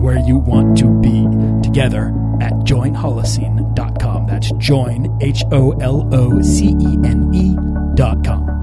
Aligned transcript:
where 0.00 0.18
you 0.18 0.38
want 0.38 0.78
to 0.78 0.88
be 1.00 1.26
together 1.62 2.08
at 2.40 2.52
joinholocene.com. 2.64 4.26
That's 4.26 4.50
join, 4.52 5.18
H 5.20 5.44
O 5.52 5.72
L 5.72 6.08
O 6.12 6.40
C 6.42 6.68
E 6.80 6.98
N 7.04 7.30
E.com. 7.34 8.60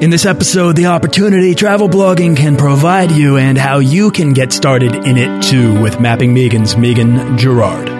In 0.00 0.08
this 0.08 0.24
episode, 0.24 0.76
the 0.76 0.86
opportunity 0.86 1.54
travel 1.54 1.86
blogging 1.86 2.34
can 2.34 2.56
provide 2.56 3.10
you 3.10 3.36
and 3.36 3.58
how 3.58 3.80
you 3.80 4.10
can 4.10 4.32
get 4.32 4.50
started 4.50 4.94
in 4.94 5.18
it 5.18 5.42
too 5.42 5.78
with 5.78 6.00
Mapping 6.00 6.32
Megan's 6.32 6.74
Megan 6.74 7.36
Jerrard. 7.36 7.99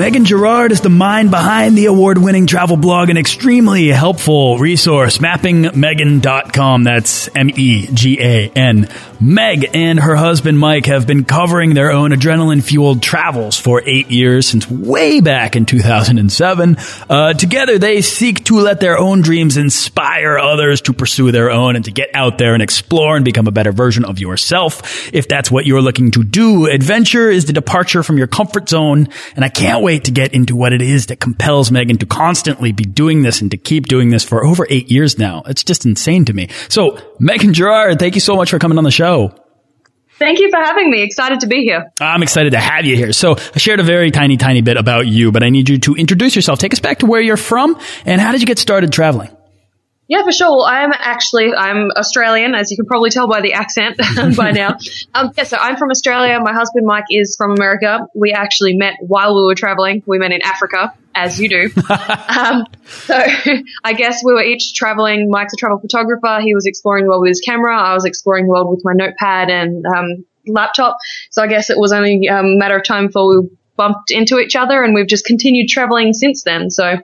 Megan 0.00 0.24
Jerrard 0.24 0.70
is 0.70 0.80
the 0.80 0.88
mind 0.88 1.30
behind 1.30 1.76
the 1.76 1.84
award 1.84 2.16
winning 2.16 2.46
travel 2.46 2.78
blog 2.78 3.10
and 3.10 3.18
extremely 3.18 3.88
helpful 3.88 4.56
resource, 4.56 5.18
mappingmegan.com. 5.18 6.84
That's 6.84 7.28
M 7.36 7.50
E 7.50 7.86
G 7.92 8.18
A 8.18 8.48
N. 8.48 8.88
Meg 9.20 9.68
and 9.74 10.00
her 10.00 10.16
husband 10.16 10.58
Mike 10.58 10.86
have 10.86 11.06
been 11.06 11.26
covering 11.26 11.74
their 11.74 11.92
own 11.92 12.12
adrenaline 12.12 12.62
fueled 12.62 13.02
travels 13.02 13.60
for 13.60 13.82
eight 13.84 14.10
years 14.10 14.48
since 14.48 14.70
way 14.70 15.20
back 15.20 15.54
in 15.54 15.66
2007. 15.66 16.78
Uh, 17.10 17.34
together, 17.34 17.76
they 17.76 18.00
seek 18.00 18.42
to 18.44 18.58
let 18.58 18.80
their 18.80 18.96
own 18.96 19.20
dreams 19.20 19.58
inspire 19.58 20.38
others 20.38 20.80
to 20.80 20.94
pursue 20.94 21.30
their 21.30 21.50
own 21.50 21.76
and 21.76 21.84
to 21.84 21.90
get 21.90 22.08
out 22.14 22.38
there 22.38 22.54
and 22.54 22.62
explore 22.62 23.16
and 23.16 23.24
become 23.26 23.46
a 23.46 23.52
better 23.52 23.72
version 23.72 24.06
of 24.06 24.18
yourself. 24.18 25.12
If 25.12 25.28
that's 25.28 25.50
what 25.50 25.66
you're 25.66 25.82
looking 25.82 26.12
to 26.12 26.24
do, 26.24 26.64
adventure 26.68 27.28
is 27.30 27.44
the 27.44 27.52
departure 27.52 28.02
from 28.02 28.16
your 28.16 28.28
comfort 28.28 28.70
zone. 28.70 29.10
And 29.36 29.44
I 29.44 29.50
can't 29.50 29.82
wait 29.82 29.89
to 29.98 30.10
get 30.10 30.32
into 30.32 30.56
what 30.56 30.72
it 30.72 30.82
is 30.82 31.06
that 31.06 31.20
compels 31.20 31.70
Megan 31.70 31.98
to 31.98 32.06
constantly 32.06 32.72
be 32.72 32.84
doing 32.84 33.22
this 33.22 33.40
and 33.40 33.50
to 33.50 33.56
keep 33.56 33.86
doing 33.86 34.10
this 34.10 34.24
for 34.24 34.44
over 34.44 34.66
eight 34.70 34.90
years 34.90 35.18
now. 35.18 35.42
It's 35.46 35.64
just 35.64 35.84
insane 35.84 36.24
to 36.26 36.32
me. 36.32 36.48
So, 36.68 36.98
Megan 37.18 37.52
Jerrard, 37.52 37.98
thank 37.98 38.14
you 38.14 38.20
so 38.20 38.36
much 38.36 38.50
for 38.50 38.58
coming 38.58 38.78
on 38.78 38.84
the 38.84 38.90
show. 38.90 39.34
Thank 40.20 40.38
you 40.38 40.50
for 40.50 40.58
having 40.58 40.90
me. 40.90 41.02
Excited 41.02 41.40
to 41.40 41.46
be 41.46 41.62
here. 41.62 41.90
I'm 41.98 42.22
excited 42.22 42.50
to 42.50 42.60
have 42.60 42.84
you 42.84 42.94
here. 42.94 43.12
So 43.12 43.36
I 43.36 43.58
shared 43.58 43.80
a 43.80 43.82
very 43.82 44.10
tiny, 44.10 44.36
tiny 44.36 44.60
bit 44.60 44.76
about 44.76 45.06
you, 45.06 45.32
but 45.32 45.42
I 45.42 45.48
need 45.48 45.70
you 45.70 45.78
to 45.78 45.94
introduce 45.94 46.36
yourself. 46.36 46.58
Take 46.58 46.74
us 46.74 46.80
back 46.80 46.98
to 46.98 47.06
where 47.06 47.22
you're 47.22 47.38
from 47.38 47.80
and 48.04 48.20
how 48.20 48.30
did 48.30 48.42
you 48.42 48.46
get 48.46 48.58
started 48.58 48.92
traveling? 48.92 49.34
Yeah, 50.10 50.24
for 50.24 50.32
sure. 50.32 50.64
I'm 50.64 50.90
actually 50.92 51.54
I'm 51.54 51.92
Australian, 51.92 52.56
as 52.56 52.72
you 52.72 52.76
can 52.76 52.84
probably 52.84 53.10
tell 53.10 53.28
by 53.28 53.42
the 53.42 53.52
accent 53.52 53.96
by 54.36 54.50
now. 54.50 54.76
Um, 55.14 55.30
yeah, 55.38 55.44
so 55.44 55.56
I'm 55.56 55.76
from 55.76 55.90
Australia. 55.92 56.36
My 56.42 56.52
husband 56.52 56.84
Mike 56.84 57.04
is 57.10 57.36
from 57.36 57.52
America. 57.52 58.08
We 58.12 58.32
actually 58.32 58.76
met 58.76 58.94
while 58.98 59.36
we 59.36 59.42
were 59.42 59.54
traveling. 59.54 60.02
We 60.06 60.18
met 60.18 60.32
in 60.32 60.42
Africa, 60.42 60.92
as 61.14 61.38
you 61.38 61.48
do. 61.48 61.70
um, 62.28 62.66
so 62.86 63.14
I 63.84 63.92
guess 63.92 64.24
we 64.24 64.32
were 64.32 64.42
each 64.42 64.74
traveling. 64.74 65.30
Mike's 65.30 65.52
a 65.52 65.56
travel 65.56 65.78
photographer. 65.78 66.40
He 66.42 66.56
was 66.56 66.66
exploring 66.66 67.04
the 67.04 67.10
world 67.10 67.22
with 67.22 67.30
his 67.30 67.40
camera. 67.40 67.80
I 67.80 67.94
was 67.94 68.04
exploring 68.04 68.46
the 68.46 68.50
world 68.50 68.68
with 68.68 68.80
my 68.82 68.94
notepad 68.94 69.48
and 69.48 69.86
um, 69.86 70.24
laptop. 70.44 70.96
So 71.30 71.40
I 71.40 71.46
guess 71.46 71.70
it 71.70 71.78
was 71.78 71.92
only 71.92 72.26
a 72.26 72.42
matter 72.42 72.76
of 72.76 72.82
time 72.82 73.06
before 73.06 73.28
we 73.28 73.48
bumped 73.76 74.10
into 74.10 74.40
each 74.40 74.56
other, 74.56 74.82
and 74.82 74.92
we've 74.92 75.06
just 75.06 75.24
continued 75.24 75.68
traveling 75.68 76.14
since 76.14 76.42
then. 76.42 76.68
So. 76.68 76.96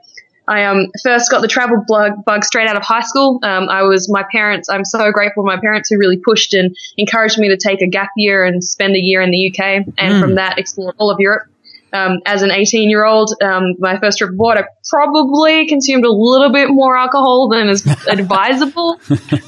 I 0.47 0.65
um, 0.65 0.87
first 1.03 1.29
got 1.29 1.41
the 1.41 1.47
travel 1.47 1.83
blog 1.85 2.23
bug 2.25 2.45
straight 2.45 2.67
out 2.67 2.77
of 2.77 2.83
high 2.83 3.01
school. 3.01 3.39
Um, 3.43 3.67
I 3.69 3.83
was 3.83 4.09
my 4.09 4.23
parents. 4.31 4.69
I'm 4.69 4.85
so 4.85 5.11
grateful 5.11 5.43
to 5.43 5.47
my 5.47 5.59
parents 5.59 5.89
who 5.89 5.97
really 5.97 6.17
pushed 6.17 6.53
and 6.53 6.75
encouraged 6.97 7.37
me 7.37 7.49
to 7.49 7.57
take 7.57 7.81
a 7.81 7.87
gap 7.87 8.11
year 8.15 8.45
and 8.45 8.63
spend 8.63 8.95
a 8.95 8.99
year 8.99 9.21
in 9.21 9.31
the 9.31 9.49
UK, 9.49 9.87
and 9.97 10.13
mm. 10.15 10.21
from 10.21 10.35
that 10.35 10.57
explore 10.57 10.93
all 10.97 11.11
of 11.11 11.19
Europe. 11.19 11.47
Um, 11.93 12.19
as 12.25 12.41
an 12.41 12.51
18 12.51 12.89
year 12.89 13.05
old, 13.05 13.33
um, 13.41 13.75
my 13.79 13.97
first 13.97 14.17
trip 14.17 14.31
abroad, 14.31 14.57
I 14.57 14.65
probably 14.89 15.67
consumed 15.67 16.05
a 16.05 16.11
little 16.11 16.51
bit 16.51 16.69
more 16.69 16.97
alcohol 16.97 17.49
than 17.49 17.69
is 17.69 17.85
advisable. 18.07 18.99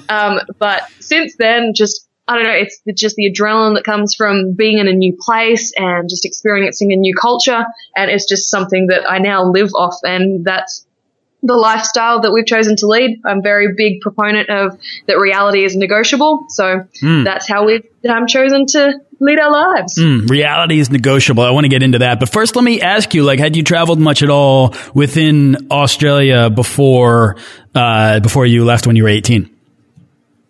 Um, 0.07 0.39
but 0.57 0.83
since 0.99 1.35
then, 1.37 1.73
just 1.75 2.07
I 2.29 2.35
don't 2.35 2.43
know, 2.43 2.51
it's 2.51 2.79
just 2.93 3.15
the 3.15 3.31
adrenaline 3.31 3.75
that 3.75 3.83
comes 3.83 4.13
from 4.13 4.53
being 4.53 4.77
in 4.77 4.87
a 4.87 4.93
new 4.93 5.17
place 5.19 5.73
and 5.75 6.07
just 6.07 6.25
experiencing 6.25 6.93
a 6.93 6.95
new 6.95 7.15
culture. 7.15 7.65
And 7.95 8.11
it's 8.11 8.29
just 8.29 8.51
something 8.51 8.87
that 8.87 9.09
I 9.09 9.17
now 9.17 9.45
live 9.45 9.71
off. 9.73 9.95
And 10.03 10.45
that's 10.45 10.85
the 11.41 11.55
lifestyle 11.55 12.21
that 12.21 12.31
we've 12.31 12.45
chosen 12.45 12.75
to 12.77 12.87
lead. 12.87 13.21
I'm 13.25 13.39
a 13.39 13.41
very 13.41 13.73
big 13.75 14.01
proponent 14.01 14.49
of 14.49 14.77
that 15.07 15.17
reality 15.17 15.63
is 15.63 15.75
negotiable. 15.75 16.45
So 16.49 16.85
mm. 17.01 17.23
that's 17.23 17.47
how 17.47 17.65
we've 17.65 17.85
um, 18.09 18.27
chosen 18.27 18.65
to 18.67 18.99
lead 19.19 19.39
our 19.39 19.51
lives. 19.51 19.97
Mm, 19.97 20.29
reality 20.29 20.79
is 20.79 20.89
negotiable. 20.89 21.43
I 21.43 21.51
want 21.51 21.65
to 21.65 21.69
get 21.69 21.83
into 21.83 21.99
that. 21.99 22.19
But 22.19 22.29
first, 22.29 22.55
let 22.55 22.63
me 22.63 22.81
ask 22.81 23.13
you, 23.13 23.23
like, 23.23 23.39
had 23.39 23.55
you 23.55 23.63
traveled 23.63 23.99
much 23.99 24.21
at 24.21 24.29
all 24.29 24.75
within 24.93 25.67
Australia 25.71 26.49
before, 26.49 27.37
uh, 27.73 28.19
before 28.19 28.45
you 28.45 28.65
left 28.65 28.85
when 28.85 28.95
you 28.95 29.03
were 29.03 29.09
18? 29.09 29.55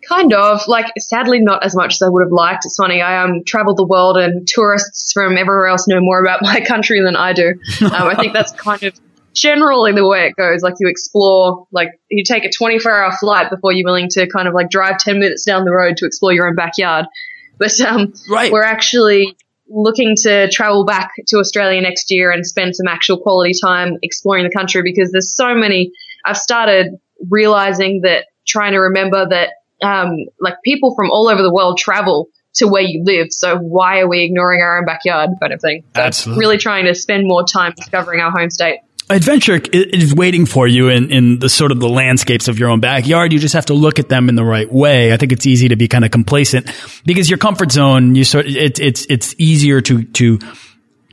Kind 0.07 0.33
of. 0.33 0.67
Like, 0.67 0.87
sadly, 0.97 1.39
not 1.39 1.63
as 1.63 1.75
much 1.75 1.93
as 1.95 2.01
I 2.01 2.09
would 2.09 2.23
have 2.23 2.31
liked. 2.31 2.65
It's 2.65 2.77
funny. 2.77 2.99
I 2.99 3.23
um, 3.23 3.43
traveled 3.43 3.77
the 3.77 3.85
world 3.85 4.17
and 4.17 4.47
tourists 4.47 5.13
from 5.13 5.37
everywhere 5.37 5.67
else 5.67 5.87
know 5.87 5.99
more 6.01 6.19
about 6.19 6.41
my 6.41 6.61
country 6.61 7.01
than 7.01 7.15
I 7.15 7.33
do. 7.33 7.53
Um, 7.89 8.07
I 8.07 8.15
think 8.15 8.33
that's 8.33 8.51
kind 8.51 8.83
of 8.83 8.99
generally 9.39 9.91
the 9.93 10.07
way 10.07 10.27
it 10.27 10.35
goes. 10.35 10.61
Like 10.61 10.75
you 10.79 10.87
explore, 10.87 11.67
like 11.71 11.89
you 12.09 12.23
take 12.23 12.45
a 12.45 12.51
24 12.51 12.91
hour 12.91 13.11
flight 13.19 13.49
before 13.49 13.71
you're 13.73 13.85
willing 13.85 14.09
to 14.09 14.27
kind 14.27 14.47
of 14.47 14.53
like 14.53 14.69
drive 14.69 14.97
10 14.97 15.19
minutes 15.19 15.45
down 15.45 15.65
the 15.65 15.71
road 15.71 15.97
to 15.97 16.05
explore 16.05 16.33
your 16.33 16.47
own 16.47 16.55
backyard. 16.55 17.05
But 17.59 17.77
um, 17.81 18.13
right. 18.29 18.53
we're 18.53 18.63
actually 18.63 19.35
looking 19.67 20.15
to 20.23 20.49
travel 20.49 20.85
back 20.85 21.11
to 21.27 21.39
Australia 21.39 21.81
next 21.81 22.09
year 22.09 22.31
and 22.31 22.47
spend 22.47 22.73
some 22.73 22.87
actual 22.87 23.19
quality 23.19 23.51
time 23.61 23.97
exploring 24.01 24.45
the 24.45 24.49
country 24.49 24.81
because 24.81 25.11
there's 25.11 25.35
so 25.35 25.53
many. 25.53 25.91
I've 26.25 26.37
started 26.37 26.97
realizing 27.29 28.03
that 28.03 28.27
trying 28.47 28.71
to 28.71 28.77
remember 28.79 29.27
that 29.27 29.49
um, 29.85 30.19
like 30.39 30.55
people 30.63 30.95
from 30.95 31.11
all 31.11 31.27
over 31.27 31.43
the 31.43 31.53
world 31.53 31.77
travel 31.77 32.29
to 32.55 32.67
where 32.67 32.81
you 32.81 33.03
live. 33.03 33.27
So 33.31 33.57
why 33.57 33.99
are 33.99 34.07
we 34.07 34.23
ignoring 34.23 34.61
our 34.61 34.79
own 34.79 34.85
backyard 34.85 35.31
kind 35.41 35.53
of 35.53 35.61
thing? 35.61 35.83
So 35.95 36.01
Absolutely. 36.01 36.39
really 36.39 36.57
trying 36.57 36.85
to 36.85 36.95
spend 36.95 37.27
more 37.27 37.43
time 37.43 37.73
discovering 37.75 38.21
our 38.21 38.31
home 38.31 38.49
state 38.49 38.79
adventure 39.09 39.59
is 39.73 40.13
waiting 40.13 40.45
for 40.45 40.67
you 40.67 40.89
in, 40.89 41.11
in 41.11 41.39
the 41.39 41.49
sort 41.49 41.71
of 41.71 41.79
the 41.79 41.89
landscapes 41.89 42.47
of 42.47 42.59
your 42.59 42.69
own 42.69 42.79
backyard. 42.79 43.33
You 43.33 43.39
just 43.39 43.55
have 43.55 43.65
to 43.67 43.73
look 43.73 43.99
at 43.99 44.09
them 44.09 44.29
in 44.29 44.35
the 44.35 44.43
right 44.43 44.71
way. 44.71 45.11
I 45.13 45.17
think 45.17 45.31
it's 45.31 45.45
easy 45.45 45.69
to 45.69 45.75
be 45.75 45.87
kind 45.87 46.05
of 46.05 46.11
complacent 46.11 46.71
because 47.05 47.29
your 47.29 47.37
comfort 47.39 47.71
zone, 47.71 48.15
you 48.15 48.23
sort 48.23 48.45
it's, 48.45 48.79
it's, 48.79 49.05
it's 49.09 49.35
easier 49.37 49.81
to, 49.81 50.03
to 50.03 50.39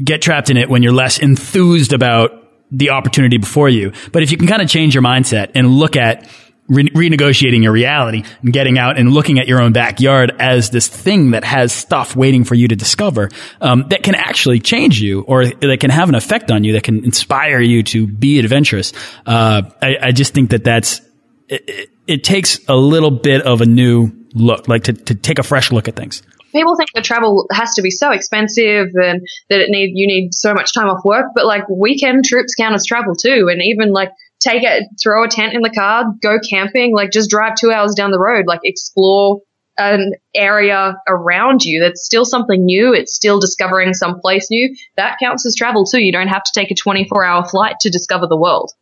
get 0.02 0.22
trapped 0.22 0.50
in 0.50 0.56
it 0.56 0.68
when 0.68 0.82
you're 0.82 0.92
less 0.92 1.18
enthused 1.18 1.92
about 1.92 2.42
the 2.70 2.90
opportunity 2.90 3.38
before 3.38 3.68
you. 3.68 3.92
But 4.12 4.22
if 4.22 4.30
you 4.30 4.36
can 4.36 4.46
kind 4.46 4.60
of 4.60 4.68
change 4.68 4.94
your 4.94 5.02
mindset 5.02 5.52
and 5.54 5.68
look 5.68 5.96
at 5.96 6.28
re- 6.68 6.88
renegotiating 6.90 7.62
your 7.62 7.72
reality 7.72 8.24
and 8.42 8.52
getting 8.52 8.78
out 8.78 8.98
and 8.98 9.12
looking 9.12 9.38
at 9.38 9.46
your 9.46 9.60
own 9.60 9.72
backyard 9.72 10.32
as 10.38 10.70
this 10.70 10.88
thing 10.88 11.32
that 11.32 11.44
has 11.44 11.72
stuff 11.72 12.16
waiting 12.16 12.44
for 12.44 12.54
you 12.54 12.68
to 12.68 12.76
discover 12.76 13.28
um, 13.60 13.86
that 13.88 14.02
can 14.02 14.14
actually 14.14 14.60
change 14.60 15.00
you 15.00 15.22
or 15.22 15.46
that 15.46 15.78
can 15.80 15.90
have 15.90 16.08
an 16.08 16.14
effect 16.14 16.50
on 16.50 16.64
you 16.64 16.72
that 16.72 16.82
can 16.82 17.04
inspire 17.04 17.60
you 17.60 17.82
to 17.82 18.06
be 18.06 18.38
adventurous. 18.38 18.92
Uh, 19.24 19.62
I, 19.82 19.96
I, 20.02 20.12
just 20.12 20.34
think 20.34 20.50
that 20.50 20.64
that's 20.64 21.00
it, 21.48 21.90
it, 22.06 22.24
takes 22.24 22.60
a 22.68 22.74
little 22.74 23.10
bit 23.10 23.42
of 23.42 23.60
a 23.60 23.66
new 23.66 24.12
look, 24.34 24.68
like 24.68 24.84
to, 24.84 24.92
to 24.92 25.14
take 25.14 25.38
a 25.38 25.42
fresh 25.42 25.72
look 25.72 25.88
at 25.88 25.96
things 25.96 26.22
people 26.52 26.76
think 26.76 26.90
that 26.94 27.04
travel 27.04 27.46
has 27.52 27.74
to 27.74 27.82
be 27.82 27.90
so 27.90 28.10
expensive 28.12 28.88
and 28.94 29.20
that 29.50 29.60
it 29.60 29.68
need 29.68 29.92
you 29.94 30.06
need 30.06 30.32
so 30.32 30.54
much 30.54 30.72
time 30.72 30.88
off 30.88 31.04
work, 31.04 31.26
but 31.34 31.44
like 31.44 31.68
weekend 31.68 32.24
trips 32.24 32.54
count 32.54 32.74
as 32.74 32.86
travel 32.86 33.14
too. 33.14 33.48
And 33.50 33.60
even 33.62 33.92
like 33.92 34.10
take 34.40 34.62
it, 34.62 34.84
throw 35.02 35.24
a 35.24 35.28
tent 35.28 35.54
in 35.54 35.62
the 35.62 35.70
car, 35.70 36.04
go 36.22 36.38
camping, 36.48 36.94
like 36.94 37.10
just 37.10 37.30
drive 37.30 37.54
two 37.56 37.70
hours 37.70 37.94
down 37.94 38.10
the 38.10 38.18
road, 38.18 38.46
like 38.46 38.60
explore 38.64 39.40
an 39.78 40.12
area 40.34 40.96
around 41.06 41.62
you 41.62 41.80
that's 41.80 42.04
still 42.04 42.24
something 42.24 42.64
new. 42.64 42.94
It's 42.94 43.14
still 43.14 43.40
discovering 43.40 43.92
some 43.92 44.20
place 44.20 44.50
new. 44.50 44.74
That 44.96 45.18
counts 45.20 45.44
as 45.46 45.54
travel 45.54 45.84
too. 45.84 46.00
You 46.00 46.12
don't 46.12 46.28
have 46.28 46.42
to 46.44 46.52
take 46.54 46.70
a 46.70 46.74
24 46.74 47.24
hour 47.24 47.44
flight 47.46 47.76
to 47.80 47.90
discover 47.90 48.26
the 48.26 48.36
world. 48.36 48.72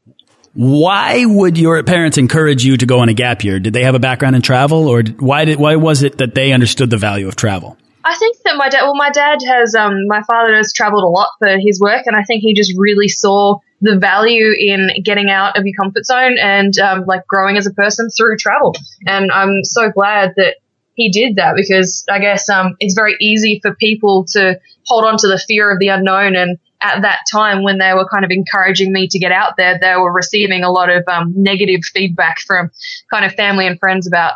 Why 0.54 1.24
would 1.24 1.58
your 1.58 1.82
parents 1.82 2.16
encourage 2.16 2.64
you 2.64 2.76
to 2.76 2.86
go 2.86 3.00
on 3.00 3.08
a 3.08 3.14
gap 3.14 3.42
year? 3.42 3.58
Did 3.58 3.72
they 3.72 3.82
have 3.82 3.96
a 3.96 3.98
background 3.98 4.36
in 4.36 4.42
travel 4.42 4.86
or 4.86 5.02
why 5.02 5.46
did, 5.46 5.58
why 5.58 5.74
was 5.74 6.04
it 6.04 6.18
that 6.18 6.36
they 6.36 6.52
understood 6.52 6.90
the 6.90 6.96
value 6.96 7.26
of 7.26 7.34
travel? 7.34 7.76
I 8.04 8.14
think 8.14 8.36
that 8.44 8.56
my 8.56 8.68
dad, 8.68 8.82
well, 8.82 8.94
my 8.94 9.10
dad 9.10 9.38
has, 9.44 9.74
um, 9.74 10.06
my 10.06 10.22
father 10.22 10.54
has 10.54 10.72
traveled 10.72 11.02
a 11.02 11.08
lot 11.08 11.30
for 11.40 11.58
his 11.58 11.80
work 11.80 12.02
and 12.06 12.14
I 12.14 12.22
think 12.22 12.42
he 12.42 12.54
just 12.54 12.72
really 12.76 13.08
saw 13.08 13.58
the 13.84 13.98
value 13.98 14.52
in 14.58 14.90
getting 15.04 15.28
out 15.28 15.58
of 15.58 15.66
your 15.66 15.74
comfort 15.78 16.06
zone 16.06 16.36
and, 16.40 16.78
um, 16.78 17.04
like 17.06 17.26
growing 17.26 17.58
as 17.58 17.66
a 17.66 17.72
person 17.72 18.08
through 18.08 18.38
travel. 18.38 18.74
And 19.06 19.30
I'm 19.30 19.62
so 19.62 19.90
glad 19.90 20.32
that 20.36 20.56
he 20.94 21.10
did 21.10 21.36
that 21.36 21.54
because 21.54 22.04
I 22.10 22.18
guess 22.18 22.48
um, 22.48 22.76
it's 22.80 22.94
very 22.94 23.16
easy 23.20 23.60
for 23.62 23.74
people 23.74 24.24
to 24.30 24.58
hold 24.86 25.04
on 25.04 25.18
to 25.18 25.28
the 25.28 25.38
fear 25.38 25.70
of 25.70 25.78
the 25.80 25.88
unknown. 25.88 26.34
And 26.34 26.58
at 26.80 27.02
that 27.02 27.20
time, 27.30 27.62
when 27.62 27.78
they 27.78 27.92
were 27.94 28.08
kind 28.08 28.24
of 28.24 28.30
encouraging 28.30 28.92
me 28.92 29.08
to 29.08 29.18
get 29.18 29.32
out 29.32 29.56
there, 29.58 29.78
they 29.78 29.96
were 29.96 30.12
receiving 30.12 30.62
a 30.62 30.70
lot 30.70 30.88
of 30.88 31.02
um, 31.06 31.34
negative 31.36 31.80
feedback 31.84 32.38
from 32.40 32.70
kind 33.12 33.24
of 33.24 33.32
family 33.32 33.66
and 33.66 33.78
friends 33.78 34.06
about 34.06 34.34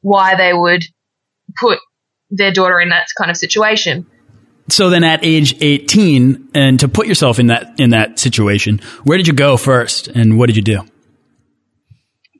why 0.00 0.34
they 0.34 0.52
would 0.52 0.82
put 1.60 1.78
their 2.30 2.52
daughter 2.52 2.80
in 2.80 2.88
that 2.88 3.06
kind 3.16 3.30
of 3.30 3.36
situation. 3.36 4.06
So 4.68 4.90
then 4.90 5.04
at 5.04 5.24
age 5.24 5.54
18 5.60 6.50
and 6.54 6.80
to 6.80 6.88
put 6.88 7.06
yourself 7.06 7.38
in 7.38 7.46
that 7.48 7.74
in 7.78 7.90
that 7.90 8.18
situation, 8.18 8.80
where 9.04 9.16
did 9.16 9.26
you 9.26 9.32
go 9.32 9.56
first 9.56 10.08
and 10.08 10.38
what 10.38 10.46
did 10.46 10.56
you 10.56 10.62
do? 10.62 10.82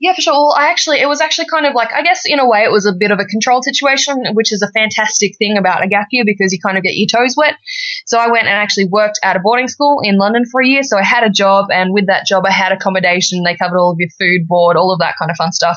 Yeah, 0.00 0.15
for 0.15 0.21
sure. 0.21 0.33
Well, 0.33 0.55
I 0.56 0.71
actually, 0.71 1.00
it 1.00 1.09
was 1.09 1.21
actually 1.21 1.49
kind 1.49 1.67
of 1.67 1.75
like, 1.75 1.93
I 1.93 2.03
guess 2.03 2.23
in 2.25 2.39
a 2.39 2.49
way 2.49 2.62
it 2.62 2.71
was 2.71 2.87
a 2.87 2.93
bit 2.93 3.11
of 3.11 3.19
a 3.19 3.25
controlled 3.25 3.65
situation, 3.65 4.27
which 4.33 4.53
is 4.53 4.62
a 4.62 4.71
fantastic 4.71 5.37
thing 5.39 5.59
about 5.59 5.83
a 5.83 5.89
gap 5.89 6.06
year 6.12 6.25
because 6.25 6.53
you 6.53 6.61
kind 6.61 6.79
of 6.79 6.85
get 6.85 6.97
your 6.97 7.09
toes 7.09 7.35
wet. 7.37 7.55
So 8.06 8.19
I 8.19 8.31
went 8.31 8.47
and 8.47 8.55
actually 8.55 8.87
worked 8.87 9.19
at 9.25 9.35
a 9.35 9.41
boarding 9.41 9.67
school 9.67 10.00
in 10.05 10.17
London 10.17 10.45
for 10.50 10.62
a 10.62 10.67
year. 10.67 10.85
So 10.85 10.97
I 10.97 11.03
had 11.03 11.25
a 11.25 11.31
job 11.31 11.67
and 11.73 11.93
with 11.93 12.06
that 12.06 12.27
job 12.27 12.45
I 12.47 12.53
had 12.53 12.71
accommodation. 12.71 13.43
They 13.43 13.56
covered 13.56 13.79
all 13.79 13.91
of 13.91 13.99
your 13.99 14.09
food, 14.19 14.47
board, 14.47 14.77
all 14.77 14.93
of 14.93 15.00
that 15.00 15.17
kind 15.19 15.33
of 15.33 15.37
fun 15.37 15.50
stuff. 15.50 15.77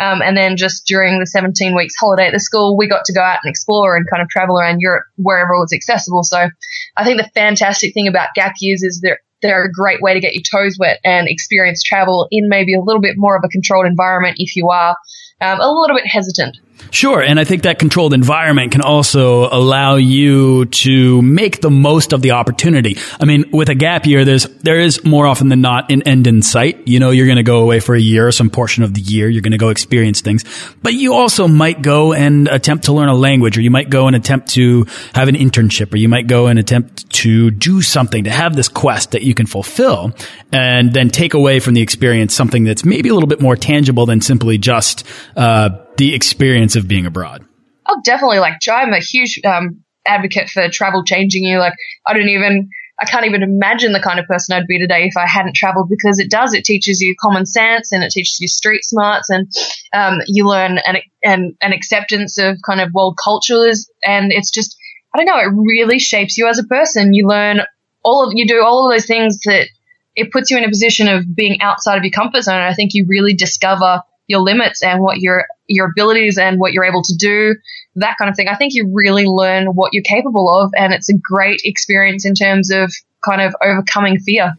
Um, 0.00 0.22
and 0.22 0.34
then 0.34 0.56
just 0.56 0.86
during 0.86 1.20
the 1.20 1.26
17 1.26 1.76
weeks 1.76 1.94
holiday 2.00 2.28
at 2.28 2.32
the 2.32 2.40
school, 2.40 2.76
we 2.76 2.88
got 2.88 3.04
to 3.04 3.12
go 3.12 3.20
out 3.20 3.40
and 3.42 3.50
explore 3.50 3.96
and 3.96 4.08
kind 4.08 4.22
of 4.22 4.28
travel 4.30 4.58
around 4.58 4.80
Europe 4.80 5.04
wherever 5.16 5.52
it 5.52 5.60
was 5.60 5.74
accessible. 5.74 6.22
So 6.24 6.48
I 6.96 7.04
think 7.04 7.20
the 7.20 7.30
fantastic 7.34 7.92
thing 7.92 8.08
about 8.08 8.34
gap 8.34 8.54
years 8.60 8.82
is 8.82 9.00
they're 9.02 9.20
they're 9.42 9.64
a 9.64 9.72
great 9.72 10.00
way 10.00 10.14
to 10.14 10.20
get 10.20 10.34
your 10.34 10.42
toes 10.50 10.76
wet 10.78 11.00
and 11.04 11.28
experience 11.28 11.82
travel 11.82 12.28
in 12.30 12.48
maybe 12.48 12.74
a 12.74 12.80
little 12.80 13.00
bit 13.00 13.14
more 13.16 13.36
of 13.36 13.42
a 13.44 13.48
controlled 13.48 13.86
environment 13.86 14.36
if 14.38 14.56
you 14.56 14.68
are 14.68 14.96
um, 15.40 15.60
a 15.60 15.70
little 15.70 15.96
bit 15.96 16.06
hesitant. 16.06 16.56
Sure. 16.90 17.20
And 17.20 17.38
I 17.38 17.44
think 17.44 17.62
that 17.62 17.78
controlled 17.78 18.14
environment 18.14 18.72
can 18.72 18.80
also 18.80 19.48
allow 19.50 19.96
you 19.96 20.64
to 20.66 21.20
make 21.22 21.60
the 21.60 21.70
most 21.70 22.12
of 22.12 22.22
the 22.22 22.32
opportunity. 22.32 22.96
I 23.20 23.24
mean, 23.24 23.50
with 23.52 23.68
a 23.68 23.74
gap 23.74 24.06
year, 24.06 24.24
there's, 24.24 24.44
there 24.44 24.80
is 24.80 25.04
more 25.04 25.26
often 25.26 25.48
than 25.48 25.60
not 25.60 25.90
an 25.90 26.02
end 26.02 26.26
in 26.26 26.40
sight. 26.40 26.88
You 26.88 26.98
know, 26.98 27.10
you're 27.10 27.26
going 27.26 27.36
to 27.36 27.42
go 27.42 27.60
away 27.60 27.80
for 27.80 27.94
a 27.94 28.00
year 28.00 28.28
or 28.28 28.32
some 28.32 28.48
portion 28.48 28.84
of 28.84 28.94
the 28.94 29.00
year. 29.00 29.28
You're 29.28 29.42
going 29.42 29.52
to 29.52 29.58
go 29.58 29.68
experience 29.68 30.20
things, 30.20 30.44
but 30.82 30.94
you 30.94 31.14
also 31.14 31.46
might 31.46 31.82
go 31.82 32.12
and 32.12 32.48
attempt 32.48 32.84
to 32.84 32.92
learn 32.92 33.08
a 33.08 33.14
language 33.14 33.58
or 33.58 33.60
you 33.60 33.70
might 33.70 33.90
go 33.90 34.06
and 34.06 34.16
attempt 34.16 34.48
to 34.50 34.86
have 35.14 35.28
an 35.28 35.34
internship 35.34 35.92
or 35.92 35.98
you 35.98 36.08
might 36.08 36.26
go 36.26 36.46
and 36.46 36.58
attempt 36.58 37.10
to 37.10 37.50
do 37.50 37.82
something 37.82 38.24
to 38.24 38.30
have 38.30 38.56
this 38.56 38.68
quest 38.68 39.10
that 39.10 39.22
you 39.22 39.34
can 39.34 39.46
fulfill 39.46 40.12
and 40.52 40.92
then 40.92 41.10
take 41.10 41.34
away 41.34 41.60
from 41.60 41.74
the 41.74 41.82
experience 41.82 42.34
something 42.34 42.64
that's 42.64 42.84
maybe 42.84 43.08
a 43.08 43.14
little 43.14 43.28
bit 43.28 43.40
more 43.40 43.56
tangible 43.56 44.06
than 44.06 44.20
simply 44.20 44.58
just, 44.58 45.04
uh, 45.36 45.70
the 45.98 46.14
experience 46.14 46.76
of 46.76 46.88
being 46.88 47.06
abroad. 47.06 47.44
Oh, 47.86 48.00
definitely. 48.04 48.38
Like, 48.38 48.56
I'm 48.70 48.92
a 48.92 49.00
huge 49.00 49.40
um, 49.44 49.82
advocate 50.06 50.48
for 50.48 50.68
travel 50.68 51.04
changing 51.04 51.44
you. 51.44 51.58
Like, 51.58 51.74
I 52.06 52.14
don't 52.14 52.28
even, 52.28 52.70
I 53.00 53.04
can't 53.04 53.26
even 53.26 53.42
imagine 53.42 53.92
the 53.92 54.00
kind 54.00 54.18
of 54.18 54.26
person 54.26 54.56
I'd 54.56 54.66
be 54.66 54.78
today 54.78 55.04
if 55.04 55.16
I 55.16 55.26
hadn't 55.26 55.56
traveled 55.56 55.88
because 55.88 56.18
it 56.18 56.30
does. 56.30 56.54
It 56.54 56.64
teaches 56.64 57.00
you 57.00 57.14
common 57.20 57.46
sense 57.46 57.92
and 57.92 58.02
it 58.02 58.10
teaches 58.10 58.38
you 58.40 58.48
street 58.48 58.84
smarts 58.84 59.28
and 59.30 59.50
um, 59.92 60.20
you 60.26 60.46
learn 60.46 60.78
an, 60.78 60.96
an, 61.22 61.56
an 61.60 61.72
acceptance 61.72 62.38
of 62.38 62.58
kind 62.64 62.80
of 62.80 62.92
world 62.92 63.18
cultures. 63.22 63.90
And 64.04 64.32
it's 64.32 64.50
just, 64.50 64.76
I 65.14 65.18
don't 65.18 65.26
know, 65.26 65.38
it 65.38 65.52
really 65.54 65.98
shapes 65.98 66.38
you 66.38 66.48
as 66.48 66.58
a 66.58 66.64
person. 66.64 67.14
You 67.14 67.26
learn 67.26 67.62
all 68.04 68.26
of, 68.26 68.32
you 68.34 68.46
do 68.46 68.62
all 68.62 68.88
of 68.88 68.94
those 68.94 69.06
things 69.06 69.40
that 69.44 69.68
it 70.14 70.30
puts 70.32 70.50
you 70.50 70.58
in 70.58 70.64
a 70.64 70.68
position 70.68 71.08
of 71.08 71.34
being 71.34 71.60
outside 71.60 71.96
of 71.96 72.04
your 72.04 72.12
comfort 72.12 72.42
zone. 72.42 72.56
And 72.56 72.64
I 72.64 72.74
think 72.74 72.92
you 72.94 73.06
really 73.08 73.34
discover 73.34 74.02
your 74.28 74.40
limits 74.40 74.82
and 74.82 75.00
what 75.00 75.18
your 75.18 75.46
your 75.66 75.90
abilities 75.90 76.38
and 76.38 76.60
what 76.60 76.72
you're 76.72 76.84
able 76.84 77.02
to 77.02 77.14
do, 77.18 77.56
that 77.96 78.16
kind 78.18 78.30
of 78.30 78.36
thing. 78.36 78.48
I 78.48 78.54
think 78.54 78.74
you 78.74 78.90
really 78.92 79.26
learn 79.26 79.66
what 79.66 79.92
you're 79.92 80.04
capable 80.04 80.48
of, 80.48 80.70
and 80.76 80.92
it's 80.92 81.08
a 81.08 81.14
great 81.18 81.62
experience 81.64 82.24
in 82.24 82.34
terms 82.34 82.70
of 82.70 82.92
kind 83.24 83.42
of 83.42 83.54
overcoming 83.62 84.20
fear. 84.20 84.54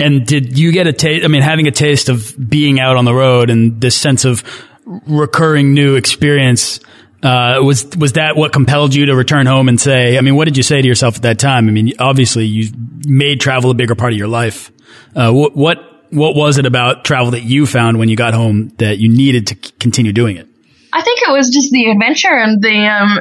And 0.00 0.26
did 0.26 0.58
you 0.58 0.72
get 0.72 0.86
a 0.86 0.92
taste? 0.92 1.24
I 1.24 1.28
mean, 1.28 1.42
having 1.42 1.66
a 1.66 1.70
taste 1.70 2.08
of 2.08 2.34
being 2.38 2.80
out 2.80 2.96
on 2.96 3.04
the 3.04 3.14
road 3.14 3.50
and 3.50 3.80
this 3.80 3.96
sense 3.96 4.24
of 4.24 4.42
recurring 4.86 5.74
new 5.74 5.96
experience. 5.96 6.80
Uh, 7.22 7.60
was 7.62 7.86
was 7.96 8.14
that 8.14 8.34
what 8.34 8.52
compelled 8.52 8.92
you 8.92 9.06
to 9.06 9.14
return 9.14 9.46
home 9.46 9.68
and 9.68 9.80
say? 9.80 10.18
I 10.18 10.22
mean, 10.22 10.34
what 10.34 10.46
did 10.46 10.56
you 10.56 10.64
say 10.64 10.82
to 10.82 10.88
yourself 10.88 11.16
at 11.16 11.22
that 11.22 11.38
time? 11.38 11.68
I 11.68 11.70
mean, 11.70 11.92
obviously 12.00 12.46
you 12.46 12.72
made 13.06 13.40
travel 13.40 13.70
a 13.70 13.74
bigger 13.74 13.94
part 13.94 14.12
of 14.12 14.18
your 14.18 14.26
life. 14.26 14.72
Uh, 15.14 15.30
what, 15.30 15.54
what 15.54 15.91
what 16.12 16.34
was 16.36 16.58
it 16.58 16.66
about 16.66 17.04
travel 17.04 17.30
that 17.32 17.42
you 17.42 17.66
found 17.66 17.98
when 17.98 18.08
you 18.08 18.16
got 18.16 18.34
home 18.34 18.68
that 18.78 18.98
you 18.98 19.08
needed 19.08 19.46
to 19.48 19.54
continue 19.78 20.12
doing 20.12 20.36
it? 20.36 20.46
I 20.92 21.00
think 21.00 21.20
it 21.22 21.32
was 21.32 21.48
just 21.48 21.70
the 21.70 21.90
adventure 21.90 22.32
and 22.32 22.62
the 22.62 22.86
um, 22.86 23.20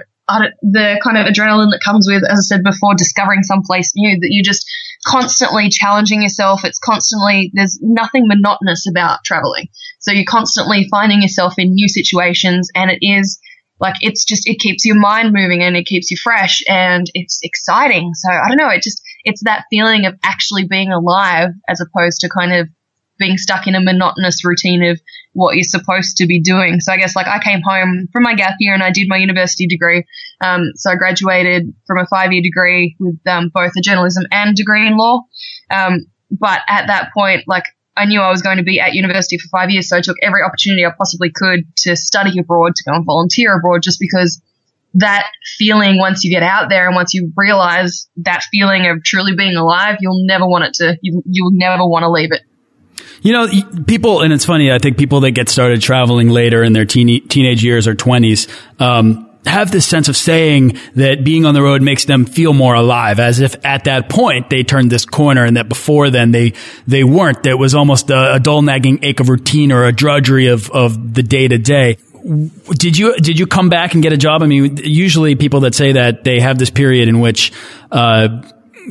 the 0.61 0.99
kind 1.03 1.17
of 1.17 1.25
adrenaline 1.25 1.71
that 1.71 1.81
comes 1.83 2.07
with, 2.07 2.23
as 2.29 2.39
I 2.39 2.55
said 2.55 2.63
before, 2.63 2.95
discovering 2.95 3.43
someplace 3.43 3.93
new. 3.95 4.19
That 4.19 4.27
you 4.29 4.43
just 4.43 4.65
constantly 5.07 5.69
challenging 5.69 6.21
yourself. 6.21 6.65
It's 6.65 6.79
constantly 6.79 7.51
there's 7.53 7.79
nothing 7.81 8.27
monotonous 8.27 8.85
about 8.89 9.23
traveling. 9.23 9.69
So 9.99 10.11
you're 10.11 10.25
constantly 10.27 10.87
finding 10.91 11.21
yourself 11.21 11.55
in 11.57 11.73
new 11.73 11.87
situations, 11.87 12.69
and 12.75 12.91
it 12.91 12.99
is 13.01 13.39
like 13.79 13.95
it's 14.01 14.25
just 14.25 14.47
it 14.47 14.59
keeps 14.59 14.85
your 14.85 14.99
mind 14.99 15.33
moving 15.33 15.63
and 15.63 15.75
it 15.77 15.85
keeps 15.85 16.11
you 16.11 16.17
fresh 16.21 16.61
and 16.67 17.07
it's 17.13 17.39
exciting. 17.41 18.13
So 18.15 18.29
I 18.29 18.49
don't 18.49 18.57
know. 18.57 18.69
It 18.69 18.83
just 18.83 19.01
it's 19.23 19.43
that 19.43 19.63
feeling 19.69 20.05
of 20.05 20.15
actually 20.23 20.67
being 20.67 20.91
alive 20.91 21.49
as 21.69 21.81
opposed 21.81 22.19
to 22.21 22.29
kind 22.29 22.53
of 22.53 22.67
being 23.21 23.37
stuck 23.37 23.67
in 23.67 23.75
a 23.75 23.81
monotonous 23.81 24.43
routine 24.43 24.83
of 24.83 24.99
what 25.33 25.55
you're 25.55 25.63
supposed 25.63 26.17
to 26.17 26.27
be 26.27 26.41
doing. 26.41 26.81
So 26.81 26.91
I 26.91 26.97
guess 26.97 27.15
like 27.15 27.27
I 27.27 27.39
came 27.39 27.61
home 27.61 28.09
from 28.11 28.23
my 28.23 28.33
gap 28.33 28.55
year 28.59 28.73
and 28.73 28.83
I 28.83 28.91
did 28.91 29.07
my 29.07 29.17
university 29.17 29.67
degree. 29.67 30.03
Um, 30.43 30.71
so 30.75 30.91
I 30.91 30.95
graduated 30.95 31.73
from 31.87 31.99
a 31.99 32.05
five 32.07 32.33
year 32.33 32.41
degree 32.41 32.97
with 32.99 33.19
um, 33.25 33.49
both 33.53 33.71
a 33.77 33.81
journalism 33.81 34.25
and 34.31 34.55
degree 34.55 34.85
in 34.85 34.97
law. 34.97 35.21
Um, 35.73 36.07
but 36.29 36.61
at 36.67 36.87
that 36.87 37.11
point, 37.13 37.43
like 37.47 37.63
I 37.95 38.05
knew 38.05 38.21
I 38.21 38.29
was 38.29 38.41
going 38.41 38.57
to 38.57 38.63
be 38.63 38.79
at 38.79 38.93
university 38.93 39.37
for 39.37 39.47
five 39.49 39.69
years, 39.69 39.89
so 39.89 39.97
I 39.97 40.01
took 40.01 40.17
every 40.21 40.41
opportunity 40.43 40.85
I 40.85 40.91
possibly 40.97 41.29
could 41.29 41.65
to 41.77 41.95
study 41.95 42.39
abroad, 42.39 42.75
to 42.75 42.83
go 42.89 42.95
and 42.95 43.05
volunteer 43.05 43.55
abroad, 43.55 43.83
just 43.83 43.99
because 43.99 44.41
that 44.93 45.29
feeling 45.57 45.97
once 45.97 46.23
you 46.23 46.31
get 46.31 46.43
out 46.43 46.69
there 46.69 46.87
and 46.87 46.95
once 46.95 47.13
you 47.13 47.31
realize 47.35 48.09
that 48.17 48.43
feeling 48.51 48.87
of 48.87 49.03
truly 49.03 49.35
being 49.35 49.55
alive, 49.55 49.97
you'll 50.01 50.25
never 50.25 50.45
want 50.45 50.65
it 50.65 50.73
to, 50.75 50.97
you, 51.01 51.21
you'll 51.25 51.51
never 51.51 51.85
want 51.85 52.03
to 52.03 52.09
leave 52.09 52.31
it. 52.31 52.41
You 53.21 53.33
know, 53.33 53.47
people, 53.85 54.21
and 54.21 54.33
it's 54.33 54.45
funny, 54.45 54.71
I 54.71 54.79
think 54.79 54.97
people 54.97 55.19
that 55.21 55.31
get 55.31 55.47
started 55.47 55.81
traveling 55.81 56.29
later 56.29 56.63
in 56.63 56.73
their 56.73 56.85
teen, 56.85 57.27
teenage 57.27 57.63
years 57.63 57.87
or 57.87 57.93
20s, 57.93 58.49
um, 58.81 59.29
have 59.45 59.71
this 59.71 59.87
sense 59.87 60.07
of 60.07 60.15
saying 60.15 60.77
that 60.95 61.23
being 61.23 61.45
on 61.45 61.53
the 61.53 61.61
road 61.61 61.81
makes 61.81 62.05
them 62.05 62.25
feel 62.25 62.53
more 62.53 62.73
alive, 62.73 63.19
as 63.19 63.39
if 63.39 63.55
at 63.65 63.85
that 63.85 64.09
point 64.09 64.49
they 64.49 64.63
turned 64.63 64.91
this 64.91 65.05
corner 65.05 65.43
and 65.43 65.57
that 65.57 65.69
before 65.69 66.09
then 66.09 66.31
they, 66.31 66.53
they 66.87 67.03
weren't. 67.03 67.43
There 67.43 67.57
was 67.57 67.75
almost 67.75 68.09
a, 68.09 68.35
a 68.35 68.39
dull 68.39 68.61
nagging 68.61 68.99
ache 69.03 69.19
of 69.19 69.29
routine 69.29 69.71
or 69.71 69.85
a 69.85 69.91
drudgery 69.91 70.47
of, 70.47 70.69
of 70.71 71.13
the 71.13 71.23
day 71.23 71.47
to 71.47 71.57
day. 71.57 71.97
Did 72.23 72.97
you, 72.97 73.15
did 73.17 73.39
you 73.39 73.47
come 73.47 73.69
back 73.69 73.93
and 73.95 74.03
get 74.03 74.13
a 74.13 74.17
job? 74.17 74.43
I 74.43 74.45
mean, 74.45 74.77
usually 74.77 75.35
people 75.35 75.61
that 75.61 75.73
say 75.73 75.93
that 75.93 76.23
they 76.23 76.39
have 76.39 76.59
this 76.59 76.69
period 76.69 77.07
in 77.07 77.19
which, 77.19 77.51
uh, 77.91 78.43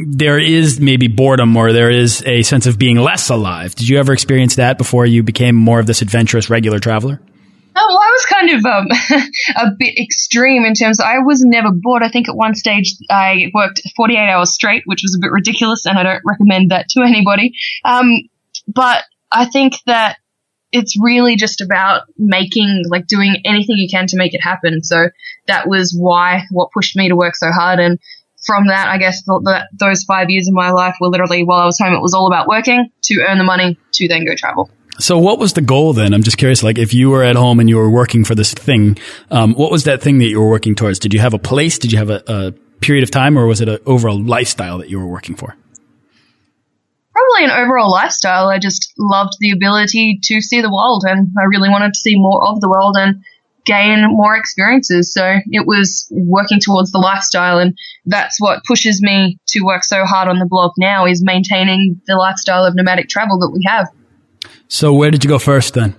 there 0.07 0.39
is 0.39 0.81
maybe 0.81 1.09
boredom 1.09 1.57
or 1.57 1.73
there 1.73 1.91
is 1.91 2.23
a 2.27 2.43
sense 2.43 2.67
of 2.67 2.79
being 2.79 2.97
less 2.97 3.31
alive. 3.31 3.75
Did 3.75 3.89
you 3.89 3.99
ever 3.99 4.13
experience 4.13 4.57
that 4.57 4.79
before 4.79 5.07
you 5.07 5.23
became 5.23 5.55
more 5.55 5.81
of 5.81 5.87
this 5.87 6.03
adventurous 6.03 6.51
regular 6.51 6.79
traveler? 6.79 7.21
Oh, 7.77 7.87
well, 7.89 7.99
I 7.99 8.11
was 8.11 8.27
kind 8.27 8.51
of 8.51 8.67
um, 8.67 8.87
a 9.57 9.71
bit 9.79 9.99
extreme 9.99 10.65
in 10.65 10.75
terms 10.75 10.99
of 11.01 11.07
I 11.07 11.21
was 11.21 11.43
never 11.45 11.71
bored. 11.71 12.03
I 12.03 12.09
think 12.09 12.29
at 12.29 12.37
one 12.37 12.55
stage 12.55 12.95
I 13.09 13.51
worked 13.55 13.81
48 13.97 14.19
hours 14.19 14.53
straight, 14.53 14.83
which 14.87 15.03
was 15.03 15.15
a 15.15 15.21
bit 15.21 15.31
ridiculous, 15.31 15.87
and 15.87 15.99
I 15.99 16.03
don't 16.03 16.23
recommend 16.27 16.73
that 16.73 16.89
to 16.91 17.03
anybody. 17.03 17.53
Um, 17.85 18.29
but 18.67 19.05
I 19.31 19.47
think 19.47 19.75
that 19.87 20.19
it's 20.73 21.01
really 21.01 21.37
just 21.37 21.61
about 21.61 22.03
making, 22.17 22.85
like 22.89 23.07
doing 23.07 23.37
anything 23.45 23.77
you 23.77 23.89
can 23.89 24.07
to 24.09 24.17
make 24.17 24.35
it 24.35 24.43
happen. 24.43 24.83
So 24.83 25.09
that 25.47 25.69
was 25.69 25.97
why, 25.97 26.45
what 26.51 26.71
pushed 26.73 26.97
me 26.97 27.09
to 27.09 27.17
work 27.17 27.35
so 27.37 27.51
hard. 27.51 27.81
And 27.81 27.99
from 28.43 28.69
that, 28.69 28.89
I 28.89 28.99
guess 28.99 29.23
the, 29.25 29.41
the, 29.43 29.69
those 29.73 30.05
five 30.05 30.31
years 30.31 30.49
of 30.49 30.55
my 30.55 30.71
life 30.71 30.97
were 31.01 31.09
literally 31.09 31.45
while 31.45 31.61
I 31.61 31.67
was 31.67 31.79
home, 31.79 31.93
it 31.93 32.01
was 32.01 32.15
all 32.15 32.27
about 32.27 32.49
working 32.49 32.91
to 33.03 33.25
earn 33.29 33.39
the 33.39 33.45
money 33.45 33.79
to 33.93 34.09
then 34.09 34.25
go 34.25 34.35
travel. 34.35 34.71
So, 34.99 35.19
what 35.19 35.39
was 35.39 35.55
the 35.55 35.63
goal 35.63 35.93
then? 35.95 36.13
I'm 36.13 36.23
just 36.23 36.37
curious. 36.37 36.63
Like, 36.63 36.79
if 36.79 36.93
you 36.93 37.11
were 37.11 37.23
at 37.23 37.37
home 37.37 37.59
and 37.59 37.69
you 37.69 37.77
were 37.77 37.91
working 37.91 38.25
for 38.25 38.35
this 38.35 38.53
thing, 38.53 38.99
um, 39.31 39.55
what 39.55 39.71
was 39.71 39.85
that 39.85 40.03
thing 40.03 40.19
that 40.19 40.29
you 40.29 40.41
were 40.41 40.51
working 40.51 40.75
towards? 40.75 40.99
Did 40.99 41.15
you 41.15 41.21
have 41.21 41.33
a 41.33 41.39
place? 41.39 41.79
Did 41.79 41.93
you 41.93 41.99
have 41.99 42.11
a, 42.11 42.23
a 42.27 42.53
period 42.81 43.03
of 43.03 43.11
time, 43.11 43.39
or 43.39 43.47
was 43.47 43.61
it 43.61 43.69
an 43.69 43.79
overall 43.87 44.23
lifestyle 44.23 44.79
that 44.79 44.91
you 44.91 44.99
were 44.99 45.07
working 45.07 45.37
for? 45.37 45.57
Probably 47.13 47.45
an 47.45 47.51
overall 47.51 47.91
lifestyle. 47.91 48.49
I 48.49 48.59
just 48.59 48.93
loved 48.99 49.35
the 49.41 49.53
ability 49.53 50.21
to 50.25 50.41
see 50.43 50.61
the 50.61 50.73
world, 50.73 51.05
and 51.07 51.29
I 51.39 51.45
really 51.45 51.71
wanted 51.71 51.95
to 51.95 51.99
see 51.99 52.17
more 52.17 52.47
of 52.47 52.61
the 52.61 52.69
world 52.69 52.97
and 52.99 53.25
gain 53.71 54.05
more 54.09 54.37
experiences. 54.37 55.13
So 55.15 55.37
it 55.47 55.67
was 55.67 56.09
working 56.11 56.59
towards 56.61 56.91
the 56.91 56.99
lifestyle, 56.99 57.59
and 57.59 57.79
that's 58.05 58.41
what 58.41 58.65
pushes 58.65 59.01
me 59.01 59.39
to 59.49 59.61
work 59.61 59.85
so 59.85 60.05
hard 60.05 60.29
on 60.29 60.39
the 60.39 60.47
blog 60.47 60.73
now 60.77 61.07
is 61.07 61.23
maintaining 61.23 62.01
the 62.07 62.17
lifestyle 62.17 62.65
of 62.65 62.75
nomadic 62.75 63.09
travel 63.09 63.39
that 63.39 63.51
we 63.51 63.65
have. 63.67 63.89
So 64.69 64.93
where 64.93 65.11
did 65.11 65.23
you 65.23 65.29
go 65.29 65.39
first 65.39 65.75
then? 65.75 65.95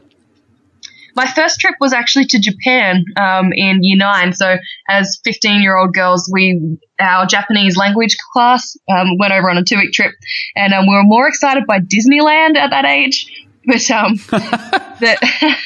My 1.15 1.27
first 1.27 1.59
trip 1.59 1.75
was 1.81 1.93
actually 1.93 2.25
to 2.27 2.39
Japan 2.39 3.03
um, 3.17 3.51
in 3.53 3.79
year 3.83 3.97
nine. 3.97 4.33
So, 4.33 4.57
as 4.89 5.19
15 5.25 5.61
year 5.61 5.77
old 5.77 5.93
girls, 5.93 6.29
we 6.31 6.77
our 6.99 7.25
Japanese 7.25 7.75
language 7.75 8.15
class 8.31 8.77
um, 8.89 9.17
went 9.19 9.33
over 9.33 9.49
on 9.49 9.57
a 9.57 9.63
two 9.63 9.77
week 9.77 9.91
trip, 9.91 10.13
and 10.55 10.73
um, 10.73 10.87
we 10.87 10.95
were 10.95 11.03
more 11.03 11.27
excited 11.27 11.65
by 11.67 11.79
Disneyland 11.79 12.55
at 12.55 12.69
that 12.69 12.85
age. 12.85 13.29
But 13.65 13.91
um, 13.91 14.15
that 14.31 15.17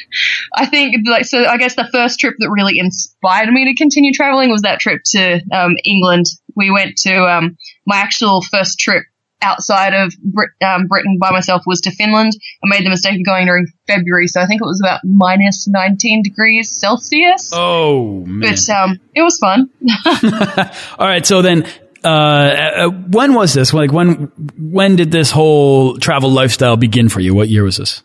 I 0.56 0.66
think 0.66 1.08
like 1.08 1.26
so. 1.26 1.46
I 1.46 1.58
guess 1.58 1.76
the 1.76 1.88
first 1.92 2.20
trip 2.20 2.36
that 2.40 2.50
really 2.50 2.80
inspired 2.80 3.50
me 3.50 3.66
to 3.66 3.76
continue 3.76 4.12
traveling 4.14 4.50
was 4.50 4.64
that 4.64 4.80
trip 4.80 5.02
to 5.12 5.42
um, 5.52 5.76
England. 5.86 6.26
We 6.56 6.72
went 6.72 6.98
to 7.00 7.16
um, 7.16 7.58
my 7.86 7.98
actual 7.98 8.42
first 8.42 8.80
trip 8.80 9.04
outside 9.42 9.94
of 9.94 10.14
Brit- 10.24 10.52
um, 10.62 10.88
Britain 10.88 11.18
by 11.20 11.32
myself 11.32 11.64
was 11.66 11.82
to 11.82 11.92
Finland. 11.92 12.34
I 12.64 12.68
made 12.68 12.86
the 12.86 12.90
mistake 12.90 13.20
of 13.20 13.26
going 13.26 13.46
during 13.46 13.68
February, 13.88 14.28
so 14.28 14.42
I 14.42 14.48
think 14.48 14.62
it 14.62 14.66
was 14.66 14.82
about 14.84 15.02
minus 15.04 15.68
19 15.68 16.24
degrees 16.24 16.72
Celsius. 16.72 17.52
Oh, 17.54 18.26
man. 18.26 18.52
But 18.52 18.70
um, 18.70 19.00
it 19.14 19.22
was 19.22 19.38
fun. 19.38 19.70
All 21.00 21.08
right, 21.08 21.26
so 21.26 21.42
then. 21.42 21.68
Uh, 22.06 22.08
uh, 22.08 22.90
when 22.90 23.34
was 23.34 23.54
this? 23.54 23.74
Like 23.74 23.92
when 23.92 24.32
when 24.58 24.96
did 24.96 25.12
this 25.12 25.32
whole 25.32 25.98
travel 25.98 26.30
lifestyle 26.30 26.78
begin 26.78 27.10
for 27.10 27.20
you? 27.20 27.34
What 27.34 27.50
year 27.50 27.64
was 27.64 27.78
this? 27.78 28.04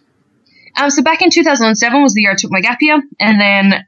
Um, 0.77 0.89
so 0.89 1.03
back 1.03 1.21
in 1.21 1.29
2007 1.31 2.03
was 2.03 2.15
the 2.15 2.23
year 2.23 2.33
I 2.33 2.35
took 2.35 2.51
my 2.51 2.63
gap 2.63 2.79
year, 2.81 3.03
and 3.19 3.41
then 3.41 3.85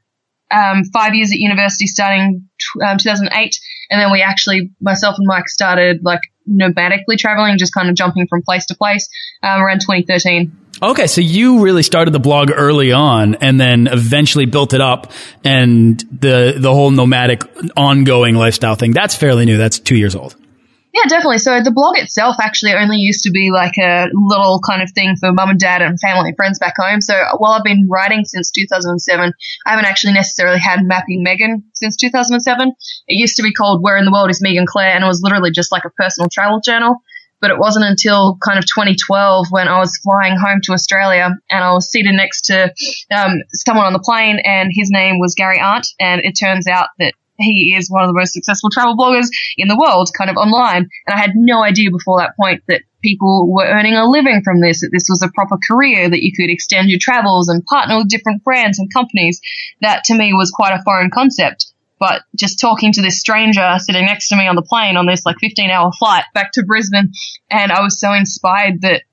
um, 0.51 0.83
five 0.93 1.15
years 1.15 1.31
at 1.31 1.37
university 1.37 1.87
starting 1.87 2.47
um, 2.85 2.97
2008, 2.97 3.59
and 3.89 3.99
then 3.99 4.11
we 4.11 4.21
actually 4.21 4.69
myself 4.79 5.15
and 5.17 5.25
Mike 5.27 5.49
started 5.49 6.01
like 6.03 6.21
nomadically 6.47 7.17
traveling, 7.17 7.57
just 7.57 7.73
kind 7.73 7.89
of 7.89 7.95
jumping 7.95 8.27
from 8.27 8.43
place 8.43 8.67
to 8.67 8.75
place 8.75 9.09
um, 9.41 9.61
around 9.61 9.81
2013. 9.81 10.55
Okay, 10.81 11.07
so 11.07 11.21
you 11.21 11.61
really 11.61 11.83
started 11.83 12.11
the 12.11 12.19
blog 12.19 12.51
early 12.53 12.91
on, 12.91 13.35
and 13.35 13.59
then 13.59 13.87
eventually 13.87 14.45
built 14.45 14.73
it 14.73 14.81
up, 14.81 15.11
and 15.43 15.99
the 15.99 16.55
the 16.57 16.73
whole 16.73 16.91
nomadic 16.91 17.43
ongoing 17.77 18.35
lifestyle 18.35 18.75
thing. 18.75 18.91
That's 18.91 19.15
fairly 19.15 19.45
new. 19.45 19.57
That's 19.57 19.79
two 19.79 19.95
years 19.95 20.15
old. 20.15 20.35
Yeah, 20.93 21.09
definitely. 21.09 21.39
So 21.39 21.59
the 21.63 21.71
blog 21.71 21.97
itself 21.97 22.35
actually 22.39 22.73
only 22.73 22.97
used 22.97 23.23
to 23.23 23.31
be 23.31 23.49
like 23.49 23.73
a 23.79 24.09
little 24.13 24.61
kind 24.61 24.83
of 24.83 24.91
thing 24.91 25.15
for 25.19 25.33
mum 25.33 25.49
and 25.49 25.59
dad 25.59 25.81
and 25.81 25.99
family 25.99 26.29
and 26.29 26.35
friends 26.37 26.59
back 26.59 26.75
home. 26.77 27.01
So 27.01 27.15
while 27.37 27.53
I've 27.53 27.63
been 27.63 27.87
writing 27.89 28.25
since 28.25 28.51
2007, 28.51 29.33
I 29.65 29.69
haven't 29.71 29.85
actually 29.85 30.13
necessarily 30.13 30.59
had 30.59 30.83
Mapping 30.83 31.23
Megan 31.23 31.63
since 31.73 31.95
2007. 31.97 32.69
It 32.69 32.75
used 33.07 33.37
to 33.37 33.43
be 33.43 33.53
called 33.53 33.81
Where 33.81 33.97
in 33.97 34.05
the 34.05 34.11
World 34.11 34.29
is 34.29 34.39
Megan 34.39 34.67
Clare 34.67 34.93
and 34.93 35.03
it 35.03 35.07
was 35.07 35.23
literally 35.23 35.49
just 35.49 35.71
like 35.71 35.83
a 35.83 35.89
personal 35.89 36.29
travel 36.29 36.61
journal. 36.63 36.97
But 37.43 37.51
it 37.51 37.59
wasn't 37.59 37.83
until 37.83 38.37
kind 38.37 38.57
of 38.57 38.63
2012 38.63 39.47
when 39.49 39.67
I 39.67 39.77
was 39.77 39.97
flying 39.97 40.37
home 40.37 40.61
to 40.63 40.71
Australia 40.71 41.29
and 41.51 41.63
I 41.63 41.73
was 41.73 41.91
seated 41.91 42.15
next 42.15 42.43
to 42.43 42.73
um, 43.11 43.41
someone 43.51 43.85
on 43.85 43.91
the 43.91 43.99
plane 43.99 44.39
and 44.45 44.71
his 44.71 44.89
name 44.89 45.19
was 45.19 45.35
Gary 45.35 45.59
Arndt. 45.59 45.87
And 45.99 46.21
it 46.23 46.39
turns 46.39 46.67
out 46.67 46.87
that 46.99 47.13
he 47.37 47.75
is 47.75 47.91
one 47.91 48.01
of 48.01 48.07
the 48.07 48.17
most 48.17 48.31
successful 48.31 48.69
travel 48.71 48.95
bloggers 48.95 49.27
in 49.57 49.67
the 49.67 49.75
world, 49.75 50.09
kind 50.17 50.29
of 50.29 50.37
online. 50.37 50.87
And 51.05 51.13
I 51.13 51.19
had 51.19 51.31
no 51.35 51.61
idea 51.61 51.91
before 51.91 52.19
that 52.19 52.37
point 52.39 52.63
that 52.69 52.83
people 53.03 53.51
were 53.51 53.65
earning 53.65 53.95
a 53.95 54.09
living 54.09 54.41
from 54.41 54.61
this, 54.61 54.79
that 54.79 54.91
this 54.93 55.07
was 55.09 55.21
a 55.21 55.31
proper 55.35 55.57
career, 55.67 56.09
that 56.09 56.23
you 56.23 56.31
could 56.31 56.49
extend 56.49 56.89
your 56.89 56.99
travels 57.01 57.49
and 57.49 57.65
partner 57.65 57.97
with 57.97 58.07
different 58.07 58.43
brands 58.45 58.79
and 58.79 58.87
companies. 58.93 59.41
That 59.81 60.05
to 60.05 60.15
me 60.15 60.31
was 60.31 60.49
quite 60.51 60.73
a 60.73 60.83
foreign 60.83 61.11
concept. 61.11 61.72
But 61.99 62.23
just 62.35 62.59
talking 62.59 62.91
to 62.93 63.01
this 63.01 63.19
stranger 63.19 63.77
sitting 63.79 64.05
next 64.05 64.29
to 64.29 64.35
me 64.35 64.47
on 64.47 64.55
the 64.55 64.61
plane 64.61 64.97
on 64.97 65.05
this 65.05 65.25
like 65.25 65.37
15 65.39 65.69
hour 65.69 65.91
flight 65.91 66.25
back 66.33 66.51
to 66.53 66.63
Brisbane, 66.63 67.11
and 67.49 67.71
I 67.71 67.81
was 67.81 67.99
so 67.99 68.13
inspired 68.13 68.81
that 68.81 69.03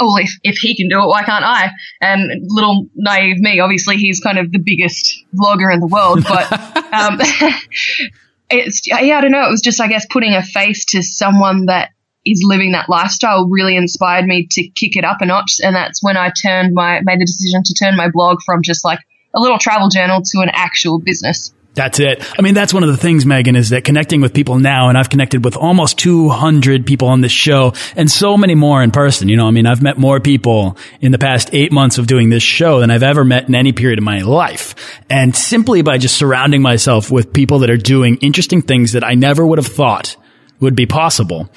oh, 0.00 0.16
if, 0.16 0.30
if 0.42 0.58
he 0.58 0.76
can 0.76 0.88
do 0.88 1.02
it, 1.02 1.06
why 1.08 1.22
can't 1.22 1.44
I? 1.44 1.70
And 2.00 2.30
little 2.48 2.88
naive 2.94 3.38
me, 3.38 3.60
obviously 3.60 3.96
he's 3.96 4.20
kind 4.20 4.38
of 4.38 4.52
the 4.52 4.58
biggest 4.58 5.24
vlogger 5.34 5.72
in 5.72 5.80
the 5.80 5.86
world, 5.86 6.24
but, 6.24 6.52
um, 6.92 7.18
it's, 8.50 8.86
yeah, 8.86 9.18
I 9.18 9.20
don't 9.20 9.32
know. 9.32 9.46
It 9.46 9.50
was 9.50 9.60
just, 9.60 9.80
I 9.80 9.88
guess, 9.88 10.06
putting 10.08 10.34
a 10.34 10.42
face 10.42 10.84
to 10.86 11.02
someone 11.02 11.66
that 11.66 11.90
is 12.24 12.42
living 12.44 12.72
that 12.72 12.88
lifestyle 12.88 13.48
really 13.48 13.76
inspired 13.76 14.26
me 14.26 14.46
to 14.52 14.68
kick 14.68 14.96
it 14.96 15.04
up 15.04 15.20
a 15.20 15.26
notch. 15.26 15.56
And 15.62 15.74
that's 15.74 16.02
when 16.02 16.16
I 16.16 16.30
turned 16.30 16.74
my, 16.74 17.00
made 17.02 17.20
the 17.20 17.24
decision 17.24 17.62
to 17.64 17.74
turn 17.74 17.96
my 17.96 18.10
blog 18.10 18.38
from 18.44 18.62
just 18.62 18.84
like 18.84 19.00
a 19.34 19.40
little 19.40 19.58
travel 19.58 19.88
journal 19.88 20.22
to 20.22 20.40
an 20.40 20.50
actual 20.52 20.98
business. 20.98 21.54
That's 21.78 22.00
it. 22.00 22.24
I 22.36 22.42
mean, 22.42 22.54
that's 22.54 22.74
one 22.74 22.82
of 22.82 22.88
the 22.88 22.96
things, 22.96 23.24
Megan, 23.24 23.54
is 23.54 23.70
that 23.70 23.84
connecting 23.84 24.20
with 24.20 24.34
people 24.34 24.58
now, 24.58 24.88
and 24.88 24.98
I've 24.98 25.08
connected 25.08 25.44
with 25.44 25.56
almost 25.56 25.96
200 25.98 26.84
people 26.84 27.06
on 27.06 27.20
this 27.20 27.30
show 27.30 27.72
and 27.94 28.10
so 28.10 28.36
many 28.36 28.56
more 28.56 28.82
in 28.82 28.90
person. 28.90 29.28
You 29.28 29.36
know, 29.36 29.46
I 29.46 29.52
mean, 29.52 29.64
I've 29.64 29.80
met 29.80 29.96
more 29.96 30.18
people 30.18 30.76
in 31.00 31.12
the 31.12 31.18
past 31.18 31.50
eight 31.52 31.70
months 31.70 31.96
of 31.96 32.08
doing 32.08 32.30
this 32.30 32.42
show 32.42 32.80
than 32.80 32.90
I've 32.90 33.04
ever 33.04 33.24
met 33.24 33.46
in 33.46 33.54
any 33.54 33.72
period 33.72 34.00
of 34.00 34.04
my 34.04 34.22
life. 34.22 34.74
And 35.08 35.36
simply 35.36 35.82
by 35.82 35.98
just 35.98 36.16
surrounding 36.16 36.62
myself 36.62 37.12
with 37.12 37.32
people 37.32 37.60
that 37.60 37.70
are 37.70 37.76
doing 37.76 38.16
interesting 38.16 38.60
things 38.60 38.92
that 38.92 39.04
I 39.04 39.14
never 39.14 39.46
would 39.46 39.58
have 39.58 39.68
thought 39.68 40.16
would 40.58 40.74
be 40.74 40.86
possible 40.86 41.48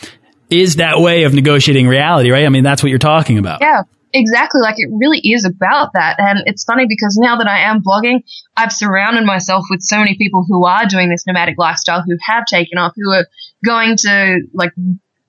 is 0.51 0.75
that 0.75 0.99
way 0.99 1.23
of 1.23 1.33
negotiating 1.33 1.87
reality, 1.87 2.29
right? 2.29 2.45
I 2.45 2.49
mean, 2.49 2.63
that's 2.63 2.83
what 2.83 2.89
you're 2.89 2.99
talking 2.99 3.39
about. 3.39 3.61
Yeah. 3.61 3.83
Exactly. 4.13 4.61
Like 4.61 4.75
it 4.77 4.89
really 4.91 5.19
is 5.19 5.45
about 5.45 5.93
that. 5.93 6.19
And 6.19 6.39
it's 6.45 6.63
funny 6.63 6.85
because 6.87 7.17
now 7.19 7.37
that 7.37 7.47
I 7.47 7.59
am 7.59 7.81
blogging, 7.81 8.23
I've 8.57 8.71
surrounded 8.71 9.25
myself 9.25 9.65
with 9.69 9.81
so 9.81 9.97
many 9.97 10.15
people 10.17 10.45
who 10.47 10.65
are 10.65 10.85
doing 10.85 11.09
this 11.09 11.25
nomadic 11.25 11.57
lifestyle, 11.57 12.03
who 12.05 12.17
have 12.21 12.45
taken 12.45 12.77
off, 12.77 12.93
who 12.95 13.11
are 13.11 13.27
going 13.65 13.95
to 13.97 14.41
like 14.53 14.71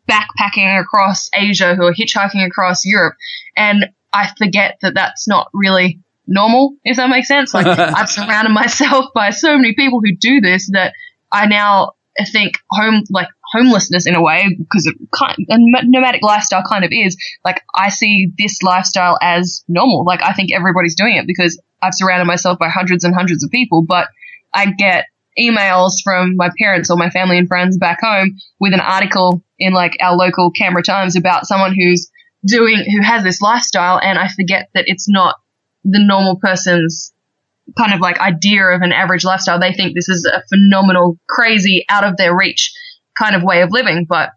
backpacking 0.09 0.81
across 0.81 1.31
Asia, 1.35 1.75
who 1.75 1.85
are 1.85 1.95
hitchhiking 1.95 2.45
across 2.47 2.85
Europe. 2.85 3.15
And 3.57 3.87
I 4.13 4.31
forget 4.37 4.79
that 4.83 4.95
that's 4.95 5.29
not 5.29 5.49
really 5.55 6.01
normal, 6.27 6.75
if 6.85 6.97
that 6.97 7.09
makes 7.09 7.29
sense. 7.29 7.55
Like 7.55 7.67
I've 7.79 8.11
surrounded 8.11 8.53
myself 8.53 9.07
by 9.15 9.31
so 9.31 9.57
many 9.57 9.75
people 9.75 10.01
who 10.01 10.17
do 10.17 10.41
this 10.41 10.69
that 10.73 10.95
I 11.31 11.47
now 11.47 11.93
think 12.31 12.55
home, 12.71 13.05
like 13.11 13.29
homelessness 13.53 14.07
in 14.07 14.15
a 14.15 14.23
way 14.23 14.57
because 14.59 14.87
it 14.87 14.97
kind 15.15 15.37
a 15.49 15.59
nomadic 15.85 16.23
lifestyle 16.23 16.63
kind 16.69 16.85
of 16.85 16.91
is 16.93 17.17
like 17.45 17.63
I 17.75 17.91
see 17.91 18.33
this 18.39 18.63
lifestyle 18.63 19.19
as 19.21 19.63
normal. 19.69 20.05
Like 20.05 20.23
I 20.23 20.33
think 20.33 20.51
everybody's 20.53 20.97
doing 20.97 21.17
it 21.17 21.27
because 21.27 21.61
I've 21.83 21.95
surrounded 21.95 22.27
myself 22.27 22.59
by 22.59 22.69
hundreds 22.69 23.05
and 23.05 23.15
hundreds 23.15 23.45
of 23.45 23.51
people, 23.51 23.83
but 23.83 24.09
I 24.55 24.67
get 24.67 25.07
emails 25.39 26.03
from 26.03 26.37
my 26.37 26.51
parents 26.59 26.91
or 26.91 26.97
my 26.97 27.11
family 27.11 27.39
and 27.39 27.49
friends 27.49 27.79
back 27.79 28.01
home 28.01 28.37
with 28.59 28.75
an 28.75 28.81
article 28.81 29.43
in 29.59 29.73
like 29.73 29.97
our 30.01 30.17
local 30.17 30.51
Canberra 30.51 30.83
Times 30.83 31.17
about 31.17 31.47
someone 31.47 31.75
who's 31.75 32.11
doing 32.45 32.85
who 32.91 33.03
has 33.03 33.23
this 33.23 33.41
lifestyle 33.41 34.01
and 34.01 34.19
I 34.19 34.29
forget 34.29 34.69
that 34.75 34.85
it's 34.89 35.09
not 35.09 35.37
the 35.85 36.05
normal 36.05 36.37
person's 36.37 37.13
kind 37.77 37.95
of 37.95 38.01
like 38.01 38.21
idea 38.21 38.65
of 38.67 38.83
an 38.83 38.93
average 38.93 39.25
lifestyle. 39.25 39.59
They 39.59 39.73
think 39.73 39.95
this 39.95 40.09
is 40.09 40.27
a 40.27 40.43
phenomenal, 40.49 41.19
crazy, 41.29 41.85
out 41.89 42.05
of 42.05 42.17
their 42.17 42.37
reach 42.37 42.73
kind 43.17 43.37
of 43.37 43.43
way 43.43 43.63
of 43.63 43.71
living. 43.71 44.07
But 44.09 44.31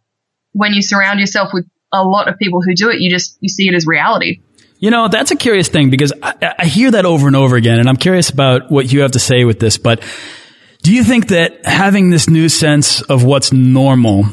when 0.53 0.73
you 0.73 0.81
surround 0.81 1.19
yourself 1.19 1.49
with 1.53 1.65
a 1.91 2.03
lot 2.03 2.27
of 2.27 2.37
people 2.37 2.61
who 2.61 2.73
do 2.73 2.89
it, 2.89 2.99
you 2.99 3.09
just, 3.09 3.37
you 3.41 3.49
see 3.49 3.67
it 3.67 3.73
as 3.73 3.85
reality. 3.85 4.41
You 4.79 4.91
know, 4.91 5.07
that's 5.07 5.31
a 5.31 5.35
curious 5.35 5.69
thing 5.69 5.89
because 5.89 6.13
I, 6.21 6.55
I 6.59 6.65
hear 6.65 6.91
that 6.91 7.05
over 7.05 7.27
and 7.27 7.35
over 7.35 7.55
again, 7.55 7.79
and 7.79 7.87
I'm 7.87 7.95
curious 7.95 8.29
about 8.29 8.69
what 8.69 8.91
you 8.91 9.01
have 9.01 9.11
to 9.11 9.19
say 9.19 9.45
with 9.45 9.59
this. 9.59 9.77
But 9.77 10.03
do 10.83 10.93
you 10.93 11.03
think 11.03 11.29
that 11.29 11.65
having 11.65 12.09
this 12.09 12.29
new 12.29 12.49
sense 12.49 13.01
of 13.01 13.23
what's 13.23 13.51
normal, 13.51 14.25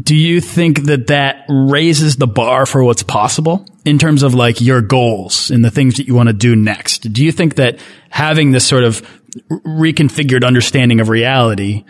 do 0.00 0.16
you 0.16 0.40
think 0.40 0.84
that 0.84 1.08
that 1.08 1.44
raises 1.48 2.16
the 2.16 2.26
bar 2.26 2.66
for 2.66 2.82
what's 2.82 3.02
possible 3.02 3.66
in 3.84 3.98
terms 3.98 4.22
of 4.22 4.34
like 4.34 4.60
your 4.60 4.80
goals 4.80 5.50
and 5.50 5.64
the 5.64 5.70
things 5.70 5.96
that 5.98 6.06
you 6.08 6.14
want 6.14 6.28
to 6.28 6.32
do 6.32 6.56
next? 6.56 7.12
Do 7.12 7.24
you 7.24 7.30
think 7.30 7.56
that 7.56 7.78
having 8.10 8.50
this 8.50 8.66
sort 8.66 8.84
of 8.84 9.02
reconfigured 9.50 10.44
understanding 10.44 11.00
of 11.00 11.08
reality 11.08 11.84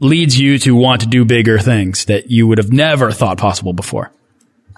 leads 0.00 0.38
you 0.38 0.58
to 0.58 0.74
want 0.74 1.00
to 1.02 1.06
do 1.06 1.24
bigger 1.24 1.58
things 1.58 2.04
that 2.06 2.30
you 2.30 2.46
would 2.46 2.58
have 2.58 2.72
never 2.72 3.10
thought 3.10 3.38
possible 3.38 3.72
before? 3.72 4.12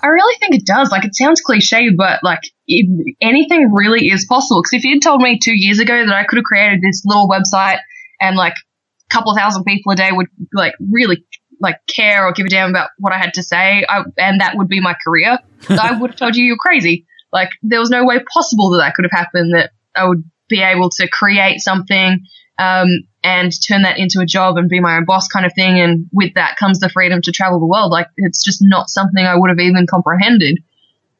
I 0.02 0.06
really 0.06 0.36
think 0.38 0.54
it 0.54 0.64
does. 0.64 0.90
Like, 0.90 1.04
it 1.04 1.16
sounds 1.16 1.40
cliche, 1.40 1.90
but 1.90 2.20
like, 2.22 2.40
it, 2.66 3.16
anything 3.20 3.72
really 3.72 4.08
is 4.08 4.26
possible. 4.26 4.62
Because 4.62 4.78
if 4.78 4.84
you'd 4.84 5.02
told 5.02 5.20
me 5.20 5.38
two 5.42 5.56
years 5.56 5.80
ago 5.80 6.06
that 6.06 6.14
I 6.14 6.24
could 6.24 6.36
have 6.36 6.44
created 6.44 6.80
this 6.82 7.02
little 7.04 7.28
website 7.28 7.78
and 8.20 8.36
like 8.36 8.54
a 8.54 9.14
couple 9.14 9.32
of 9.32 9.38
thousand 9.38 9.64
people 9.64 9.92
a 9.92 9.96
day 9.96 10.10
would 10.12 10.28
like 10.52 10.74
really 10.78 11.24
like 11.60 11.80
care 11.88 12.26
or 12.26 12.32
give 12.32 12.46
a 12.46 12.48
damn 12.48 12.70
about 12.70 12.90
what 12.98 13.12
I 13.12 13.18
had 13.18 13.34
to 13.34 13.42
say, 13.42 13.84
I, 13.88 14.04
and 14.16 14.40
that 14.40 14.56
would 14.56 14.68
be 14.68 14.80
my 14.80 14.94
career, 15.04 15.38
I 15.68 15.98
would 15.98 16.10
have 16.10 16.18
told 16.18 16.36
you 16.36 16.44
you're 16.44 16.56
crazy. 16.56 17.06
Like 17.32 17.50
there 17.62 17.80
was 17.80 17.90
no 17.90 18.04
way 18.04 18.20
possible 18.32 18.70
that 18.70 18.78
that 18.78 18.94
could 18.94 19.04
have 19.04 19.18
happened. 19.18 19.54
That 19.54 19.72
I 19.94 20.06
would 20.06 20.24
be 20.48 20.62
able 20.62 20.90
to 20.90 21.08
create 21.08 21.60
something 21.60 22.20
um, 22.58 22.88
and 23.22 23.52
turn 23.66 23.82
that 23.82 23.98
into 23.98 24.20
a 24.20 24.26
job 24.26 24.56
and 24.56 24.68
be 24.68 24.80
my 24.80 24.96
own 24.96 25.04
boss 25.04 25.28
kind 25.28 25.46
of 25.46 25.52
thing. 25.54 25.80
And 25.80 26.08
with 26.12 26.34
that 26.34 26.56
comes 26.56 26.80
the 26.80 26.88
freedom 26.88 27.22
to 27.22 27.32
travel 27.32 27.60
the 27.60 27.66
world. 27.66 27.90
Like 27.90 28.08
it's 28.16 28.44
just 28.44 28.60
not 28.60 28.90
something 28.90 29.24
I 29.24 29.36
would 29.36 29.50
have 29.50 29.58
even 29.58 29.86
comprehended. 29.86 30.62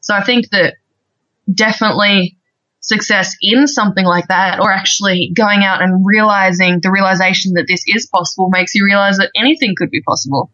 So 0.00 0.14
I 0.14 0.22
think 0.22 0.50
that 0.50 0.74
definitely 1.52 2.36
success 2.80 3.36
in 3.40 3.66
something 3.66 4.04
like 4.04 4.28
that 4.28 4.60
or 4.60 4.72
actually 4.72 5.32
going 5.34 5.64
out 5.64 5.82
and 5.82 6.04
realizing 6.06 6.80
the 6.80 6.90
realization 6.90 7.54
that 7.54 7.66
this 7.68 7.82
is 7.86 8.06
possible 8.06 8.48
makes 8.50 8.74
you 8.74 8.84
realize 8.84 9.18
that 9.18 9.30
anything 9.36 9.74
could 9.76 9.90
be 9.90 10.02
possible. 10.02 10.50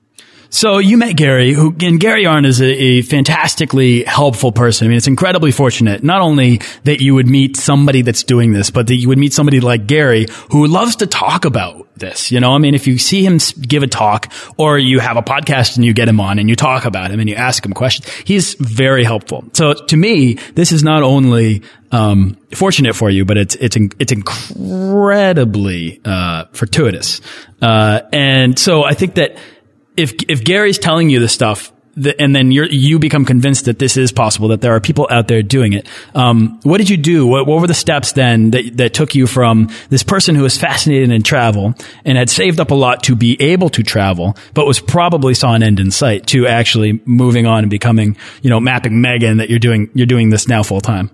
So 0.54 0.78
you 0.78 0.96
met 0.96 1.16
Gary, 1.16 1.52
who 1.52 1.74
and 1.80 1.98
Gary 1.98 2.26
Arndt 2.26 2.46
is 2.46 2.62
a, 2.62 2.66
a, 2.66 3.02
fantastically 3.02 4.04
helpful 4.04 4.52
person. 4.52 4.84
I 4.84 4.88
mean, 4.88 4.98
it's 4.98 5.08
incredibly 5.08 5.50
fortunate 5.50 6.04
not 6.04 6.20
only 6.20 6.60
that 6.84 7.00
you 7.00 7.16
would 7.16 7.26
meet 7.26 7.56
somebody 7.56 8.02
that's 8.02 8.22
doing 8.22 8.52
this, 8.52 8.70
but 8.70 8.86
that 8.86 8.94
you 8.94 9.08
would 9.08 9.18
meet 9.18 9.32
somebody 9.32 9.58
like 9.58 9.88
Gary 9.88 10.28
who 10.52 10.68
loves 10.68 10.94
to 10.96 11.08
talk 11.08 11.44
about 11.44 11.88
this. 11.96 12.30
You 12.30 12.38
know, 12.38 12.52
I 12.52 12.58
mean, 12.58 12.76
if 12.76 12.86
you 12.86 12.98
see 12.98 13.24
him 13.24 13.38
give 13.62 13.82
a 13.82 13.88
talk 13.88 14.32
or 14.56 14.78
you 14.78 15.00
have 15.00 15.16
a 15.16 15.22
podcast 15.22 15.74
and 15.74 15.84
you 15.84 15.92
get 15.92 16.06
him 16.06 16.20
on 16.20 16.38
and 16.38 16.48
you 16.48 16.54
talk 16.54 16.84
about 16.84 17.10
him 17.10 17.18
and 17.18 17.28
you 17.28 17.34
ask 17.34 17.66
him 17.66 17.72
questions, 17.72 18.08
he's 18.24 18.54
very 18.54 19.02
helpful. 19.02 19.42
So 19.54 19.74
to 19.74 19.96
me, 19.96 20.34
this 20.54 20.70
is 20.70 20.84
not 20.84 21.02
only 21.02 21.62
um, 21.90 22.36
fortunate 22.52 22.94
for 22.94 23.10
you, 23.10 23.24
but 23.24 23.38
it's 23.38 23.56
it's 23.56 23.76
it's 23.98 24.12
incredibly 24.12 26.00
uh, 26.04 26.44
fortuitous. 26.52 27.20
Uh, 27.60 28.02
and 28.12 28.56
so 28.56 28.84
I 28.84 28.94
think 28.94 29.16
that 29.16 29.36
if 29.96 30.14
if 30.28 30.44
Gary's 30.44 30.78
telling 30.78 31.10
you 31.10 31.20
this 31.20 31.32
stuff, 31.32 31.72
and 32.18 32.34
then 32.34 32.50
you 32.50 32.64
you 32.64 32.98
become 32.98 33.24
convinced 33.24 33.66
that 33.66 33.78
this 33.78 33.96
is 33.96 34.12
possible, 34.12 34.48
that 34.48 34.60
there 34.60 34.74
are 34.74 34.80
people 34.80 35.06
out 35.10 35.28
there 35.28 35.42
doing 35.42 35.72
it. 35.72 35.88
Um, 36.14 36.60
what 36.62 36.78
did 36.78 36.90
you 36.90 36.96
do? 36.96 37.26
What, 37.26 37.46
what, 37.46 37.60
were 37.60 37.66
the 37.66 37.74
steps 37.74 38.12
then 38.12 38.50
that, 38.50 38.76
that 38.76 38.94
took 38.94 39.14
you 39.14 39.26
from 39.26 39.70
this 39.90 40.02
person 40.02 40.34
who 40.34 40.42
was 40.42 40.58
fascinated 40.58 41.10
in 41.10 41.22
travel 41.22 41.74
and 42.04 42.18
had 42.18 42.30
saved 42.30 42.60
up 42.60 42.70
a 42.70 42.74
lot 42.74 43.04
to 43.04 43.14
be 43.14 43.40
able 43.40 43.70
to 43.70 43.82
travel, 43.82 44.36
but 44.54 44.66
was 44.66 44.80
probably 44.80 45.34
saw 45.34 45.54
an 45.54 45.62
end 45.62 45.78
in 45.78 45.90
sight 45.90 46.26
to 46.28 46.46
actually 46.46 47.00
moving 47.04 47.46
on 47.46 47.64
and 47.64 47.70
becoming, 47.70 48.16
you 48.42 48.50
know, 48.50 48.60
mapping 48.60 49.00
Megan 49.00 49.38
that 49.38 49.48
you're 49.48 49.58
doing, 49.58 49.90
you're 49.94 50.06
doing 50.06 50.30
this 50.30 50.48
now 50.48 50.62
full 50.62 50.80
time? 50.80 51.10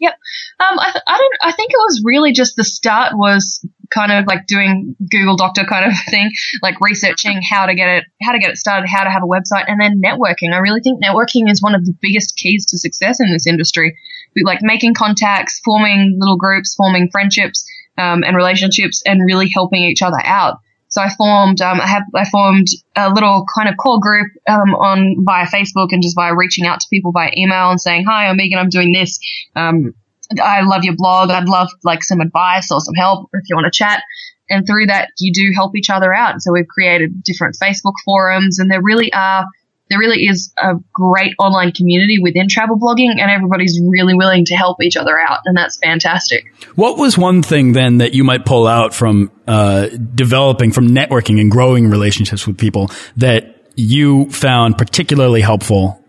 Yep. 0.00 0.12
Um, 0.60 0.78
I, 0.78 0.90
th- 0.92 1.02
I 1.06 1.18
don't. 1.18 1.34
I 1.42 1.52
think 1.52 1.70
it 1.70 1.76
was 1.76 2.02
really 2.04 2.32
just 2.32 2.56
the 2.56 2.64
start 2.64 3.16
was 3.16 3.64
kind 3.90 4.12
of 4.12 4.26
like 4.26 4.46
doing 4.46 4.96
Google 5.10 5.36
Doctor 5.36 5.64
kind 5.64 5.90
of 5.90 5.92
thing, 6.10 6.30
like 6.62 6.80
researching 6.80 7.40
how 7.42 7.66
to 7.66 7.74
get 7.74 7.88
it, 7.88 8.04
how 8.22 8.32
to 8.32 8.38
get 8.38 8.50
it 8.50 8.56
started, 8.56 8.88
how 8.88 9.04
to 9.04 9.10
have 9.10 9.22
a 9.22 9.26
website, 9.26 9.64
and 9.66 9.80
then 9.80 10.00
networking. 10.02 10.52
I 10.52 10.58
really 10.58 10.80
think 10.80 11.02
networking 11.02 11.50
is 11.50 11.62
one 11.62 11.74
of 11.74 11.84
the 11.84 11.94
biggest 12.00 12.36
keys 12.36 12.66
to 12.66 12.78
success 12.78 13.20
in 13.20 13.32
this 13.32 13.46
industry. 13.46 13.96
Like 14.42 14.60
making 14.62 14.94
contacts, 14.94 15.60
forming 15.64 16.16
little 16.18 16.36
groups, 16.36 16.74
forming 16.74 17.10
friendships 17.10 17.66
um, 17.96 18.22
and 18.22 18.36
relationships, 18.36 19.02
and 19.04 19.24
really 19.24 19.50
helping 19.52 19.82
each 19.82 20.02
other 20.02 20.20
out. 20.22 20.58
So 20.90 21.02
I 21.02 21.10
formed, 21.10 21.60
um, 21.60 21.80
I 21.80 21.86
have, 21.86 22.04
I 22.14 22.28
formed 22.28 22.68
a 22.96 23.10
little 23.10 23.44
kind 23.54 23.68
of 23.68 23.76
core 23.76 24.00
group 24.00 24.28
um, 24.48 24.74
on 24.74 25.16
via 25.22 25.46
Facebook 25.46 25.88
and 25.90 26.02
just 26.02 26.14
via 26.14 26.34
reaching 26.34 26.66
out 26.66 26.80
to 26.80 26.86
people 26.88 27.12
via 27.12 27.30
email 27.36 27.70
and 27.70 27.80
saying, 27.80 28.06
"Hi, 28.08 28.26
I'm 28.26 28.38
Megan. 28.38 28.58
I'm 28.58 28.70
doing 28.70 28.92
this. 28.92 29.18
Um, 29.54 29.94
I 30.42 30.62
love 30.62 30.84
your 30.84 30.94
blog. 30.96 31.30
I'd 31.30 31.48
love 31.48 31.68
like 31.84 32.02
some 32.04 32.20
advice 32.20 32.70
or 32.70 32.80
some 32.80 32.94
help 32.94 33.30
if 33.32 33.42
you 33.48 33.56
want 33.56 33.72
to 33.72 33.76
chat. 33.76 34.02
And 34.50 34.66
through 34.66 34.86
that, 34.86 35.10
you 35.18 35.32
do 35.32 35.52
help 35.54 35.76
each 35.76 35.90
other 35.90 36.12
out. 36.12 36.40
So 36.40 36.52
we've 36.52 36.68
created 36.68 37.22
different 37.22 37.56
Facebook 37.62 37.94
forums 38.04 38.58
and 38.58 38.70
there 38.70 38.82
really 38.82 39.12
are, 39.12 39.44
there 39.90 39.98
really 39.98 40.26
is 40.26 40.52
a 40.58 40.74
great 40.92 41.34
online 41.38 41.72
community 41.72 42.18
within 42.18 42.46
travel 42.48 42.78
blogging 42.78 43.20
and 43.20 43.30
everybody's 43.30 43.78
really 43.86 44.14
willing 44.14 44.44
to 44.46 44.54
help 44.54 44.82
each 44.82 44.96
other 44.96 45.18
out. 45.18 45.40
And 45.44 45.56
that's 45.56 45.78
fantastic. 45.78 46.44
What 46.74 46.98
was 46.98 47.16
one 47.16 47.42
thing 47.42 47.72
then 47.72 47.98
that 47.98 48.14
you 48.14 48.24
might 48.24 48.44
pull 48.44 48.66
out 48.66 48.94
from, 48.94 49.30
uh, 49.46 49.88
developing, 50.14 50.72
from 50.72 50.88
networking 50.88 51.40
and 51.40 51.50
growing 51.50 51.90
relationships 51.90 52.46
with 52.46 52.58
people 52.58 52.90
that 53.16 53.70
you 53.76 54.30
found 54.30 54.76
particularly 54.76 55.40
helpful 55.40 56.02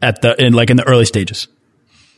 at 0.00 0.22
the, 0.22 0.40
in 0.42 0.52
like 0.52 0.70
in 0.70 0.76
the 0.76 0.86
early 0.86 1.04
stages? 1.04 1.48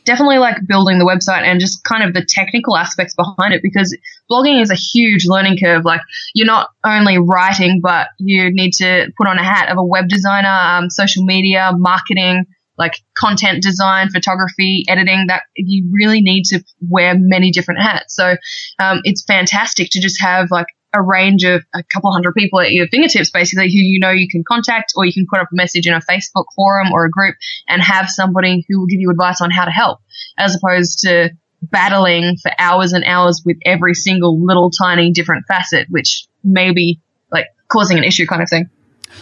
Definitely 0.05 0.37
like 0.37 0.65
building 0.67 0.99
the 0.99 1.05
website 1.05 1.43
and 1.43 1.59
just 1.59 1.83
kind 1.83 2.03
of 2.03 2.13
the 2.13 2.25
technical 2.27 2.77
aspects 2.77 3.15
behind 3.15 3.53
it 3.53 3.61
because 3.61 3.97
blogging 4.29 4.61
is 4.61 4.69
a 4.69 4.75
huge 4.75 5.25
learning 5.25 5.57
curve. 5.57 5.85
Like 5.85 6.01
you're 6.33 6.47
not 6.47 6.69
only 6.85 7.17
writing, 7.17 7.79
but 7.81 8.07
you 8.19 8.51
need 8.51 8.73
to 8.73 9.11
put 9.17 9.27
on 9.27 9.37
a 9.37 9.43
hat 9.43 9.69
of 9.69 9.77
a 9.77 9.83
web 9.83 10.07
designer, 10.07 10.49
um, 10.49 10.89
social 10.89 11.23
media, 11.23 11.71
marketing, 11.75 12.45
like 12.77 12.93
content 13.17 13.61
design, 13.61 14.09
photography, 14.09 14.83
editing, 14.87 15.27
that 15.27 15.43
you 15.55 15.89
really 15.93 16.21
need 16.21 16.43
to 16.45 16.63
wear 16.81 17.13
many 17.17 17.51
different 17.51 17.81
hats. 17.81 18.15
So, 18.15 18.35
um, 18.79 19.01
it's 19.03 19.23
fantastic 19.23 19.89
to 19.91 20.01
just 20.01 20.19
have 20.21 20.49
like 20.49 20.67
a 20.93 21.01
range 21.01 21.43
of 21.43 21.63
a 21.73 21.83
couple 21.83 22.11
hundred 22.11 22.33
people 22.35 22.59
at 22.59 22.71
your 22.71 22.87
fingertips, 22.87 23.31
basically, 23.31 23.65
who 23.65 23.79
you 23.79 23.99
know 23.99 24.11
you 24.11 24.27
can 24.29 24.43
contact, 24.47 24.93
or 24.95 25.05
you 25.05 25.13
can 25.13 25.25
put 25.29 25.39
up 25.39 25.47
a 25.51 25.55
message 25.55 25.87
in 25.87 25.93
a 25.93 25.99
Facebook 25.99 26.45
forum 26.55 26.91
or 26.91 27.05
a 27.05 27.09
group 27.09 27.35
and 27.67 27.81
have 27.81 28.09
somebody 28.09 28.65
who 28.67 28.79
will 28.79 28.87
give 28.87 28.99
you 28.99 29.09
advice 29.09 29.41
on 29.41 29.51
how 29.51 29.65
to 29.65 29.71
help, 29.71 29.99
as 30.37 30.55
opposed 30.55 30.99
to 30.99 31.31
battling 31.61 32.37
for 32.37 32.51
hours 32.59 32.93
and 32.93 33.03
hours 33.05 33.41
with 33.45 33.57
every 33.65 33.93
single 33.93 34.43
little 34.43 34.69
tiny 34.69 35.11
different 35.11 35.45
facet, 35.47 35.87
which 35.89 36.27
may 36.43 36.73
be 36.73 36.99
like 37.31 37.47
causing 37.69 37.97
an 37.97 38.03
issue 38.03 38.25
kind 38.25 38.41
of 38.41 38.49
thing. 38.49 38.69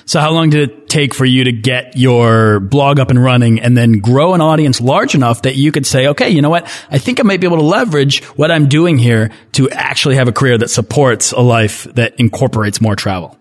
So 0.06 0.19
how 0.19 0.32
long 0.32 0.49
did 0.49 0.69
it 0.69 0.89
take 0.89 1.13
for 1.13 1.25
you 1.25 1.45
to 1.45 1.51
get 1.51 1.97
your 1.97 2.60
blog 2.60 2.99
up 2.99 3.10
and 3.10 3.21
running 3.21 3.60
and 3.60 3.77
then 3.77 3.99
grow 3.99 4.34
an 4.34 4.41
audience 4.41 4.82
large 4.82 5.15
enough 5.15 5.43
that 5.43 5.56
you 5.56 5.71
could 5.71 5.86
say, 5.86 6.08
okay, 6.08 6.30
you 6.30 6.41
know 6.41 6.49
what? 6.49 6.63
I 6.89 6.97
think 6.97 7.19
I 7.19 7.23
might 7.23 7.39
be 7.39 7.47
able 7.47 7.58
to 7.58 7.63
leverage 7.63 8.23
what 8.36 8.51
I'm 8.51 8.67
doing 8.67 8.97
here 8.97 9.32
to 9.54 9.69
actually 9.69 10.15
have 10.15 10.27
a 10.27 10.32
career 10.32 10.58
that 10.58 10.69
supports 10.69 11.32
a 11.32 11.41
life 11.41 11.84
that 11.95 12.19
incorporates 12.19 12.82
more 12.82 12.95
travel. 12.95 13.38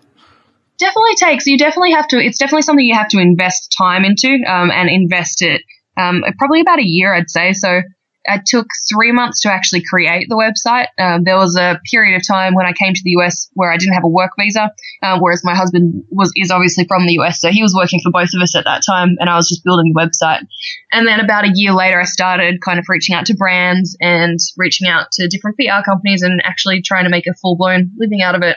Definitely 0.79 1.15
takes. 1.17 1.47
You 1.47 1.59
definitely 1.59 1.93
have 1.93 2.09
to. 2.09 2.19
It's 2.19 2.39
definitely 2.39 2.63
something 2.63 2.85
you 2.85 2.95
have 2.95 3.09
to 3.09 3.19
invest 3.19 3.75
time 3.77 4.05
into 4.05 4.29
um, 4.47 4.71
and 4.71 4.89
invest 4.89 5.43
it. 5.43 5.63
Um, 5.97 6.23
probably 6.39 6.61
about 6.61 6.79
a 6.79 6.87
year, 6.87 7.13
I'd 7.13 7.29
say. 7.29 7.53
So 7.53 7.83
it 8.25 8.43
took 8.47 8.67
three 8.89 9.13
months 9.13 9.41
to 9.43 9.53
actually 9.53 9.83
create 9.83 10.29
the 10.29 10.37
website. 10.37 10.89
Um, 10.99 11.25
there 11.25 11.37
was 11.37 11.57
a 11.57 11.81
period 11.91 12.17
of 12.17 12.27
time 12.27 12.55
when 12.55 12.67
I 12.67 12.73
came 12.73 12.93
to 12.93 13.01
the 13.03 13.11
US 13.19 13.49
where 13.55 13.73
I 13.73 13.77
didn't 13.77 13.95
have 13.95 14.05
a 14.05 14.09
work 14.09 14.33
visa, 14.39 14.71
um, 15.03 15.21
whereas 15.21 15.43
my 15.45 15.55
husband 15.55 16.05
was 16.11 16.33
is 16.37 16.51
obviously 16.51 16.87
from 16.87 17.07
the 17.07 17.15
US, 17.21 17.41
so 17.41 17.51
he 17.51 17.63
was 17.63 17.75
working 17.75 18.01
for 18.01 18.11
both 18.11 18.31
of 18.35 18.43
us 18.43 18.55
at 18.55 18.65
that 18.65 18.83
time, 18.85 19.17
and 19.19 19.31
I 19.31 19.37
was 19.37 19.49
just 19.49 19.65
building 19.65 19.93
the 19.93 20.01
website. 20.01 20.47
And 20.93 21.07
then 21.07 21.21
about 21.21 21.45
a 21.45 21.53
year 21.55 21.73
later, 21.73 22.01
I 22.01 22.05
started 22.05 22.61
kind 22.61 22.79
of 22.79 22.85
reaching 22.89 23.15
out 23.15 23.27
to 23.27 23.35
brands 23.35 23.97
and 24.01 24.39
reaching 24.57 24.89
out 24.89 25.13
to 25.13 25.29
different 25.29 25.57
PR 25.57 25.83
companies 25.85 26.23
and 26.23 26.43
actually 26.45 26.83
trying 26.83 27.05
to 27.05 27.11
make 27.11 27.27
a 27.27 27.35
full 27.35 27.57
blown 27.57 27.93
living 27.97 28.23
out 28.23 28.35
of 28.35 28.43
it. 28.43 28.57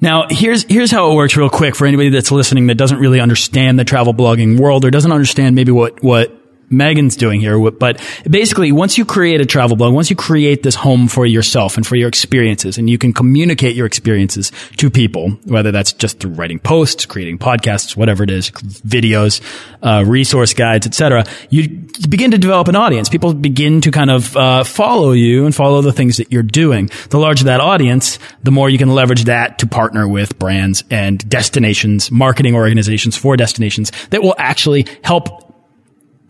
Now, 0.00 0.26
here's 0.28 0.64
here's 0.64 0.90
how 0.90 1.12
it 1.12 1.14
works 1.14 1.36
real 1.36 1.48
quick 1.48 1.74
for 1.74 1.86
anybody 1.86 2.10
that's 2.10 2.30
listening 2.30 2.66
that 2.66 2.74
doesn't 2.76 2.98
really 2.98 3.20
understand 3.20 3.78
the 3.78 3.84
travel 3.84 4.12
blogging 4.12 4.58
world 4.58 4.84
or 4.84 4.90
doesn't 4.90 5.12
understand 5.12 5.54
maybe 5.54 5.72
what 5.72 6.02
what 6.02 6.43
Megan's 6.70 7.16
doing 7.16 7.40
here. 7.40 7.58
But 7.70 8.00
basically, 8.28 8.72
once 8.72 8.98
you 8.98 9.04
create 9.04 9.40
a 9.40 9.46
travel 9.46 9.76
blog, 9.76 9.94
once 9.94 10.10
you 10.10 10.16
create 10.16 10.62
this 10.62 10.74
home 10.74 11.08
for 11.08 11.26
yourself 11.26 11.76
and 11.76 11.86
for 11.86 11.96
your 11.96 12.08
experiences, 12.08 12.78
and 12.78 12.88
you 12.88 12.98
can 12.98 13.12
communicate 13.12 13.76
your 13.76 13.86
experiences 13.86 14.52
to 14.76 14.90
people, 14.90 15.30
whether 15.44 15.72
that's 15.72 15.92
just 15.92 16.20
through 16.20 16.32
writing 16.32 16.58
posts, 16.58 17.06
creating 17.06 17.38
podcasts, 17.38 17.96
whatever 17.96 18.24
it 18.24 18.30
is, 18.30 18.50
videos, 18.50 19.40
uh, 19.82 20.04
resource 20.06 20.54
guides, 20.54 20.86
etc., 20.86 21.24
you 21.50 21.68
begin 22.08 22.30
to 22.30 22.38
develop 22.38 22.68
an 22.68 22.76
audience. 22.76 23.08
People 23.08 23.34
begin 23.34 23.80
to 23.82 23.90
kind 23.90 24.10
of 24.10 24.36
uh, 24.36 24.64
follow 24.64 25.12
you 25.12 25.44
and 25.44 25.54
follow 25.54 25.82
the 25.82 25.92
things 25.92 26.16
that 26.16 26.32
you're 26.32 26.42
doing. 26.42 26.90
The 27.10 27.18
larger 27.18 27.44
that 27.44 27.60
audience, 27.60 28.18
the 28.42 28.50
more 28.50 28.68
you 28.70 28.78
can 28.78 28.94
leverage 28.94 29.24
that 29.24 29.58
to 29.58 29.66
partner 29.66 30.08
with 30.08 30.38
brands 30.38 30.84
and 30.90 31.28
destinations, 31.28 32.10
marketing 32.10 32.54
organizations 32.54 33.16
for 33.16 33.36
destinations 33.36 33.92
that 34.10 34.22
will 34.22 34.34
actually 34.38 34.86
help 35.02 35.43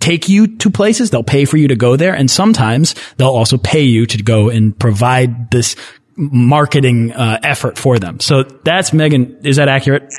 take 0.05 0.29
you 0.29 0.47
to 0.59 0.71
places. 0.71 1.11
They'll 1.11 1.23
pay 1.23 1.47
for 1.47 1.57
you 1.57 1.69
to 1.69 1.77
go 1.77 1.97
there. 1.97 2.15
And 2.15 2.31
sometimes 2.31 2.95
they'll 3.17 3.29
also 3.29 3.57
pay 3.57 3.83
you 3.83 4.05
to 4.07 4.23
go 4.23 4.51
and 4.51 4.79
provide 4.79 5.51
this 5.51 5.77
marketing 6.17 7.13
uh, 7.13 7.41
effort 7.43 7.79
for 7.79 7.99
them. 7.99 8.21
So 8.21 8.43
that's 8.43 8.93
Megan. 8.93 9.41
Is 9.45 9.57
that 9.57 9.69
accurate? 9.69 10.13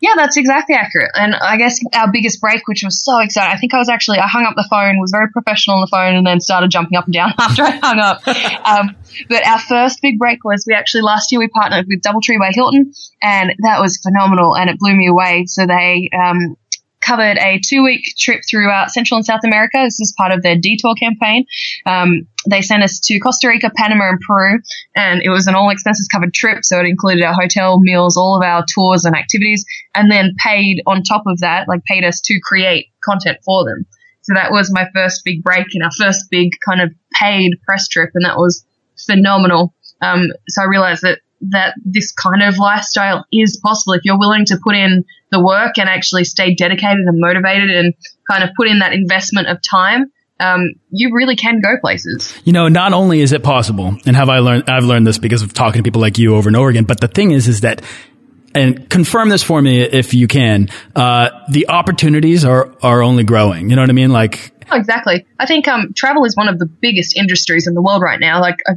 Yeah, 0.00 0.12
that's 0.16 0.38
exactly 0.38 0.74
accurate. 0.74 1.10
And 1.14 1.34
I 1.34 1.58
guess 1.58 1.78
our 1.94 2.10
biggest 2.10 2.40
break, 2.40 2.66
which 2.66 2.82
was 2.82 3.04
so 3.04 3.18
exciting, 3.18 3.54
I 3.54 3.58
think 3.58 3.74
I 3.74 3.78
was 3.78 3.90
actually, 3.90 4.18
I 4.18 4.28
hung 4.28 4.44
up 4.44 4.54
the 4.56 4.66
phone, 4.70 4.98
was 4.98 5.10
very 5.10 5.28
professional 5.30 5.76
on 5.76 5.82
the 5.82 5.90
phone, 5.90 6.16
and 6.16 6.26
then 6.26 6.40
started 6.40 6.70
jumping 6.70 6.96
up 6.96 7.04
and 7.04 7.12
down 7.12 7.32
after 7.38 7.64
I 7.64 7.70
hung 7.72 7.98
up. 7.98 8.26
um, 8.66 8.96
but 9.28 9.46
our 9.46 9.58
first 9.58 10.00
big 10.00 10.18
break 10.18 10.42
was 10.42 10.64
we 10.66 10.74
actually 10.74 11.02
last 11.02 11.32
year 11.32 11.38
we 11.38 11.48
partnered 11.48 11.86
with 11.86 12.00
Doubletree 12.00 12.38
by 12.38 12.50
Hilton, 12.54 12.92
and 13.20 13.52
that 13.62 13.80
was 13.80 13.98
phenomenal, 13.98 14.56
and 14.56 14.70
it 14.70 14.78
blew 14.78 14.94
me 14.94 15.06
away. 15.06 15.44
So 15.46 15.66
they 15.66 16.08
um, 16.16 16.56
covered 17.10 17.38
a 17.38 17.58
two 17.58 17.82
week 17.82 18.02
trip 18.16 18.40
throughout 18.48 18.90
Central 18.90 19.16
and 19.16 19.26
South 19.26 19.40
America. 19.44 19.78
This 19.82 19.98
is 19.98 20.14
part 20.16 20.30
of 20.30 20.42
their 20.42 20.56
detour 20.56 20.94
campaign. 20.94 21.44
Um, 21.84 22.28
they 22.48 22.62
sent 22.62 22.84
us 22.84 23.00
to 23.00 23.18
Costa 23.18 23.48
Rica, 23.48 23.70
Panama, 23.74 24.10
and 24.10 24.20
Peru, 24.20 24.60
and 24.94 25.20
it 25.22 25.28
was 25.30 25.48
an 25.48 25.56
all 25.56 25.70
expenses 25.70 26.08
covered 26.12 26.32
trip. 26.32 26.64
So 26.64 26.78
it 26.78 26.86
included 26.86 27.24
our 27.24 27.34
hotel, 27.34 27.80
meals, 27.80 28.16
all 28.16 28.36
of 28.36 28.42
our 28.42 28.64
tours 28.72 29.04
and 29.04 29.16
activities, 29.16 29.64
and 29.94 30.10
then 30.10 30.34
paid 30.38 30.82
on 30.86 31.02
top 31.02 31.24
of 31.26 31.40
that, 31.40 31.66
like 31.68 31.82
paid 31.84 32.04
us 32.04 32.20
to 32.22 32.38
create 32.44 32.86
content 33.04 33.38
for 33.44 33.64
them. 33.64 33.84
So 34.22 34.34
that 34.34 34.52
was 34.52 34.70
my 34.72 34.86
first 34.94 35.22
big 35.24 35.42
break 35.42 35.66
and 35.74 35.82
our 35.82 35.90
first 35.98 36.26
big 36.30 36.50
kind 36.64 36.80
of 36.80 36.92
paid 37.18 37.52
press 37.66 37.88
trip, 37.88 38.10
and 38.14 38.24
that 38.24 38.36
was 38.36 38.64
phenomenal. 39.06 39.74
Um, 40.00 40.28
so 40.48 40.62
I 40.62 40.66
realized 40.66 41.02
that 41.02 41.20
that 41.42 41.74
this 41.84 42.12
kind 42.12 42.42
of 42.42 42.58
lifestyle 42.58 43.24
is 43.32 43.58
possible 43.62 43.94
if 43.94 44.04
you're 44.04 44.18
willing 44.18 44.44
to 44.46 44.58
put 44.62 44.76
in 44.76 45.04
the 45.30 45.42
work 45.42 45.78
and 45.78 45.88
actually 45.88 46.24
stay 46.24 46.54
dedicated 46.54 47.06
and 47.06 47.20
motivated 47.20 47.70
and 47.70 47.94
kind 48.30 48.44
of 48.44 48.50
put 48.56 48.68
in 48.68 48.80
that 48.80 48.92
investment 48.92 49.48
of 49.48 49.58
time. 49.62 50.12
Um, 50.38 50.70
you 50.90 51.14
really 51.14 51.36
can 51.36 51.60
go 51.60 51.76
places. 51.80 52.34
You 52.44 52.54
know, 52.54 52.68
not 52.68 52.94
only 52.94 53.20
is 53.20 53.32
it 53.32 53.42
possible, 53.42 53.96
and 54.06 54.16
have 54.16 54.30
I 54.30 54.38
learned, 54.38 54.70
I've 54.70 54.84
learned 54.84 55.06
this 55.06 55.18
because 55.18 55.42
of 55.42 55.52
talking 55.52 55.80
to 55.80 55.82
people 55.82 56.00
like 56.00 56.16
you 56.16 56.34
over 56.34 56.48
and 56.48 56.56
over 56.56 56.70
again, 56.70 56.84
but 56.84 56.98
the 56.98 57.08
thing 57.08 57.30
is, 57.30 57.46
is 57.46 57.60
that 57.60 57.82
and 58.54 58.88
confirm 58.88 59.28
this 59.28 59.42
for 59.42 59.60
me 59.60 59.80
if 59.82 60.12
you 60.14 60.26
can. 60.26 60.68
Uh, 60.96 61.30
the 61.50 61.68
opportunities 61.68 62.44
are 62.44 62.74
are 62.82 63.02
only 63.02 63.22
growing. 63.22 63.70
You 63.70 63.76
know 63.76 63.82
what 63.82 63.90
I 63.90 63.92
mean? 63.92 64.10
Like 64.10 64.52
oh, 64.70 64.76
exactly. 64.76 65.26
I 65.38 65.46
think 65.46 65.68
um, 65.68 65.92
travel 65.94 66.24
is 66.24 66.36
one 66.36 66.48
of 66.48 66.58
the 66.58 66.66
biggest 66.66 67.16
industries 67.16 67.66
in 67.66 67.74
the 67.74 67.82
world 67.82 68.02
right 68.02 68.18
now. 68.18 68.40
Like 68.40 68.56
I, 68.66 68.72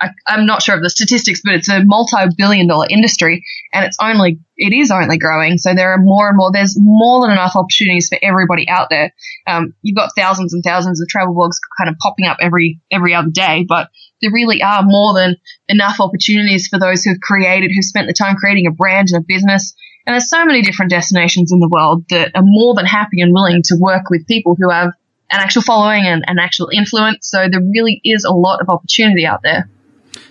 I, 0.00 0.10
am 0.28 0.46
not 0.46 0.62
sure 0.62 0.76
of 0.76 0.82
the 0.82 0.90
statistics, 0.90 1.40
but 1.44 1.54
it's 1.54 1.68
a 1.68 1.84
multi-billion 1.84 2.68
dollar 2.68 2.86
industry 2.88 3.44
and 3.72 3.84
it's 3.84 3.96
only, 4.00 4.38
it 4.56 4.72
is 4.72 4.90
only 4.90 5.18
growing. 5.18 5.58
So 5.58 5.74
there 5.74 5.92
are 5.92 5.98
more 5.98 6.28
and 6.28 6.36
more, 6.36 6.52
there's 6.52 6.76
more 6.78 7.22
than 7.22 7.32
enough 7.32 7.56
opportunities 7.56 8.08
for 8.08 8.18
everybody 8.22 8.68
out 8.68 8.88
there. 8.90 9.12
Um, 9.46 9.74
you've 9.82 9.96
got 9.96 10.10
thousands 10.16 10.54
and 10.54 10.62
thousands 10.62 11.00
of 11.00 11.08
travel 11.08 11.34
blogs 11.34 11.56
kind 11.76 11.90
of 11.90 11.96
popping 11.98 12.26
up 12.26 12.38
every, 12.40 12.80
every 12.90 13.14
other 13.14 13.30
day, 13.30 13.64
but 13.68 13.88
there 14.22 14.32
really 14.32 14.62
are 14.62 14.82
more 14.84 15.14
than 15.14 15.36
enough 15.68 16.00
opportunities 16.00 16.68
for 16.68 16.78
those 16.78 17.02
who've 17.02 17.20
created, 17.20 17.70
who've 17.74 17.84
spent 17.84 18.06
the 18.06 18.12
time 18.12 18.36
creating 18.36 18.66
a 18.66 18.72
brand 18.72 19.08
and 19.10 19.22
a 19.22 19.26
business. 19.26 19.74
And 20.06 20.14
there's 20.14 20.30
so 20.30 20.44
many 20.44 20.62
different 20.62 20.90
destinations 20.90 21.52
in 21.52 21.60
the 21.60 21.68
world 21.68 22.04
that 22.10 22.32
are 22.34 22.42
more 22.44 22.74
than 22.74 22.86
happy 22.86 23.20
and 23.20 23.32
willing 23.32 23.62
to 23.64 23.76
work 23.78 24.10
with 24.10 24.26
people 24.26 24.56
who 24.58 24.70
have 24.70 24.92
an 25.30 25.40
actual 25.40 25.62
following 25.62 26.06
and 26.06 26.24
an 26.26 26.38
actual 26.38 26.70
influence. 26.72 27.28
So 27.28 27.48
there 27.50 27.60
really 27.60 28.00
is 28.04 28.24
a 28.24 28.32
lot 28.32 28.60
of 28.60 28.68
opportunity 28.68 29.26
out 29.26 29.42
there. 29.42 29.68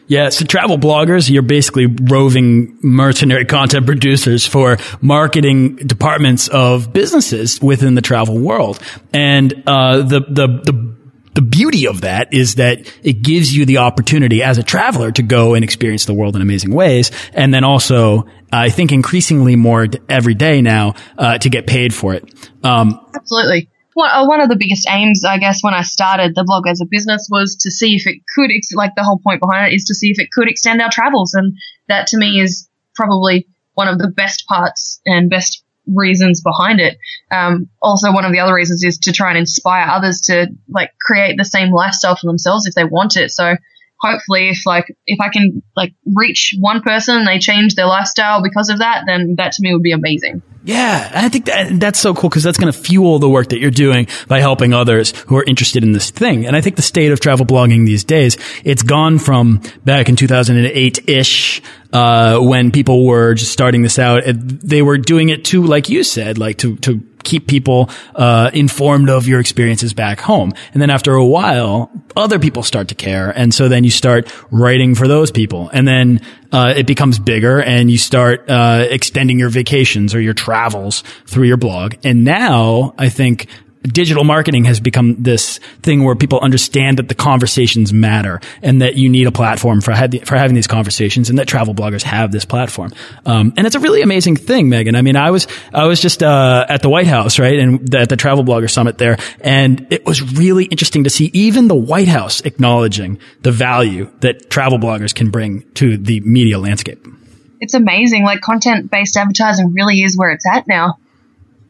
Yeah, 0.07 0.29
so 0.29 0.45
travel 0.45 0.77
bloggers, 0.77 1.29
you're 1.29 1.41
basically 1.41 1.85
roving 1.85 2.77
mercenary 2.81 3.45
content 3.45 3.85
producers 3.85 4.47
for 4.47 4.77
marketing 5.01 5.75
departments 5.75 6.47
of 6.47 6.93
businesses 6.93 7.61
within 7.61 7.95
the 7.95 8.01
travel 8.01 8.39
world. 8.39 8.79
And 9.13 9.63
uh, 9.67 10.03
the 10.03 10.21
the 10.21 10.47
the 10.47 10.97
the 11.33 11.41
beauty 11.41 11.87
of 11.87 12.01
that 12.01 12.33
is 12.33 12.55
that 12.55 12.91
it 13.03 13.21
gives 13.21 13.55
you 13.55 13.65
the 13.65 13.77
opportunity 13.77 14.41
as 14.41 14.57
a 14.57 14.63
traveler 14.63 15.11
to 15.11 15.21
go 15.21 15.53
and 15.53 15.63
experience 15.63 16.05
the 16.05 16.13
world 16.13 16.35
in 16.35 16.41
amazing 16.41 16.73
ways. 16.73 17.11
And 17.33 17.53
then 17.53 17.63
also, 17.63 18.25
I 18.51 18.69
think 18.69 18.91
increasingly 18.91 19.55
more 19.55 19.87
every 20.09 20.33
day 20.33 20.61
now, 20.61 20.95
uh, 21.17 21.37
to 21.37 21.49
get 21.49 21.67
paid 21.67 21.93
for 21.93 22.15
it. 22.15 22.23
Um, 22.63 22.99
Absolutely 23.13 23.69
one, 23.97 24.39
uh, 24.39 24.43
of 24.43 24.49
the 24.49 24.55
biggest 24.55 24.87
aims, 24.89 25.23
I 25.23 25.39
guess, 25.39 25.63
when 25.63 25.73
I 25.73 25.81
started 25.81 26.35
the 26.35 26.43
blog 26.43 26.67
as 26.67 26.81
a 26.81 26.85
business 26.85 27.27
was 27.31 27.55
to 27.61 27.71
see 27.71 27.95
if 27.95 28.05
it 28.05 28.21
could, 28.35 28.51
ex- 28.55 28.73
like 28.73 28.91
the 28.95 29.03
whole 29.03 29.17
point 29.17 29.41
behind 29.41 29.71
it 29.71 29.75
is 29.75 29.85
to 29.85 29.95
see 29.95 30.11
if 30.11 30.19
it 30.19 30.31
could 30.31 30.47
extend 30.47 30.81
our 30.81 30.91
travels. 30.91 31.33
And 31.33 31.57
that 31.87 32.07
to 32.07 32.17
me 32.17 32.39
is 32.39 32.69
probably 32.95 33.47
one 33.73 33.87
of 33.87 33.97
the 33.97 34.07
best 34.07 34.45
parts 34.47 35.01
and 35.05 35.31
best 35.31 35.63
reasons 35.87 36.41
behind 36.41 36.79
it. 36.79 36.99
Um, 37.31 37.69
also, 37.81 38.13
one 38.13 38.23
of 38.23 38.31
the 38.31 38.39
other 38.39 38.53
reasons 38.53 38.83
is 38.83 38.99
to 38.99 39.11
try 39.11 39.29
and 39.29 39.37
inspire 39.39 39.87
others 39.89 40.21
to 40.25 40.47
like 40.69 40.91
create 41.01 41.35
the 41.37 41.45
same 41.45 41.71
lifestyle 41.71 42.15
for 42.15 42.27
themselves 42.27 42.67
if 42.67 42.75
they 42.75 42.83
want 42.83 43.17
it. 43.17 43.31
So 43.31 43.55
hopefully 43.99 44.49
if 44.49 44.59
like 44.67 44.95
if 45.07 45.19
I 45.19 45.29
can 45.29 45.63
like 45.75 45.93
reach 46.05 46.53
one 46.59 46.81
person 46.81 47.17
and 47.17 47.27
they 47.27 47.39
change 47.39 47.73
their 47.73 47.87
lifestyle 47.87 48.43
because 48.43 48.69
of 48.69 48.79
that, 48.79 49.05
then 49.07 49.35
that 49.37 49.53
to 49.53 49.61
me 49.61 49.73
would 49.73 49.81
be 49.81 49.91
amazing. 49.91 50.43
Yeah, 50.67 51.09
I 51.13 51.29
think 51.29 51.45
that 51.45 51.79
that's 51.79 51.97
so 51.97 52.13
cool 52.13 52.29
because 52.29 52.43
that's 52.43 52.57
going 52.57 52.73
to 52.73 52.77
fuel 52.77 53.19
the 53.19 53.29
work 53.29 53.47
that 53.49 53.59
you're 53.59 53.71
doing 53.71 54.09
by 54.27 54.41
helping 54.41 54.73
others 54.73 55.11
who 55.27 55.37
are 55.37 55.43
interested 55.45 55.81
in 55.81 55.93
this 55.93 56.09
thing. 56.09 56.45
And 56.45 56.57
I 56.57 56.61
think 56.61 56.75
the 56.75 56.81
state 56.81 57.13
of 57.13 57.21
travel 57.21 57.45
blogging 57.45 57.85
these 57.85 58.03
days, 58.03 58.37
it's 58.65 58.83
gone 58.83 59.17
from 59.17 59.61
back 59.85 60.09
in 60.09 60.17
2008 60.17 61.07
ish, 61.07 61.61
uh, 61.93 62.39
when 62.39 62.71
people 62.71 63.05
were 63.05 63.33
just 63.33 63.53
starting 63.53 63.81
this 63.81 63.97
out. 63.97 64.23
They 64.25 64.81
were 64.81 64.97
doing 64.97 65.29
it 65.29 65.45
to, 65.45 65.63
like 65.63 65.87
you 65.87 66.03
said, 66.03 66.37
like 66.37 66.57
to 66.57 66.75
to 66.77 66.99
keep 67.27 67.45
people 67.47 67.89
uh, 68.15 68.49
informed 68.53 69.09
of 69.09 69.27
your 69.27 69.39
experiences 69.39 69.93
back 69.93 70.19
home. 70.19 70.53
And 70.73 70.81
then 70.81 70.89
after 70.89 71.13
a 71.13 71.25
while, 71.25 71.91
other 72.15 72.39
people 72.39 72.63
start 72.63 72.87
to 72.87 72.95
care, 72.95 73.29
and 73.29 73.53
so 73.53 73.67
then 73.67 73.83
you 73.83 73.91
start 73.91 74.33
writing 74.49 74.95
for 74.95 75.07
those 75.07 75.29
people, 75.31 75.69
and 75.73 75.87
then 75.87 76.21
uh, 76.51 76.73
it 76.75 76.87
becomes 76.87 77.19
bigger, 77.19 77.61
and 77.61 77.91
you 77.91 77.97
start 77.97 78.49
uh, 78.49 78.85
extending 78.89 79.37
your 79.37 79.49
vacations 79.49 80.15
or 80.15 80.21
your 80.21 80.33
travels 80.33 81.03
through 81.25 81.47
your 81.47 81.57
blog. 81.57 81.95
And 82.03 82.23
now 82.23 82.95
I 82.97 83.09
think 83.09 83.47
digital 83.87 84.23
marketing 84.23 84.65
has 84.65 84.79
become 84.79 85.21
this 85.21 85.59
thing 85.81 86.03
where 86.03 86.15
people 86.15 86.39
understand 86.39 86.97
that 86.97 87.09
the 87.09 87.15
conversations 87.15 87.93
matter 87.93 88.39
and 88.61 88.81
that 88.81 88.95
you 88.95 89.09
need 89.09 89.27
a 89.27 89.31
platform 89.31 89.81
for, 89.81 89.93
for 89.93 90.35
having 90.35 90.55
these 90.55 90.67
conversations 90.67 91.29
and 91.29 91.39
that 91.39 91.47
travel 91.47 91.73
bloggers 91.73 92.03
have 92.03 92.31
this 92.31 92.45
platform. 92.45 92.91
Um, 93.25 93.53
and 93.57 93.65
it's 93.65 93.75
a 93.75 93.79
really 93.79 94.01
amazing 94.01 94.35
thing, 94.35 94.69
Megan. 94.69 94.95
I 94.95 95.01
mean, 95.01 95.15
I 95.15 95.31
was, 95.31 95.47
I 95.73 95.85
was 95.85 96.01
just, 96.01 96.23
uh, 96.23 96.65
at 96.69 96.81
the 96.81 96.89
White 96.89 97.07
House, 97.07 97.39
right? 97.39 97.57
And 97.57 97.93
at 97.95 98.09
the 98.09 98.17
travel 98.17 98.43
blogger 98.43 98.69
summit 98.69 98.97
there. 98.97 99.17
And 99.41 99.87
it 99.91 100.05
was 100.05 100.21
really 100.33 100.65
interesting 100.65 101.03
to 101.05 101.09
see 101.09 101.29
even 101.33 101.67
the 101.67 101.75
White 101.75 102.07
House 102.07 102.41
acknowledging 102.41 103.19
the 103.41 103.51
value 103.51 104.11
that 104.19 104.49
travel 104.49 104.77
bloggers 104.77 105.13
can 105.13 105.29
bring 105.29 105.63
to 105.73 105.97
the 105.97 106.19
media 106.21 106.59
landscape. 106.59 107.05
It's 107.59 107.73
amazing. 107.73 108.23
Like 108.23 108.41
content 108.41 108.91
based 108.91 109.17
advertising 109.17 109.73
really 109.73 110.01
is 110.03 110.17
where 110.17 110.31
it's 110.31 110.45
at 110.45 110.67
now. 110.67 110.99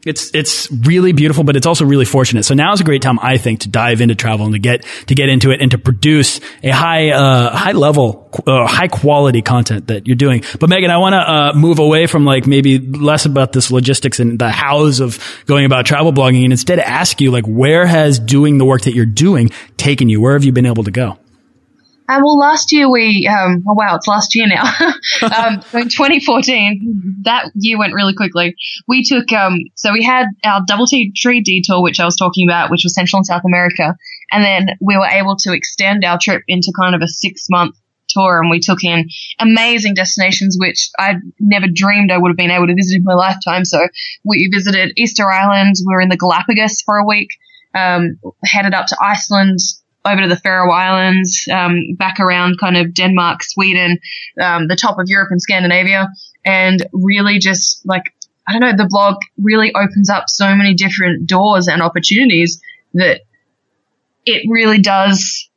It's 0.08 0.30
it's 0.34 0.70
really 0.72 1.12
beautiful, 1.12 1.44
but 1.44 1.56
it's 1.56 1.66
also 1.66 1.84
really 1.84 2.04
fortunate. 2.04 2.44
So 2.44 2.54
now 2.54 2.72
is 2.72 2.80
a 2.80 2.84
great 2.84 3.02
time, 3.02 3.18
I 3.20 3.38
think, 3.38 3.60
to 3.60 3.68
dive 3.68 4.00
into 4.00 4.14
travel 4.14 4.46
and 4.46 4.54
to 4.54 4.58
get 4.58 4.84
to 5.06 5.14
get 5.14 5.28
into 5.28 5.50
it 5.50 5.60
and 5.60 5.70
to 5.70 5.78
produce 5.78 6.40
a 6.62 6.70
high 6.70 7.10
uh, 7.10 7.54
high 7.54 7.72
level, 7.72 8.30
uh, 8.46 8.66
high 8.66 8.88
quality 8.88 9.42
content 9.42 9.88
that 9.88 10.06
you're 10.06 10.16
doing. 10.16 10.42
But 10.58 10.70
Megan, 10.70 10.90
I 10.90 10.96
want 10.96 11.12
to 11.12 11.18
uh, 11.18 11.52
move 11.54 11.78
away 11.78 12.06
from 12.06 12.24
like 12.24 12.46
maybe 12.46 12.78
less 12.78 13.26
about 13.26 13.52
this 13.52 13.70
logistics 13.70 14.18
and 14.18 14.38
the 14.38 14.50
hows 14.50 15.00
of 15.00 15.18
going 15.46 15.64
about 15.64 15.86
travel 15.86 16.12
blogging, 16.12 16.44
and 16.44 16.52
instead 16.52 16.78
ask 16.78 17.20
you 17.20 17.30
like, 17.30 17.44
where 17.44 17.86
has 17.86 18.18
doing 18.18 18.58
the 18.58 18.64
work 18.64 18.82
that 18.82 18.94
you're 18.94 19.06
doing 19.06 19.50
taken 19.76 20.08
you? 20.08 20.20
Where 20.20 20.32
have 20.32 20.44
you 20.44 20.52
been 20.52 20.66
able 20.66 20.84
to 20.84 20.90
go? 20.90 21.18
Uh, 22.08 22.20
well, 22.24 22.38
last 22.38 22.72
year 22.72 22.90
we, 22.90 23.28
um, 23.28 23.62
oh 23.68 23.74
wow, 23.74 23.94
it's 23.94 24.08
last 24.08 24.34
year 24.34 24.46
now. 24.46 24.64
um, 25.22 25.60
so 25.62 25.78
in 25.78 25.88
2014, 25.88 27.20
that 27.22 27.50
year 27.54 27.78
went 27.78 27.92
really 27.92 28.14
quickly. 28.14 28.56
We 28.86 29.04
took, 29.04 29.30
um, 29.32 29.64
so 29.74 29.92
we 29.92 30.02
had 30.02 30.26
our 30.42 30.64
DoubleTree 30.64 31.44
detour, 31.44 31.82
which 31.82 32.00
I 32.00 32.06
was 32.06 32.16
talking 32.16 32.48
about, 32.48 32.70
which 32.70 32.80
was 32.82 32.94
Central 32.94 33.18
and 33.18 33.26
South 33.26 33.42
America. 33.44 33.94
And 34.32 34.42
then 34.42 34.76
we 34.80 34.96
were 34.96 35.06
able 35.06 35.36
to 35.36 35.52
extend 35.52 36.04
our 36.04 36.18
trip 36.18 36.42
into 36.48 36.72
kind 36.78 36.94
of 36.94 37.02
a 37.02 37.08
six 37.08 37.46
month 37.50 37.76
tour 38.08 38.40
and 38.40 38.48
we 38.48 38.58
took 38.58 38.82
in 38.82 39.06
amazing 39.38 39.92
destinations 39.92 40.56
which 40.58 40.88
I 40.98 41.16
never 41.38 41.66
dreamed 41.70 42.10
I 42.10 42.16
would 42.16 42.30
have 42.30 42.38
been 42.38 42.50
able 42.50 42.66
to 42.66 42.74
visit 42.74 42.96
in 42.96 43.04
my 43.04 43.12
lifetime. 43.12 43.66
So 43.66 43.86
we 44.24 44.48
visited 44.50 44.94
Easter 44.96 45.30
Island, 45.30 45.74
we 45.86 45.92
were 45.92 46.00
in 46.00 46.08
the 46.08 46.16
Galapagos 46.16 46.80
for 46.80 46.96
a 46.96 47.04
week, 47.04 47.28
um, 47.74 48.18
headed 48.44 48.72
up 48.72 48.86
to 48.86 48.96
Iceland, 48.98 49.58
over 50.04 50.22
to 50.22 50.28
the 50.28 50.36
Faroe 50.36 50.72
Islands, 50.72 51.46
um, 51.52 51.94
back 51.96 52.20
around 52.20 52.58
kind 52.58 52.76
of 52.76 52.94
Denmark, 52.94 53.42
Sweden, 53.42 53.98
um, 54.40 54.68
the 54.68 54.76
top 54.76 54.98
of 54.98 55.06
Europe 55.08 55.28
and 55.30 55.42
Scandinavia, 55.42 56.08
and 56.44 56.86
really 56.92 57.38
just 57.38 57.82
like 57.84 58.14
I 58.48 58.52
don't 58.52 58.62
know, 58.62 58.82
the 58.82 58.88
blog 58.88 59.16
really 59.36 59.74
opens 59.74 60.08
up 60.08 60.30
so 60.30 60.54
many 60.54 60.72
different 60.72 61.26
doors 61.28 61.68
and 61.68 61.82
opportunities 61.82 62.62
that 62.94 63.20
it 64.24 64.46
really 64.48 64.80
does. 64.80 65.50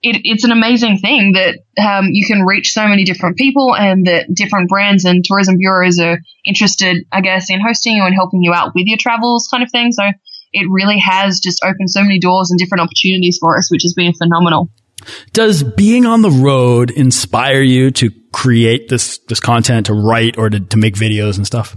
It, 0.00 0.22
it's 0.24 0.44
an 0.44 0.52
amazing 0.52 0.98
thing 0.98 1.32
that 1.32 1.58
um, 1.78 2.06
you 2.10 2.26
can 2.26 2.46
reach 2.46 2.72
so 2.72 2.88
many 2.88 3.04
different 3.04 3.36
people 3.36 3.76
and 3.76 4.06
that 4.06 4.32
different 4.32 4.70
brands 4.70 5.04
and 5.04 5.22
tourism 5.22 5.58
bureaus 5.58 6.00
are 6.00 6.20
interested, 6.46 7.04
I 7.12 7.20
guess, 7.20 7.50
in 7.50 7.60
hosting 7.60 7.96
you 7.96 8.04
and 8.04 8.14
helping 8.14 8.42
you 8.42 8.54
out 8.54 8.72
with 8.74 8.86
your 8.86 8.98
travels 8.98 9.48
kind 9.50 9.62
of 9.62 9.70
thing. 9.70 9.92
So 9.92 10.04
it 10.52 10.66
really 10.70 10.98
has 10.98 11.40
just 11.40 11.62
opened 11.64 11.90
so 11.90 12.02
many 12.02 12.18
doors 12.18 12.50
and 12.50 12.58
different 12.58 12.82
opportunities 12.82 13.38
for 13.40 13.56
us, 13.56 13.70
which 13.70 13.82
has 13.82 13.94
been 13.94 14.12
phenomenal. 14.14 14.70
Does 15.32 15.62
being 15.62 16.06
on 16.06 16.22
the 16.22 16.30
road 16.30 16.90
inspire 16.90 17.62
you 17.62 17.90
to 17.92 18.10
create 18.32 18.88
this 18.88 19.18
this 19.28 19.40
content, 19.40 19.86
to 19.86 19.94
write 19.94 20.36
or 20.38 20.50
to, 20.50 20.60
to 20.60 20.76
make 20.76 20.94
videos 20.94 21.36
and 21.36 21.46
stuff? 21.46 21.76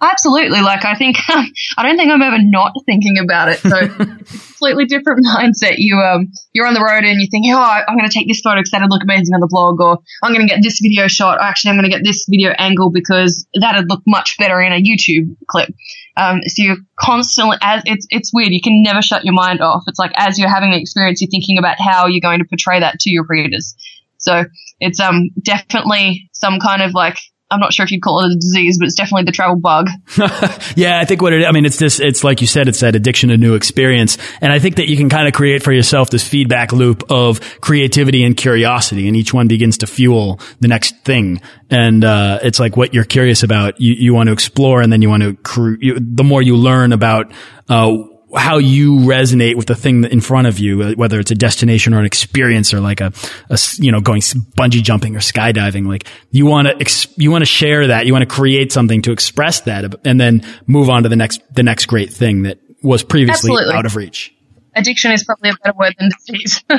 Absolutely. 0.00 0.60
Like 0.60 0.84
I 0.84 0.94
think 0.94 1.16
I 1.28 1.82
don't 1.82 1.96
think 1.96 2.10
I'm 2.12 2.22
ever 2.22 2.38
not 2.38 2.72
thinking 2.86 3.18
about 3.18 3.48
it. 3.48 3.58
So 3.58 3.88
completely 4.58 4.84
different 4.86 5.26
mindset. 5.26 5.74
You 5.78 5.98
um 5.98 6.28
you're 6.52 6.66
on 6.66 6.74
the 6.74 6.82
road 6.82 7.04
and 7.04 7.20
you 7.20 7.26
think, 7.30 7.46
oh, 7.48 7.58
I'm 7.58 7.96
going 7.96 8.08
to 8.08 8.14
take 8.14 8.28
this 8.28 8.40
photo 8.40 8.60
because 8.60 8.70
that'd 8.70 8.90
look 8.90 9.02
amazing 9.02 9.34
on 9.34 9.40
the 9.40 9.48
blog, 9.50 9.80
or 9.80 9.98
I'm 10.22 10.32
going 10.32 10.46
to 10.46 10.52
get 10.52 10.62
this 10.62 10.78
video 10.80 11.08
shot. 11.08 11.38
Or 11.38 11.42
actually, 11.42 11.70
I'm 11.70 11.76
going 11.76 11.90
to 11.90 11.96
get 11.96 12.04
this 12.04 12.26
video 12.28 12.50
angle 12.58 12.90
because 12.90 13.46
that'd 13.60 13.88
look 13.88 14.02
much 14.06 14.38
better 14.38 14.60
in 14.60 14.72
a 14.72 14.80
YouTube 14.80 15.36
clip. 15.48 15.70
Um, 16.18 16.40
so 16.46 16.62
you're 16.62 16.76
constantly 16.98 17.56
as 17.62 17.82
it's 17.86 18.06
it's 18.10 18.34
weird. 18.34 18.52
You 18.52 18.60
can 18.60 18.82
never 18.82 19.00
shut 19.00 19.24
your 19.24 19.34
mind 19.34 19.60
off. 19.60 19.84
It's 19.86 19.98
like 19.98 20.12
as 20.16 20.38
you're 20.38 20.52
having 20.52 20.72
the 20.72 20.80
experience, 20.80 21.20
you're 21.20 21.30
thinking 21.30 21.58
about 21.58 21.76
how 21.78 22.06
you're 22.06 22.20
going 22.20 22.40
to 22.40 22.44
portray 22.44 22.80
that 22.80 22.98
to 23.00 23.10
your 23.10 23.24
readers. 23.28 23.74
So 24.18 24.44
it's 24.80 24.98
um 24.98 25.30
definitely 25.40 26.28
some 26.32 26.58
kind 26.58 26.82
of 26.82 26.92
like 26.92 27.18
I'm 27.50 27.60
not 27.60 27.72
sure 27.72 27.84
if 27.84 27.90
you'd 27.90 28.02
call 28.02 28.20
it 28.20 28.32
a 28.32 28.34
disease, 28.34 28.78
but 28.78 28.86
it's 28.86 28.94
definitely 28.94 29.24
the 29.24 29.32
travel 29.32 29.56
bug. 29.56 29.88
yeah, 30.76 31.00
I 31.00 31.06
think 31.06 31.22
what 31.22 31.32
it, 31.32 31.46
I 31.46 31.52
mean, 31.52 31.64
it's 31.64 31.78
this, 31.78 31.98
it's 31.98 32.22
like 32.22 32.42
you 32.42 32.46
said, 32.46 32.68
it's 32.68 32.80
that 32.80 32.94
addiction 32.94 33.30
to 33.30 33.38
new 33.38 33.54
experience. 33.54 34.18
And 34.42 34.52
I 34.52 34.58
think 34.58 34.76
that 34.76 34.88
you 34.88 34.98
can 34.98 35.08
kind 35.08 35.26
of 35.26 35.32
create 35.32 35.62
for 35.62 35.72
yourself 35.72 36.10
this 36.10 36.26
feedback 36.26 36.72
loop 36.72 37.10
of 37.10 37.40
creativity 37.62 38.22
and 38.22 38.36
curiosity, 38.36 39.08
and 39.08 39.16
each 39.16 39.32
one 39.32 39.48
begins 39.48 39.78
to 39.78 39.86
fuel 39.86 40.40
the 40.60 40.68
next 40.68 40.96
thing. 41.04 41.40
And, 41.70 42.04
uh, 42.04 42.40
it's 42.42 42.60
like 42.60 42.76
what 42.76 42.92
you're 42.92 43.04
curious 43.04 43.42
about, 43.42 43.80
you, 43.80 43.94
you 43.94 44.12
want 44.12 44.26
to 44.26 44.32
explore, 44.32 44.82
and 44.82 44.92
then 44.92 45.00
you 45.00 45.08
want 45.08 45.22
to, 45.22 45.78
you, 45.80 45.98
the 45.98 46.24
more 46.24 46.42
you 46.42 46.56
learn 46.56 46.92
about, 46.92 47.32
uh, 47.70 47.96
how 48.36 48.58
you 48.58 48.98
resonate 48.98 49.54
with 49.54 49.66
the 49.66 49.74
thing 49.74 50.04
in 50.04 50.20
front 50.20 50.46
of 50.46 50.58
you, 50.58 50.82
uh, 50.82 50.92
whether 50.94 51.18
it's 51.18 51.30
a 51.30 51.34
destination 51.34 51.94
or 51.94 52.00
an 52.00 52.06
experience 52.06 52.74
or 52.74 52.80
like 52.80 53.00
a, 53.00 53.12
a 53.48 53.58
you 53.78 53.90
know, 53.90 54.00
going 54.00 54.20
bungee 54.20 54.82
jumping 54.82 55.16
or 55.16 55.20
skydiving. 55.20 55.86
Like 55.86 56.06
you 56.30 56.46
want 56.46 56.68
to, 56.68 56.76
ex- 56.78 57.06
you 57.16 57.30
want 57.30 57.42
to 57.42 57.46
share 57.46 57.86
that. 57.86 58.06
You 58.06 58.12
want 58.12 58.28
to 58.28 58.34
create 58.34 58.72
something 58.72 59.02
to 59.02 59.12
express 59.12 59.62
that 59.62 60.06
and 60.06 60.20
then 60.20 60.42
move 60.66 60.90
on 60.90 61.04
to 61.04 61.08
the 61.08 61.16
next, 61.16 61.40
the 61.54 61.62
next 61.62 61.86
great 61.86 62.12
thing 62.12 62.42
that 62.42 62.58
was 62.82 63.02
previously 63.02 63.50
Absolutely. 63.50 63.74
out 63.74 63.86
of 63.86 63.96
reach. 63.96 64.34
Addiction 64.74 65.10
is 65.10 65.24
probably 65.24 65.50
a 65.50 65.54
better 65.64 65.76
word 65.76 65.94
than 65.98 66.10
disease. 66.10 66.62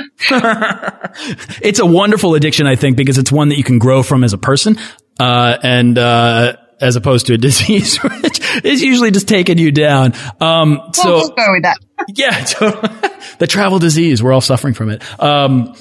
it's 1.61 1.79
a 1.79 1.85
wonderful 1.85 2.35
addiction, 2.35 2.65
I 2.67 2.75
think, 2.75 2.95
because 2.95 3.17
it's 3.17 3.31
one 3.31 3.49
that 3.49 3.57
you 3.57 3.63
can 3.63 3.79
grow 3.79 4.03
from 4.03 4.23
as 4.23 4.31
a 4.31 4.37
person. 4.37 4.77
Uh, 5.19 5.57
and, 5.63 5.97
uh, 5.97 6.55
as 6.81 6.95
opposed 6.95 7.27
to 7.27 7.33
a 7.33 7.37
disease, 7.49 7.97
which 7.97 8.63
is 8.63 8.81
usually 8.81 9.11
just 9.11 9.27
taking 9.27 9.57
you 9.57 9.71
down. 9.71 10.13
Um, 10.39 10.81
so 10.93 11.17
we'll 11.17 11.29
go 11.29 11.51
with 11.51 11.63
that. 11.63 11.77
yeah, 12.15 12.43
the 13.39 13.47
travel 13.47 13.79
disease. 13.79 14.23
We're 14.23 14.33
all 14.33 14.41
suffering 14.41 14.73
from 14.73 14.89
it. 14.89 15.03
Um, 15.21 15.75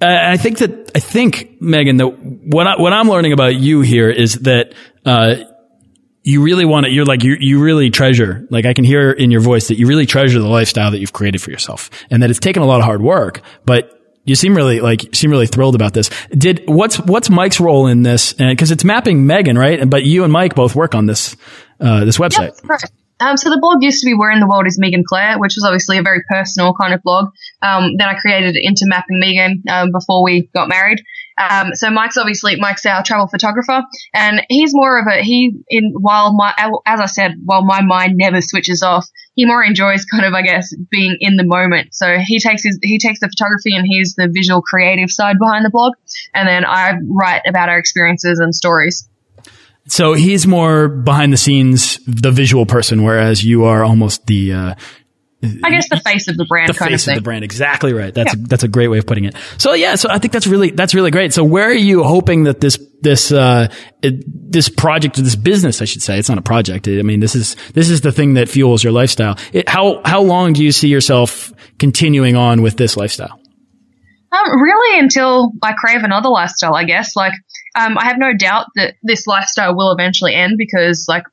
I 0.00 0.36
think 0.36 0.58
that 0.58 0.90
I 0.96 0.98
think 0.98 1.60
Megan 1.60 1.98
that 1.98 2.08
what 2.08 2.66
I, 2.66 2.80
what 2.80 2.92
I'm 2.92 3.08
learning 3.08 3.32
about 3.32 3.54
you 3.54 3.82
here 3.82 4.10
is 4.10 4.34
that 4.40 4.74
uh, 5.06 5.36
you 6.24 6.42
really 6.42 6.64
want 6.64 6.86
to. 6.86 6.92
You're 6.92 7.04
like 7.04 7.22
you 7.22 7.36
you 7.38 7.62
really 7.62 7.90
treasure. 7.90 8.46
Like 8.50 8.66
I 8.66 8.74
can 8.74 8.84
hear 8.84 9.12
in 9.12 9.30
your 9.30 9.40
voice 9.40 9.68
that 9.68 9.78
you 9.78 9.86
really 9.86 10.06
treasure 10.06 10.40
the 10.40 10.48
lifestyle 10.48 10.90
that 10.90 10.98
you've 10.98 11.12
created 11.12 11.40
for 11.40 11.52
yourself, 11.52 11.88
and 12.10 12.22
that 12.22 12.30
it's 12.30 12.40
taken 12.40 12.62
a 12.62 12.66
lot 12.66 12.80
of 12.80 12.84
hard 12.84 13.00
work, 13.00 13.42
but 13.64 14.01
you 14.24 14.34
seem 14.34 14.54
really 14.54 14.80
like 14.80 15.14
seem 15.14 15.30
really 15.30 15.46
thrilled 15.46 15.74
about 15.74 15.94
this. 15.94 16.10
Did 16.30 16.62
what's 16.66 16.98
what's 17.00 17.30
Mike's 17.30 17.60
role 17.60 17.86
in 17.86 18.02
this? 18.02 18.32
Because 18.32 18.70
it's 18.70 18.84
mapping 18.84 19.26
Megan, 19.26 19.58
right? 19.58 19.88
But 19.88 20.04
you 20.04 20.24
and 20.24 20.32
Mike 20.32 20.54
both 20.54 20.74
work 20.74 20.94
on 20.94 21.06
this 21.06 21.36
uh, 21.80 22.04
this 22.04 22.18
website. 22.18 22.54
Yep, 22.62 22.68
right. 22.68 22.90
Um, 23.20 23.36
so 23.36 23.50
the 23.50 23.58
blog 23.60 23.82
used 23.82 24.00
to 24.00 24.06
be 24.06 24.14
Where 24.14 24.32
in 24.32 24.40
the 24.40 24.48
World 24.48 24.66
is 24.66 24.78
Megan 24.80 25.04
Clare, 25.06 25.38
which 25.38 25.54
was 25.56 25.64
obviously 25.64 25.98
a 25.98 26.02
very 26.02 26.22
personal 26.28 26.74
kind 26.74 26.92
of 26.92 27.02
blog. 27.02 27.30
Um, 27.62 27.96
then 27.96 28.08
I 28.08 28.14
created 28.14 28.56
it 28.56 28.64
into 28.64 28.84
Mapping 28.86 29.20
Megan 29.20 29.62
um, 29.70 29.92
before 29.92 30.24
we 30.24 30.48
got 30.54 30.68
married. 30.68 31.04
Um, 31.38 31.74
so 31.74 31.88
Mike's 31.90 32.16
obviously 32.16 32.56
Mike's 32.56 32.84
our 32.84 33.02
travel 33.02 33.28
photographer, 33.28 33.82
and 34.12 34.42
he's 34.48 34.74
more 34.74 35.00
of 35.00 35.06
a 35.06 35.22
he 35.22 35.52
in 35.68 35.92
while 35.98 36.34
my 36.34 36.52
as 36.84 37.00
I 37.00 37.06
said 37.06 37.36
while 37.44 37.64
my 37.64 37.82
mind 37.82 38.16
never 38.16 38.40
switches 38.40 38.82
off, 38.82 39.06
he 39.34 39.44
more 39.44 39.62
enjoys 39.62 40.04
kind 40.04 40.24
of 40.24 40.34
I 40.34 40.42
guess 40.42 40.74
being 40.90 41.16
in 41.20 41.36
the 41.36 41.44
moment. 41.44 41.94
So 41.94 42.18
he 42.18 42.38
takes 42.38 42.62
his 42.64 42.78
he 42.82 42.98
takes 42.98 43.20
the 43.20 43.28
photography 43.28 43.74
and 43.74 43.86
he's 43.86 44.14
the 44.14 44.28
visual 44.28 44.62
creative 44.62 45.10
side 45.10 45.38
behind 45.38 45.64
the 45.64 45.70
blog, 45.70 45.94
and 46.34 46.48
then 46.48 46.64
I 46.64 46.94
write 47.08 47.42
about 47.46 47.68
our 47.68 47.78
experiences 47.78 48.38
and 48.38 48.54
stories. 48.54 49.08
So 49.88 50.14
he's 50.14 50.46
more 50.46 50.88
behind 50.88 51.32
the 51.32 51.36
scenes, 51.36 51.98
the 52.06 52.30
visual 52.30 52.66
person, 52.66 53.02
whereas 53.02 53.44
you 53.44 53.64
are 53.64 53.82
almost 53.82 54.26
the 54.26 54.52
uh, 54.52 54.74
I 55.42 55.70
guess 55.70 55.88
the 55.88 56.00
face 56.00 56.28
of 56.28 56.36
the 56.36 56.44
brand, 56.44 56.68
the 56.68 56.74
face 56.74 57.08
of, 57.08 57.12
of, 57.12 57.16
the 57.16 57.22
brand, 57.22 57.42
exactly 57.42 57.92
right. 57.92 58.14
That's 58.14 58.34
yeah. 58.34 58.42
a, 58.44 58.46
that's 58.46 58.62
a 58.62 58.68
great 58.68 58.88
way 58.88 58.98
of 58.98 59.06
putting 59.06 59.24
it. 59.24 59.34
So 59.58 59.74
yeah, 59.74 59.96
so 59.96 60.08
I 60.08 60.18
think 60.18 60.32
that's 60.32 60.46
really 60.46 60.70
that's 60.70 60.94
really 60.94 61.10
great. 61.10 61.32
So 61.32 61.42
where 61.42 61.68
are 61.68 61.72
you 61.72 62.04
hoping 62.04 62.44
that 62.44 62.60
this 62.60 62.78
this 63.00 63.32
uh, 63.32 63.68
this 64.02 64.68
project 64.68 65.18
or 65.18 65.22
this 65.22 65.34
business, 65.34 65.82
I 65.82 65.84
should 65.84 66.02
say, 66.02 66.18
it's 66.18 66.28
not 66.28 66.38
a 66.38 66.42
project. 66.42 66.86
I 66.86 67.02
mean, 67.02 67.18
this 67.18 67.34
is 67.34 67.56
this 67.74 67.90
is 67.90 68.02
the 68.02 68.12
thing 68.12 68.34
that 68.34 68.48
fuels 68.48 68.84
your 68.84 68.92
lifestyle. 68.92 69.36
It, 69.52 69.68
how 69.68 70.00
how 70.04 70.22
long 70.22 70.52
do 70.52 70.62
you 70.62 70.70
see 70.70 70.88
yourself 70.88 71.52
continuing 71.78 72.36
on 72.36 72.62
with 72.62 72.76
this 72.76 72.96
lifestyle? 72.96 73.40
Um, 74.32 74.62
really, 74.62 74.98
until 74.98 75.52
I 75.62 75.74
crave 75.74 76.04
another 76.04 76.30
lifestyle, 76.30 76.74
I 76.74 76.84
guess. 76.84 77.14
Like, 77.16 77.34
um, 77.76 77.98
I 77.98 78.06
have 78.06 78.16
no 78.18 78.32
doubt 78.34 78.66
that 78.76 78.94
this 79.02 79.26
lifestyle 79.26 79.76
will 79.76 79.92
eventually 79.92 80.34
end 80.34 80.54
because, 80.56 81.04
like, 81.06 81.24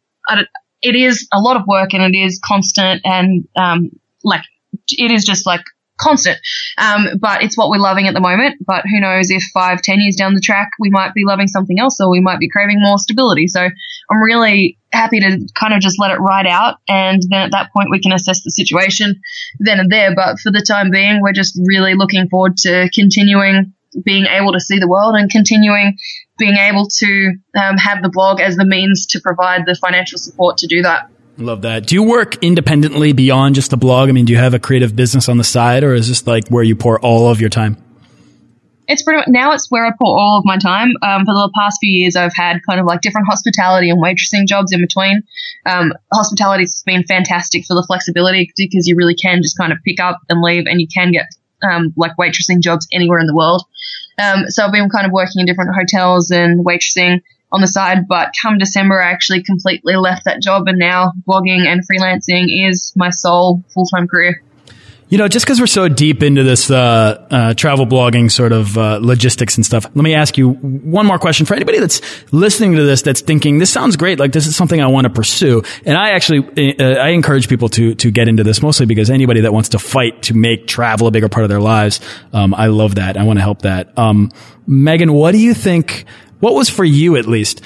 it 0.82 0.96
is 0.96 1.28
a 1.34 1.40
lot 1.40 1.58
of 1.58 1.64
work 1.68 1.94
and 1.94 2.04
it 2.04 2.18
is 2.18 2.40
constant 2.44 3.02
and 3.06 3.48
um, 3.56 3.92
like 4.24 4.44
it 4.90 5.12
is 5.12 5.26
just 5.26 5.46
like 5.46 5.62
constant. 6.00 6.40
Um, 6.78 7.18
but 7.20 7.44
it's 7.44 7.58
what 7.58 7.70
we're 7.70 7.78
loving 7.78 8.08
at 8.08 8.14
the 8.14 8.22
moment. 8.22 8.56
But 8.66 8.86
who 8.86 9.00
knows 9.00 9.30
if 9.30 9.44
five, 9.54 9.82
ten 9.82 10.00
years 10.00 10.16
down 10.16 10.34
the 10.34 10.42
track, 10.42 10.70
we 10.80 10.90
might 10.90 11.14
be 11.14 11.26
loving 11.26 11.48
something 11.48 11.78
else 11.80 12.00
or 12.00 12.10
we 12.10 12.22
might 12.22 12.40
be 12.40 12.50
craving 12.50 12.82
more 12.82 12.98
stability. 12.98 13.48
So 13.48 13.62
I'm 13.62 14.22
really 14.22 14.78
happy 14.92 15.20
to 15.20 15.48
kind 15.60 15.74
of 15.74 15.82
just 15.82 16.00
let 16.00 16.12
it 16.12 16.20
ride 16.20 16.48
out. 16.48 16.78
And 16.88 17.22
then 17.30 17.42
at 17.42 17.52
that 17.52 17.72
point, 17.74 17.90
we 17.92 18.02
can 18.02 18.14
assess 18.14 18.44
the 18.44 18.52
situation 18.52 19.22
then 19.60 19.80
and 19.80 19.92
there. 19.92 20.16
But 20.16 20.40
for 20.40 20.52
the 20.52 20.66
time 20.66 20.90
being, 20.90 21.22
we're 21.22 21.34
just 21.34 21.60
really 21.66 21.94
looking 21.94 22.30
forward 22.30 22.58
to 22.58 22.90
continuing 22.94 23.74
being 24.04 24.26
able 24.26 24.54
to 24.54 24.60
see 24.60 24.80
the 24.80 24.88
world 24.88 25.16
and 25.16 25.32
continuing 25.32 25.98
being 26.40 26.56
able 26.56 26.88
to 26.88 27.34
um, 27.56 27.78
have 27.78 28.02
the 28.02 28.10
blog 28.10 28.40
as 28.40 28.56
the 28.56 28.66
means 28.66 29.06
to 29.08 29.20
provide 29.20 29.66
the 29.66 29.76
financial 29.76 30.18
support 30.18 30.58
to 30.58 30.68
do 30.68 30.82
that. 30.82 31.10
Love 31.38 31.62
that. 31.62 31.88
Do 31.88 31.96
you 31.96 32.04
work 32.04 32.44
independently 32.44 33.14
beyond 33.14 33.56
just 33.56 33.72
the 33.72 33.78
blog? 33.78 34.10
I 34.10 34.12
mean, 34.12 34.26
do 34.26 34.34
you 34.34 34.40
have 34.40 34.54
a 34.54 34.60
creative 34.60 34.96
business 34.96 35.30
on 35.30 35.38
the 35.38 35.44
side, 35.44 35.84
or 35.84 35.94
is 35.94 36.10
this 36.10 36.28
like 36.28 36.50
where 36.50 36.64
you 36.64 36.76
pour 36.76 37.00
all 37.00 37.30
of 37.30 37.40
your 37.40 37.50
time? 37.50 37.78
It's 38.90 39.04
pretty 39.04 39.18
much, 39.18 39.28
now 39.28 39.54
it's 39.54 39.70
where 39.70 39.86
I 39.86 39.92
pour 39.92 40.20
all 40.20 40.40
of 40.40 40.46
my 40.46 40.58
time. 40.58 40.94
Um, 41.04 41.24
for 41.24 41.34
the 41.34 41.52
past 41.56 41.78
few 41.80 41.94
years, 41.94 42.16
I've 42.16 42.34
had 42.34 42.58
kind 42.68 42.80
of 42.80 42.88
like 42.88 43.02
different 43.02 43.28
hospitality 43.28 43.90
and 43.92 44.02
waitressing 44.02 44.48
jobs 44.48 44.74
in 44.74 44.82
between. 44.82 45.22
Um, 45.66 45.94
hospitality's 46.12 46.82
been 46.86 47.04
fantastic 47.04 47.66
for 47.66 47.76
the 47.76 47.86
flexibility 47.88 48.52
because 48.58 48.88
you 48.88 48.96
really 48.96 49.16
can 49.16 49.44
just 49.44 49.58
kind 49.58 49.72
of 49.72 49.78
pick 49.86 50.00
up 50.00 50.20
and 50.28 50.42
leave, 50.42 50.66
and 50.66 50.82
you 50.82 50.88
can 50.94 51.12
get 51.12 51.28
um, 51.62 51.94
like 51.96 52.14
waitressing 52.18 52.62
jobs 52.62 52.88
anywhere 52.92 53.20
in 53.20 53.28
the 53.28 53.36
world. 53.36 53.64
Um, 54.20 54.50
so 54.50 54.66
I've 54.66 54.72
been 54.72 54.90
kind 54.90 55.06
of 55.06 55.12
working 55.12 55.40
in 55.40 55.46
different 55.46 55.76
hotels 55.76 56.32
and 56.32 56.66
waitressing 56.66 57.22
on 57.52 57.62
the 57.62 57.68
side, 57.68 58.08
but 58.08 58.34
come 58.40 58.58
December, 58.58 59.02
I 59.02 59.12
actually 59.12 59.44
completely 59.44 59.96
left 59.96 60.26
that 60.26 60.42
job 60.42 60.68
and 60.68 60.78
now 60.78 61.14
blogging 61.28 61.66
and 61.66 61.82
freelancing 61.88 62.70
is 62.70 62.94
my 62.96 63.10
sole 63.10 63.64
full 63.74 63.86
time 63.86 64.08
career. 64.08 64.44
You 65.10 65.18
know, 65.18 65.28
just 65.28 65.44
because 65.44 65.60
we're 65.60 65.66
so 65.66 65.88
deep 65.88 66.22
into 66.22 66.44
this 66.44 66.70
uh, 66.70 67.26
uh, 67.32 67.54
travel 67.56 67.88
blogging 67.88 68.32
sort 68.32 68.52
of 68.52 68.78
uh, 68.78 69.00
logistics 69.02 69.58
and 69.58 69.66
stuff, 69.66 69.86
let 69.86 70.04
me 70.04 70.14
ask 70.14 70.38
you 70.38 70.52
one 70.52 71.08
more 71.08 71.18
question 71.18 71.48
for 71.48 71.56
anybody 71.56 71.80
that's 71.80 72.00
listening 72.32 72.76
to 72.76 72.84
this 72.84 73.02
that's 73.02 73.22
thinking 73.22 73.58
this 73.58 73.72
sounds 73.72 73.98
great, 73.98 74.20
like 74.20 74.34
this 74.34 74.46
is 74.46 74.56
something 74.56 74.80
I 74.80 74.86
want 74.86 75.06
to 75.06 75.10
pursue. 75.10 75.64
And 75.84 75.98
I 75.98 76.12
actually 76.12 76.78
uh, 76.80 76.84
I 76.84 77.10
encourage 77.10 77.50
people 77.50 77.70
to 77.70 77.96
to 77.96 78.12
get 78.12 78.28
into 78.28 78.44
this 78.44 78.62
mostly 78.62 78.86
because 78.86 79.10
anybody 79.10 79.42
that 79.42 79.52
wants 79.52 79.70
to 79.70 79.80
fight 79.80 80.22
to 80.24 80.36
make 80.36 80.68
travel 80.68 81.08
a 81.08 81.12
bigger 81.12 81.28
part 81.28 81.44
of 81.44 81.50
their 81.50 81.60
lives, 81.60 82.02
um, 82.32 82.54
I 82.54 82.68
love 82.68 82.96
that. 82.96 83.18
I 83.18 83.24
want 83.24 83.38
to 83.38 83.42
help 83.42 83.64
that. 83.64 83.98
Um, 83.98 84.32
Megan, 84.68 85.12
what 85.12 85.32
do 85.32 85.40
you 85.40 85.56
think? 85.56 86.06
What 86.40 86.54
was 86.54 86.70
for 86.70 86.86
you 86.86 87.18
at 87.18 87.26
least 87.26 87.62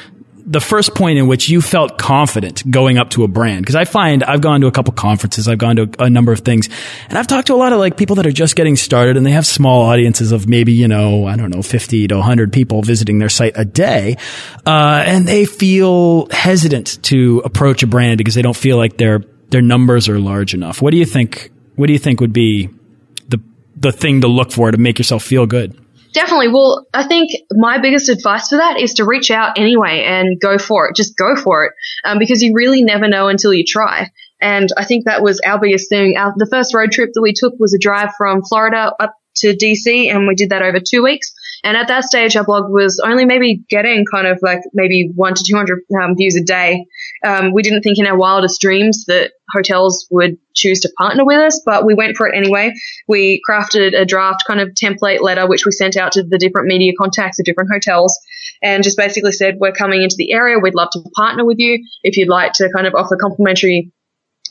the 0.45 0.59
first 0.59 0.93
point 0.93 1.17
in 1.17 1.27
which 1.27 1.47
you 1.49 1.61
felt 1.61 1.97
confident 1.97 2.69
going 2.69 2.97
up 2.97 3.09
to 3.11 3.23
a 3.23 3.27
brand? 3.27 3.61
Because 3.61 3.75
I 3.75 3.85
find 3.85 4.23
I've 4.23 4.41
gone 4.41 4.61
to 4.61 4.67
a 4.67 4.71
couple 4.71 4.93
conferences, 4.93 5.47
I've 5.47 5.57
gone 5.57 5.75
to 5.77 5.83
a, 5.99 6.03
a, 6.05 6.09
number 6.09 6.31
of 6.31 6.39
things, 6.39 6.69
and 7.09 7.17
I've 7.17 7.27
talked 7.27 7.47
to 7.47 7.53
a 7.53 7.55
lot 7.55 7.73
of 7.73 7.79
like 7.79 7.97
people 7.97 8.17
that 8.17 8.25
are 8.25 8.31
just 8.31 8.55
getting 8.55 8.75
started 8.75 9.17
and 9.17 9.25
they 9.25 9.31
have 9.31 9.45
small 9.45 9.83
audiences 9.83 10.31
of 10.31 10.47
maybe, 10.47 10.73
you 10.73 10.87
know, 10.87 11.25
I 11.25 11.35
don't 11.35 11.49
know, 11.49 11.61
50 11.61 12.07
to 12.07 12.15
100 12.15 12.51
people 12.51 12.81
visiting 12.81 13.19
their 13.19 13.29
site 13.29 13.53
a 13.55 13.65
day. 13.65 14.17
Uh, 14.65 15.03
and 15.05 15.27
they 15.27 15.45
feel 15.45 16.27
hesitant 16.29 17.01
to 17.03 17.41
approach 17.45 17.83
a 17.83 17.87
brand 17.87 18.17
because 18.17 18.35
they 18.35 18.41
don't 18.41 18.57
feel 18.57 18.77
like 18.77 18.97
their, 18.97 19.23
their 19.49 19.61
numbers 19.61 20.09
are 20.09 20.19
large 20.19 20.53
enough. 20.53 20.81
What 20.81 20.91
do 20.91 20.97
you 20.97 21.05
think? 21.05 21.51
What 21.75 21.87
do 21.87 21.93
you 21.93 21.99
think 21.99 22.21
would 22.21 22.33
be 22.33 22.69
the, 23.29 23.41
the 23.75 23.91
thing 23.91 24.21
to 24.21 24.27
look 24.27 24.51
for 24.51 24.69
to 24.71 24.77
make 24.77 24.99
yourself 24.99 25.23
feel 25.23 25.47
good? 25.47 25.82
Definitely. 26.13 26.49
Well, 26.49 26.85
I 26.93 27.03
think 27.03 27.31
my 27.51 27.79
biggest 27.79 28.07
advice 28.07 28.47
for 28.49 28.57
that 28.57 28.79
is 28.79 28.95
to 28.95 29.05
reach 29.05 29.31
out 29.31 29.57
anyway 29.57 30.03
and 30.07 30.39
go 30.39 30.57
for 30.59 30.87
it. 30.87 30.95
Just 30.95 31.17
go 31.17 31.35
for 31.35 31.65
it 31.65 31.73
um, 32.05 32.19
because 32.19 32.41
you 32.43 32.53
really 32.53 32.83
never 32.83 33.07
know 33.07 33.27
until 33.27 33.53
you 33.53 33.65
try. 33.67 34.11
And 34.39 34.69
I 34.77 34.85
think 34.85 35.05
that 35.05 35.23
was 35.23 35.41
our 35.43 35.59
biggest 35.59 35.89
thing. 35.89 36.15
Our, 36.15 36.33
the 36.35 36.47
first 36.49 36.73
road 36.73 36.91
trip 36.91 37.11
that 37.13 37.21
we 37.21 37.33
took 37.33 37.53
was 37.59 37.73
a 37.73 37.79
drive 37.79 38.13
from 38.15 38.43
Florida 38.43 38.93
up 38.99 39.15
to 39.37 39.55
DC, 39.55 40.13
and 40.13 40.27
we 40.27 40.35
did 40.35 40.51
that 40.51 40.61
over 40.61 40.79
two 40.79 41.01
weeks. 41.01 41.33
And 41.63 41.77
at 41.77 41.87
that 41.87 42.03
stage, 42.03 42.35
our 42.35 42.43
blog 42.43 42.69
was 42.69 42.99
only 43.03 43.25
maybe 43.25 43.63
getting 43.69 44.03
kind 44.11 44.27
of 44.27 44.39
like 44.41 44.59
maybe 44.73 45.09
one 45.15 45.33
to 45.33 45.43
200 45.45 45.79
um, 46.01 46.15
views 46.15 46.35
a 46.35 46.43
day. 46.43 46.85
Um, 47.25 47.53
we 47.53 47.61
didn't 47.61 47.83
think 47.83 47.97
in 47.97 48.05
our 48.05 48.17
wildest 48.17 48.59
dreams 48.59 49.05
that 49.05 49.31
hotels 49.53 50.05
would 50.11 50.37
choose 50.53 50.81
to 50.81 50.91
partner 50.97 51.23
with 51.23 51.37
us, 51.37 51.61
but 51.65 51.85
we 51.85 51.93
went 51.93 52.17
for 52.17 52.27
it 52.27 52.35
anyway. 52.35 52.73
We 53.07 53.41
crafted 53.47 53.97
a 53.97 54.05
draft 54.05 54.43
kind 54.45 54.59
of 54.59 54.69
template 54.69 55.21
letter, 55.21 55.47
which 55.47 55.65
we 55.65 55.71
sent 55.71 55.95
out 55.95 56.11
to 56.13 56.23
the 56.23 56.37
different 56.37 56.67
media 56.67 56.91
contacts 56.99 57.39
of 57.39 57.45
different 57.45 57.69
hotels 57.71 58.19
and 58.61 58.83
just 58.83 58.97
basically 58.97 59.31
said, 59.31 59.55
we're 59.59 59.71
coming 59.71 60.01
into 60.01 60.15
the 60.17 60.33
area. 60.33 60.57
We'd 60.59 60.75
love 60.75 60.89
to 60.93 61.03
partner 61.15 61.45
with 61.45 61.59
you. 61.59 61.83
If 62.03 62.17
you'd 62.17 62.29
like 62.29 62.53
to 62.53 62.69
kind 62.75 62.87
of 62.87 62.93
offer 62.95 63.15
complimentary 63.15 63.91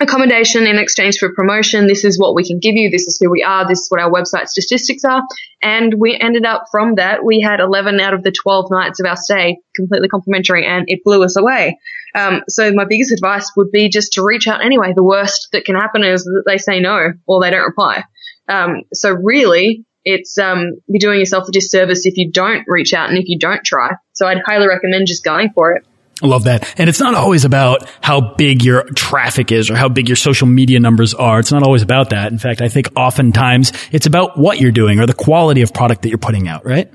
accommodation 0.00 0.66
in 0.66 0.78
exchange 0.78 1.18
for 1.18 1.32
promotion. 1.34 1.86
This 1.86 2.04
is 2.04 2.18
what 2.18 2.34
we 2.34 2.46
can 2.46 2.58
give 2.58 2.74
you. 2.74 2.90
This 2.90 3.06
is 3.06 3.18
who 3.20 3.30
we 3.30 3.42
are. 3.42 3.66
This 3.66 3.80
is 3.80 3.90
what 3.90 4.00
our 4.00 4.10
website 4.10 4.48
statistics 4.48 5.04
are. 5.04 5.22
And 5.62 5.94
we 5.98 6.18
ended 6.18 6.44
up 6.44 6.64
from 6.70 6.96
that, 6.96 7.24
we 7.24 7.40
had 7.40 7.60
11 7.60 8.00
out 8.00 8.14
of 8.14 8.22
the 8.22 8.32
12 8.32 8.70
nights 8.70 9.00
of 9.00 9.06
our 9.06 9.16
stay 9.16 9.58
completely 9.76 10.08
complimentary 10.08 10.66
and 10.66 10.84
it 10.88 11.04
blew 11.04 11.22
us 11.22 11.36
away. 11.36 11.78
Um, 12.14 12.42
so 12.48 12.72
my 12.72 12.84
biggest 12.84 13.12
advice 13.12 13.50
would 13.56 13.70
be 13.70 13.88
just 13.88 14.14
to 14.14 14.24
reach 14.24 14.48
out 14.48 14.64
anyway. 14.64 14.92
The 14.94 15.04
worst 15.04 15.48
that 15.52 15.64
can 15.64 15.76
happen 15.76 16.04
is 16.04 16.24
that 16.24 16.42
they 16.46 16.58
say 16.58 16.80
no 16.80 17.12
or 17.26 17.40
they 17.40 17.50
don't 17.50 17.64
reply. 17.64 18.04
Um, 18.48 18.82
so 18.92 19.10
really, 19.10 19.84
it's 20.04 20.36
um, 20.36 20.72
you're 20.88 20.98
doing 20.98 21.20
yourself 21.20 21.48
a 21.48 21.52
disservice 21.52 22.06
if 22.06 22.16
you 22.16 22.30
don't 22.30 22.64
reach 22.66 22.92
out 22.92 23.08
and 23.08 23.18
if 23.18 23.28
you 23.28 23.38
don't 23.38 23.64
try. 23.64 23.92
So 24.12 24.26
I'd 24.26 24.42
highly 24.44 24.66
recommend 24.66 25.06
just 25.06 25.24
going 25.24 25.50
for 25.54 25.72
it. 25.72 25.86
I 26.22 26.26
love 26.26 26.44
that. 26.44 26.72
And 26.78 26.88
it's 26.88 27.00
not 27.00 27.14
always 27.14 27.44
about 27.44 27.88
how 28.00 28.34
big 28.36 28.64
your 28.64 28.84
traffic 28.94 29.50
is 29.50 29.70
or 29.70 29.76
how 29.76 29.88
big 29.88 30.08
your 30.08 30.16
social 30.16 30.46
media 30.46 30.78
numbers 30.78 31.14
are. 31.14 31.40
It's 31.40 31.50
not 31.50 31.64
always 31.64 31.82
about 31.82 32.10
that. 32.10 32.30
In 32.30 32.38
fact, 32.38 32.62
I 32.62 32.68
think 32.68 32.88
oftentimes 32.94 33.72
it's 33.90 34.06
about 34.06 34.38
what 34.38 34.60
you're 34.60 34.70
doing 34.70 35.00
or 35.00 35.06
the 35.06 35.14
quality 35.14 35.62
of 35.62 35.74
product 35.74 36.02
that 36.02 36.10
you're 36.10 36.18
putting 36.18 36.46
out, 36.46 36.64
right? 36.64 36.88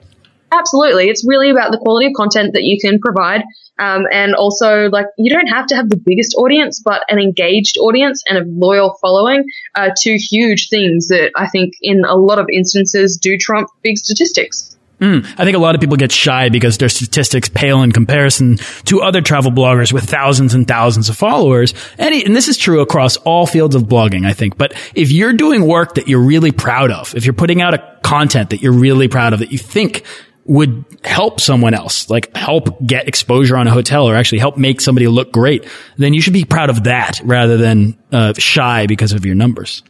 Absolutely. 0.51 1.09
It's 1.09 1.27
really 1.27 1.49
about 1.49 1.71
the 1.71 1.77
quality 1.77 2.07
of 2.07 2.13
content 2.15 2.53
that 2.53 2.63
you 2.63 2.79
can 2.79 2.99
provide. 2.99 3.43
Um, 3.79 4.05
and 4.11 4.33
also, 4.33 4.89
like, 4.89 5.07
you 5.17 5.29
don't 5.29 5.47
have 5.47 5.67
to 5.67 5.75
have 5.75 5.89
the 5.89 5.97
biggest 5.97 6.35
audience, 6.35 6.81
but 6.83 7.03
an 7.09 7.19
engaged 7.19 7.77
audience 7.77 8.23
and 8.27 8.37
a 8.37 8.43
loyal 8.47 8.97
following 9.01 9.43
are 9.75 9.93
two 10.01 10.17
huge 10.17 10.69
things 10.69 11.09
that 11.09 11.31
I 11.35 11.47
think 11.47 11.73
in 11.81 12.05
a 12.05 12.15
lot 12.15 12.39
of 12.39 12.47
instances 12.51 13.17
do 13.21 13.37
trump 13.37 13.69
big 13.83 13.97
statistics. 13.97 14.76
Mm, 14.99 15.23
I 15.37 15.45
think 15.45 15.55
a 15.55 15.59
lot 15.59 15.75
of 15.75 15.81
people 15.81 15.95
get 15.95 16.11
shy 16.11 16.49
because 16.49 16.79
their 16.79 16.89
statistics 16.89 17.49
pale 17.49 17.83
in 17.83 17.91
comparison 17.91 18.57
to 18.85 19.01
other 19.01 19.21
travel 19.21 19.51
bloggers 19.51 19.93
with 19.93 20.05
thousands 20.05 20.55
and 20.55 20.67
thousands 20.67 21.09
of 21.09 21.15
followers. 21.15 21.75
And, 21.99 22.15
and 22.15 22.35
this 22.35 22.47
is 22.47 22.57
true 22.57 22.81
across 22.81 23.15
all 23.17 23.45
fields 23.45 23.75
of 23.75 23.83
blogging, 23.83 24.25
I 24.25 24.33
think. 24.33 24.57
But 24.57 24.73
if 24.95 25.11
you're 25.11 25.33
doing 25.33 25.67
work 25.67 25.95
that 25.95 26.07
you're 26.07 26.21
really 26.21 26.51
proud 26.51 26.89
of, 26.89 27.13
if 27.13 27.25
you're 27.25 27.33
putting 27.33 27.61
out 27.61 27.75
a 27.75 27.99
content 28.01 28.49
that 28.49 28.61
you're 28.61 28.73
really 28.73 29.07
proud 29.07 29.33
of, 29.33 29.39
that 29.39 29.51
you 29.51 29.59
think 29.59 30.03
would 30.45 30.83
help 31.03 31.39
someone 31.39 31.75
else, 31.75 32.09
like 32.09 32.35
help 32.35 32.83
get 32.83 33.07
exposure 33.07 33.57
on 33.57 33.67
a 33.67 33.71
hotel 33.71 34.09
or 34.09 34.15
actually 34.15 34.39
help 34.39 34.57
make 34.57 34.81
somebody 34.81 35.07
look 35.07 35.31
great, 35.31 35.67
then 35.97 36.13
you 36.13 36.21
should 36.21 36.33
be 36.33 36.45
proud 36.45 36.71
of 36.71 36.85
that 36.85 37.21
rather 37.23 37.57
than 37.57 37.97
uh, 38.11 38.33
shy 38.33 38.87
because 38.87 39.11
of 39.11 39.25
your 39.25 39.35
numbers. 39.35 39.83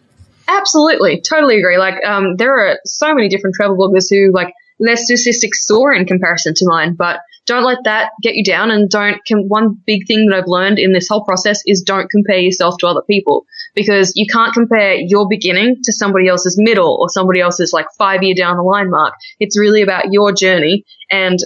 Absolutely, 0.50 1.22
totally 1.22 1.60
agree. 1.60 1.78
Like, 1.78 2.04
um, 2.04 2.36
there 2.38 2.58
are 2.58 2.80
so 2.86 3.13
many 3.13 3.30
different 3.30 3.56
travel 3.56 3.78
bloggers 3.78 4.08
who 4.10 4.32
like 4.34 4.52
their 4.80 4.96
statistics 4.96 5.66
soar 5.66 5.94
in 5.94 6.06
comparison 6.06 6.54
to 6.56 6.66
mine, 6.68 6.96
but 6.96 7.22
don't 7.46 7.63
let 7.63 7.80
that 7.86 8.12
get 8.22 8.36
you 8.36 8.44
down 8.44 8.70
and 8.72 8.90
don't, 8.90 9.22
one 9.30 9.82
big 9.86 10.06
thing 10.06 10.28
that 10.28 10.38
I've 10.38 10.48
learned 10.48 10.80
in 10.80 10.92
this 10.92 11.08
whole 11.08 11.24
process 11.24 11.62
is 11.66 11.82
don't 11.82 12.10
compare 12.10 12.40
yourself 12.40 12.76
to 12.80 12.88
other 12.88 13.02
people 13.02 13.46
because 13.74 14.12
you 14.16 14.28
can't 14.32 14.54
compare 14.54 14.96
your 14.96 15.28
beginning 15.30 15.78
to 15.84 15.94
somebody 15.94 16.28
else's 16.28 16.58
middle 16.60 16.98
or 17.00 17.10
somebody 17.10 17.40
else's 17.40 17.72
like 17.74 17.88
five 17.98 18.22
year 18.22 18.36
down 18.36 18.58
the 18.58 18.63
line 18.63 18.92
mark. 18.92 19.13
It's 19.40 19.58
really 19.58 19.82
about 19.82 20.12
your 20.12 20.34
journey 20.34 20.84
and 21.10 21.40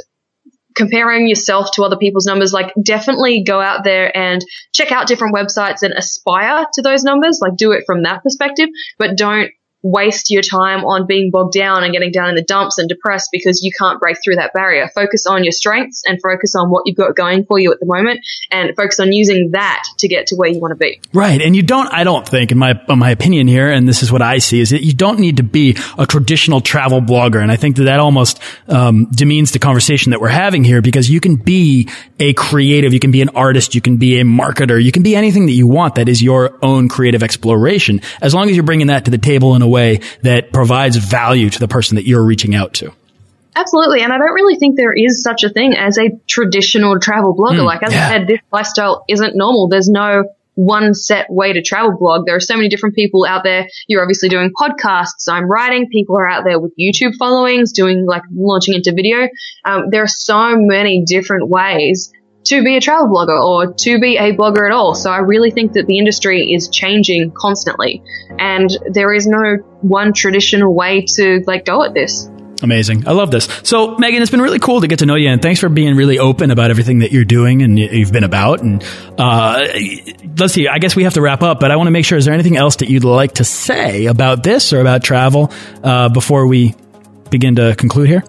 comparing 0.75 1.27
yourself 1.27 1.69
to 1.73 1.83
other 1.83 1.97
people's 1.97 2.25
numbers, 2.25 2.53
like 2.53 2.73
definitely 2.81 3.43
go 3.43 3.59
out 3.59 3.83
there 3.83 4.15
and 4.15 4.43
check 4.73 4.91
out 4.91 5.07
different 5.07 5.35
websites 5.35 5.81
and 5.81 5.93
aspire 5.93 6.65
to 6.73 6.81
those 6.81 7.03
numbers, 7.03 7.39
like 7.41 7.55
do 7.55 7.71
it 7.71 7.83
from 7.85 8.03
that 8.03 8.23
perspective, 8.23 8.69
but 8.97 9.17
don't 9.17 9.51
waste 9.83 10.29
your 10.29 10.41
time 10.41 10.85
on 10.85 11.07
being 11.07 11.31
bogged 11.31 11.53
down 11.53 11.83
and 11.83 11.91
getting 11.91 12.11
down 12.11 12.29
in 12.29 12.35
the 12.35 12.43
dumps 12.43 12.77
and 12.77 12.87
depressed 12.87 13.29
because 13.31 13.63
you 13.63 13.71
can't 13.77 13.99
break 13.99 14.17
through 14.23 14.35
that 14.35 14.53
barrier. 14.53 14.87
Focus 14.93 15.25
on 15.25 15.43
your 15.43 15.51
strengths 15.51 16.03
and 16.05 16.19
focus 16.21 16.55
on 16.55 16.69
what 16.69 16.83
you've 16.85 16.97
got 16.97 17.15
going 17.15 17.45
for 17.45 17.57
you 17.57 17.71
at 17.71 17.79
the 17.79 17.85
moment 17.85 18.19
and 18.51 18.75
focus 18.75 18.99
on 18.99 19.11
using 19.11 19.51
that 19.51 19.83
to 19.97 20.07
get 20.07 20.27
to 20.27 20.35
where 20.35 20.49
you 20.49 20.59
want 20.59 20.71
to 20.71 20.75
be. 20.75 21.01
Right. 21.13 21.41
And 21.41 21.55
you 21.55 21.63
don't, 21.63 21.91
I 21.91 22.03
don't 22.03 22.27
think 22.27 22.51
in 22.51 22.57
my, 22.57 22.79
in 22.87 22.99
my 22.99 23.09
opinion 23.09 23.47
here, 23.47 23.71
and 23.71 23.87
this 23.87 24.03
is 24.03 24.11
what 24.11 24.21
I 24.21 24.37
see 24.37 24.59
is 24.59 24.69
that 24.69 24.83
you 24.83 24.93
don't 24.93 25.19
need 25.19 25.37
to 25.37 25.43
be 25.43 25.77
a 25.97 26.05
traditional 26.05 26.61
travel 26.61 27.01
blogger. 27.01 27.41
And 27.41 27.51
I 27.51 27.55
think 27.55 27.77
that 27.77 27.83
that 27.85 27.99
almost, 27.99 28.39
um, 28.67 29.07
demeans 29.11 29.51
the 29.51 29.59
conversation 29.59 30.11
that 30.11 30.21
we're 30.21 30.27
having 30.29 30.63
here 30.63 30.81
because 30.81 31.09
you 31.09 31.19
can 31.19 31.37
be 31.37 31.89
a 32.19 32.33
creative, 32.33 32.93
you 32.93 32.99
can 32.99 33.11
be 33.11 33.21
an 33.21 33.29
artist, 33.29 33.73
you 33.73 33.81
can 33.81 33.97
be 33.97 34.19
a 34.19 34.23
marketer, 34.23 34.81
you 34.81 34.91
can 34.91 35.01
be 35.01 35.15
anything 35.15 35.47
that 35.47 35.53
you 35.53 35.67
want 35.67 35.95
that 35.95 36.07
is 36.07 36.21
your 36.21 36.59
own 36.61 36.87
creative 36.87 37.23
exploration 37.23 38.01
as 38.21 38.35
long 38.35 38.49
as 38.49 38.55
you're 38.55 38.63
bringing 38.63 38.87
that 38.87 39.05
to 39.05 39.11
the 39.11 39.17
table 39.17 39.55
in 39.55 39.61
a 39.61 39.70
way 39.71 40.01
that 40.21 40.51
provides 40.51 40.97
value 40.97 41.49
to 41.49 41.59
the 41.59 41.67
person 41.67 41.95
that 41.95 42.05
you're 42.05 42.23
reaching 42.23 42.53
out 42.55 42.73
to. 42.75 42.91
Absolutely. 43.55 44.01
And 44.01 44.13
I 44.13 44.17
don't 44.17 44.33
really 44.33 44.55
think 44.55 44.77
there 44.77 44.93
is 44.93 45.23
such 45.23 45.43
a 45.43 45.49
thing 45.49 45.73
as 45.73 45.97
a 45.97 46.09
traditional 46.27 46.99
travel 46.99 47.35
blogger. 47.35 47.59
Mm, 47.59 47.65
like, 47.65 47.83
as 47.83 47.93
yeah. 47.93 48.07
I 48.07 48.09
said, 48.09 48.27
this 48.27 48.39
lifestyle 48.51 49.03
isn't 49.09 49.35
normal. 49.35 49.67
There's 49.67 49.89
no 49.89 50.23
one 50.55 50.93
set 50.93 51.27
way 51.29 51.53
to 51.53 51.61
travel 51.61 51.97
blog. 51.97 52.25
There 52.25 52.35
are 52.35 52.41
so 52.41 52.55
many 52.55 52.69
different 52.69 52.95
people 52.95 53.25
out 53.25 53.43
there. 53.43 53.67
You're 53.87 54.01
obviously 54.01 54.29
doing 54.29 54.51
podcasts. 54.51 55.27
I'm 55.27 55.49
writing. 55.49 55.89
People 55.89 56.17
are 56.17 56.27
out 56.27 56.43
there 56.45 56.59
with 56.59 56.73
YouTube 56.77 57.15
followings, 57.17 57.71
doing 57.71 58.05
like 58.05 58.23
launching 58.33 58.75
into 58.75 58.93
video. 58.93 59.27
Um, 59.65 59.85
there 59.89 60.03
are 60.03 60.07
so 60.07 60.55
many 60.55 61.03
different 61.05 61.49
ways 61.49 62.11
to 62.45 62.63
be 62.63 62.77
a 62.77 62.81
travel 62.81 63.07
blogger 63.07 63.39
or 63.39 63.73
to 63.73 63.99
be 63.99 64.17
a 64.17 64.35
blogger 64.35 64.65
at 64.65 64.73
all. 64.73 64.95
So 64.95 65.11
I 65.11 65.17
really 65.17 65.51
think 65.51 65.73
that 65.73 65.87
the 65.87 65.97
industry 65.97 66.53
is 66.53 66.69
changing 66.69 67.31
constantly 67.31 68.03
and 68.39 68.69
there 68.91 69.13
is 69.13 69.27
no 69.27 69.57
one 69.81 70.13
traditional 70.13 70.73
way 70.73 71.05
to 71.15 71.43
like 71.45 71.65
go 71.65 71.83
at 71.83 71.93
this. 71.93 72.29
Amazing. 72.63 73.07
I 73.07 73.13
love 73.13 73.31
this. 73.31 73.47
So, 73.63 73.97
Megan, 73.97 74.21
it's 74.21 74.29
been 74.29 74.41
really 74.41 74.59
cool 74.59 74.81
to 74.81 74.87
get 74.87 74.99
to 74.99 75.07
know 75.07 75.15
you, 75.15 75.29
and 75.29 75.41
thanks 75.41 75.59
for 75.59 75.67
being 75.67 75.95
really 75.95 76.19
open 76.19 76.51
about 76.51 76.69
everything 76.69 76.99
that 76.99 77.11
you're 77.11 77.25
doing 77.25 77.63
and 77.63 77.79
you've 77.79 78.11
been 78.11 78.23
about. 78.23 78.61
And 78.61 78.83
uh, 79.17 79.65
let's 80.37 80.53
see, 80.53 80.67
I 80.67 80.77
guess 80.77 80.95
we 80.95 81.03
have 81.03 81.15
to 81.15 81.21
wrap 81.21 81.41
up, 81.41 81.59
but 81.59 81.71
I 81.71 81.75
want 81.75 81.87
to 81.87 81.91
make 81.91 82.05
sure 82.05 82.19
is 82.19 82.25
there 82.25 82.33
anything 82.33 82.57
else 82.57 82.77
that 82.77 82.89
you'd 82.89 83.03
like 83.03 83.33
to 83.35 83.43
say 83.43 84.05
about 84.05 84.43
this 84.43 84.73
or 84.73 84.79
about 84.79 85.03
travel 85.03 85.51
uh, 85.83 86.09
before 86.09 86.45
we 86.45 86.75
begin 87.31 87.55
to 87.55 87.75
conclude 87.75 88.07
here? 88.07 88.23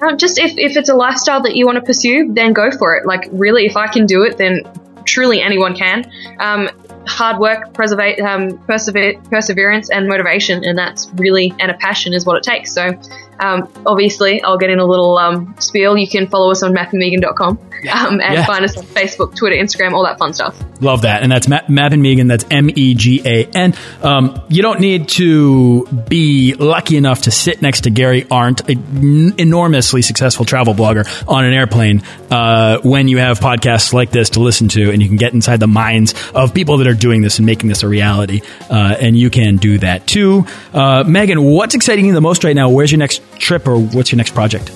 Uh, 0.00 0.16
just 0.16 0.38
if, 0.38 0.56
if 0.56 0.76
it's 0.76 0.88
a 0.88 0.94
lifestyle 0.94 1.42
that 1.42 1.56
you 1.56 1.66
want 1.66 1.76
to 1.76 1.82
pursue, 1.82 2.32
then 2.32 2.52
go 2.52 2.70
for 2.70 2.96
it. 2.96 3.06
Like, 3.06 3.28
really, 3.32 3.66
if 3.66 3.76
I 3.76 3.88
can 3.88 4.06
do 4.06 4.22
it, 4.22 4.38
then 4.38 4.62
truly 5.04 5.40
anyone 5.40 5.74
can. 5.74 6.10
Um, 6.38 6.70
hard 7.06 7.38
work, 7.38 7.72
preserve, 7.72 8.18
um, 8.20 8.58
perseverance, 8.66 9.90
and 9.90 10.06
motivation, 10.06 10.64
and 10.64 10.78
that's 10.78 11.10
really 11.14 11.54
and 11.58 11.70
a 11.70 11.74
passion 11.74 12.12
is 12.12 12.24
what 12.24 12.36
it 12.36 12.42
takes. 12.42 12.72
So, 12.72 12.92
um, 13.40 13.72
obviously, 13.86 14.42
I'll 14.42 14.58
get 14.58 14.70
in 14.70 14.78
a 14.78 14.86
little 14.86 15.16
um, 15.18 15.54
spiel. 15.58 15.96
You 15.96 16.08
can 16.08 16.28
follow 16.28 16.50
us 16.50 16.62
on 16.62 16.74
mappingmegan.com 16.74 17.58
yeah. 17.82 18.04
um, 18.04 18.20
and 18.20 18.34
yeah. 18.34 18.46
find 18.46 18.64
us 18.64 18.76
on 18.76 18.84
Facebook, 18.84 19.36
Twitter, 19.36 19.56
Instagram, 19.56 19.92
all 19.92 20.04
that 20.04 20.18
fun 20.18 20.34
stuff. 20.34 20.58
Love 20.80 21.02
that. 21.02 21.22
And 21.22 21.30
that's 21.30 21.48
Ma- 21.48 21.60
and 21.68 22.02
Megan. 22.02 22.28
That's 22.28 22.44
M 22.50 22.70
E 22.74 22.94
G 22.94 23.22
A 23.24 23.44
N. 23.46 23.74
Um, 24.02 24.40
you 24.48 24.62
don't 24.62 24.80
need 24.80 25.08
to 25.10 25.86
be 25.86 26.54
lucky 26.54 26.96
enough 26.96 27.22
to 27.22 27.30
sit 27.30 27.62
next 27.62 27.82
to 27.82 27.90
Gary 27.90 28.26
Arndt, 28.30 28.68
an 28.68 29.34
enormously 29.38 30.02
successful 30.02 30.44
travel 30.44 30.74
blogger, 30.74 31.06
on 31.28 31.44
an 31.44 31.52
airplane 31.52 32.02
uh, 32.30 32.78
when 32.82 33.08
you 33.08 33.18
have 33.18 33.40
podcasts 33.40 33.92
like 33.92 34.10
this 34.10 34.30
to 34.30 34.40
listen 34.40 34.68
to 34.68 34.90
and 34.90 35.02
you 35.02 35.08
can 35.08 35.16
get 35.16 35.32
inside 35.32 35.60
the 35.60 35.66
minds 35.66 36.14
of 36.34 36.54
people 36.54 36.78
that 36.78 36.86
are 36.86 36.94
doing 36.94 37.22
this 37.22 37.38
and 37.38 37.46
making 37.46 37.68
this 37.68 37.82
a 37.82 37.88
reality. 37.88 38.42
Uh, 38.70 38.96
and 39.00 39.16
you 39.16 39.30
can 39.30 39.56
do 39.56 39.78
that 39.78 40.06
too. 40.06 40.46
Uh, 40.72 41.04
Megan, 41.04 41.42
what's 41.42 41.74
exciting 41.74 42.06
you 42.06 42.12
the 42.12 42.20
most 42.20 42.44
right 42.44 42.56
now? 42.56 42.70
Where's 42.70 42.92
your 42.92 42.98
next 42.98 43.22
trip 43.38 43.66
or 43.66 43.78
what's 43.78 44.12
your 44.12 44.16
next 44.16 44.34
project? 44.34 44.70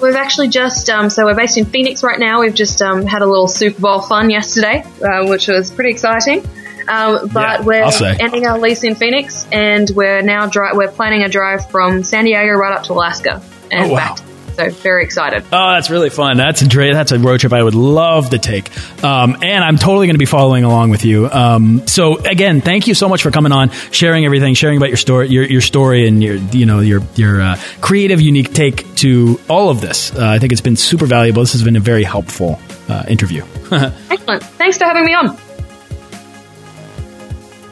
We've 0.00 0.14
actually 0.14 0.48
just, 0.48 0.90
um, 0.90 1.08
so 1.08 1.24
we're 1.24 1.34
based 1.34 1.56
in 1.56 1.64
Phoenix 1.64 2.02
right 2.02 2.18
now. 2.18 2.40
We've 2.40 2.54
just 2.54 2.82
um, 2.82 3.06
had 3.06 3.22
a 3.22 3.26
little 3.26 3.48
Super 3.48 3.80
Bowl 3.80 4.00
fun 4.00 4.28
yesterday, 4.28 4.84
uh, 5.02 5.26
which 5.26 5.48
was 5.48 5.70
pretty 5.70 5.90
exciting. 5.90 6.40
Um, 6.86 7.28
but 7.28 7.60
yeah, 7.60 7.62
we're 7.62 8.16
ending 8.20 8.46
our 8.46 8.58
lease 8.58 8.84
in 8.84 8.94
Phoenix, 8.94 9.46
and 9.50 9.88
we're 9.94 10.20
now 10.20 10.46
dri- 10.46 10.72
we're 10.74 10.90
planning 10.90 11.22
a 11.22 11.28
drive 11.30 11.70
from 11.70 12.02
San 12.02 12.26
Diego 12.26 12.50
right 12.50 12.76
up 12.76 12.84
to 12.84 12.92
Alaska 12.92 13.40
and 13.70 13.90
oh, 13.90 13.94
wow. 13.94 14.14
back 14.14 14.33
so 14.56 14.70
very 14.70 15.04
excited. 15.04 15.42
Oh, 15.52 15.72
that's 15.72 15.90
really 15.90 16.10
fun. 16.10 16.36
That's 16.36 16.62
a 16.62 16.66
that's 16.66 17.12
a 17.12 17.18
road 17.18 17.40
trip 17.40 17.52
I 17.52 17.62
would 17.62 17.74
love 17.74 18.30
to 18.30 18.38
take. 18.38 18.70
Um, 19.04 19.36
and 19.42 19.64
I'm 19.64 19.76
totally 19.76 20.06
going 20.06 20.14
to 20.14 20.18
be 20.18 20.26
following 20.26 20.64
along 20.64 20.90
with 20.90 21.04
you. 21.04 21.28
Um, 21.30 21.86
so 21.86 22.18
again, 22.18 22.60
thank 22.60 22.86
you 22.86 22.94
so 22.94 23.08
much 23.08 23.22
for 23.22 23.30
coming 23.30 23.52
on, 23.52 23.70
sharing 23.90 24.24
everything, 24.24 24.54
sharing 24.54 24.76
about 24.76 24.88
your 24.88 24.96
story, 24.96 25.28
your, 25.28 25.44
your 25.44 25.60
story, 25.60 26.06
and 26.06 26.22
your 26.22 26.36
you 26.36 26.66
know 26.66 26.80
your 26.80 27.02
your 27.14 27.40
uh, 27.40 27.56
creative, 27.80 28.20
unique 28.20 28.52
take 28.52 28.94
to 28.96 29.40
all 29.48 29.70
of 29.70 29.80
this. 29.80 30.14
Uh, 30.14 30.28
I 30.28 30.38
think 30.38 30.52
it's 30.52 30.62
been 30.62 30.76
super 30.76 31.06
valuable. 31.06 31.42
This 31.42 31.52
has 31.52 31.62
been 31.62 31.76
a 31.76 31.80
very 31.80 32.04
helpful 32.04 32.60
uh, 32.88 33.04
interview. 33.08 33.44
Excellent. 33.70 34.42
Thanks 34.42 34.78
for 34.78 34.84
having 34.84 35.04
me 35.04 35.14
on. 35.14 35.43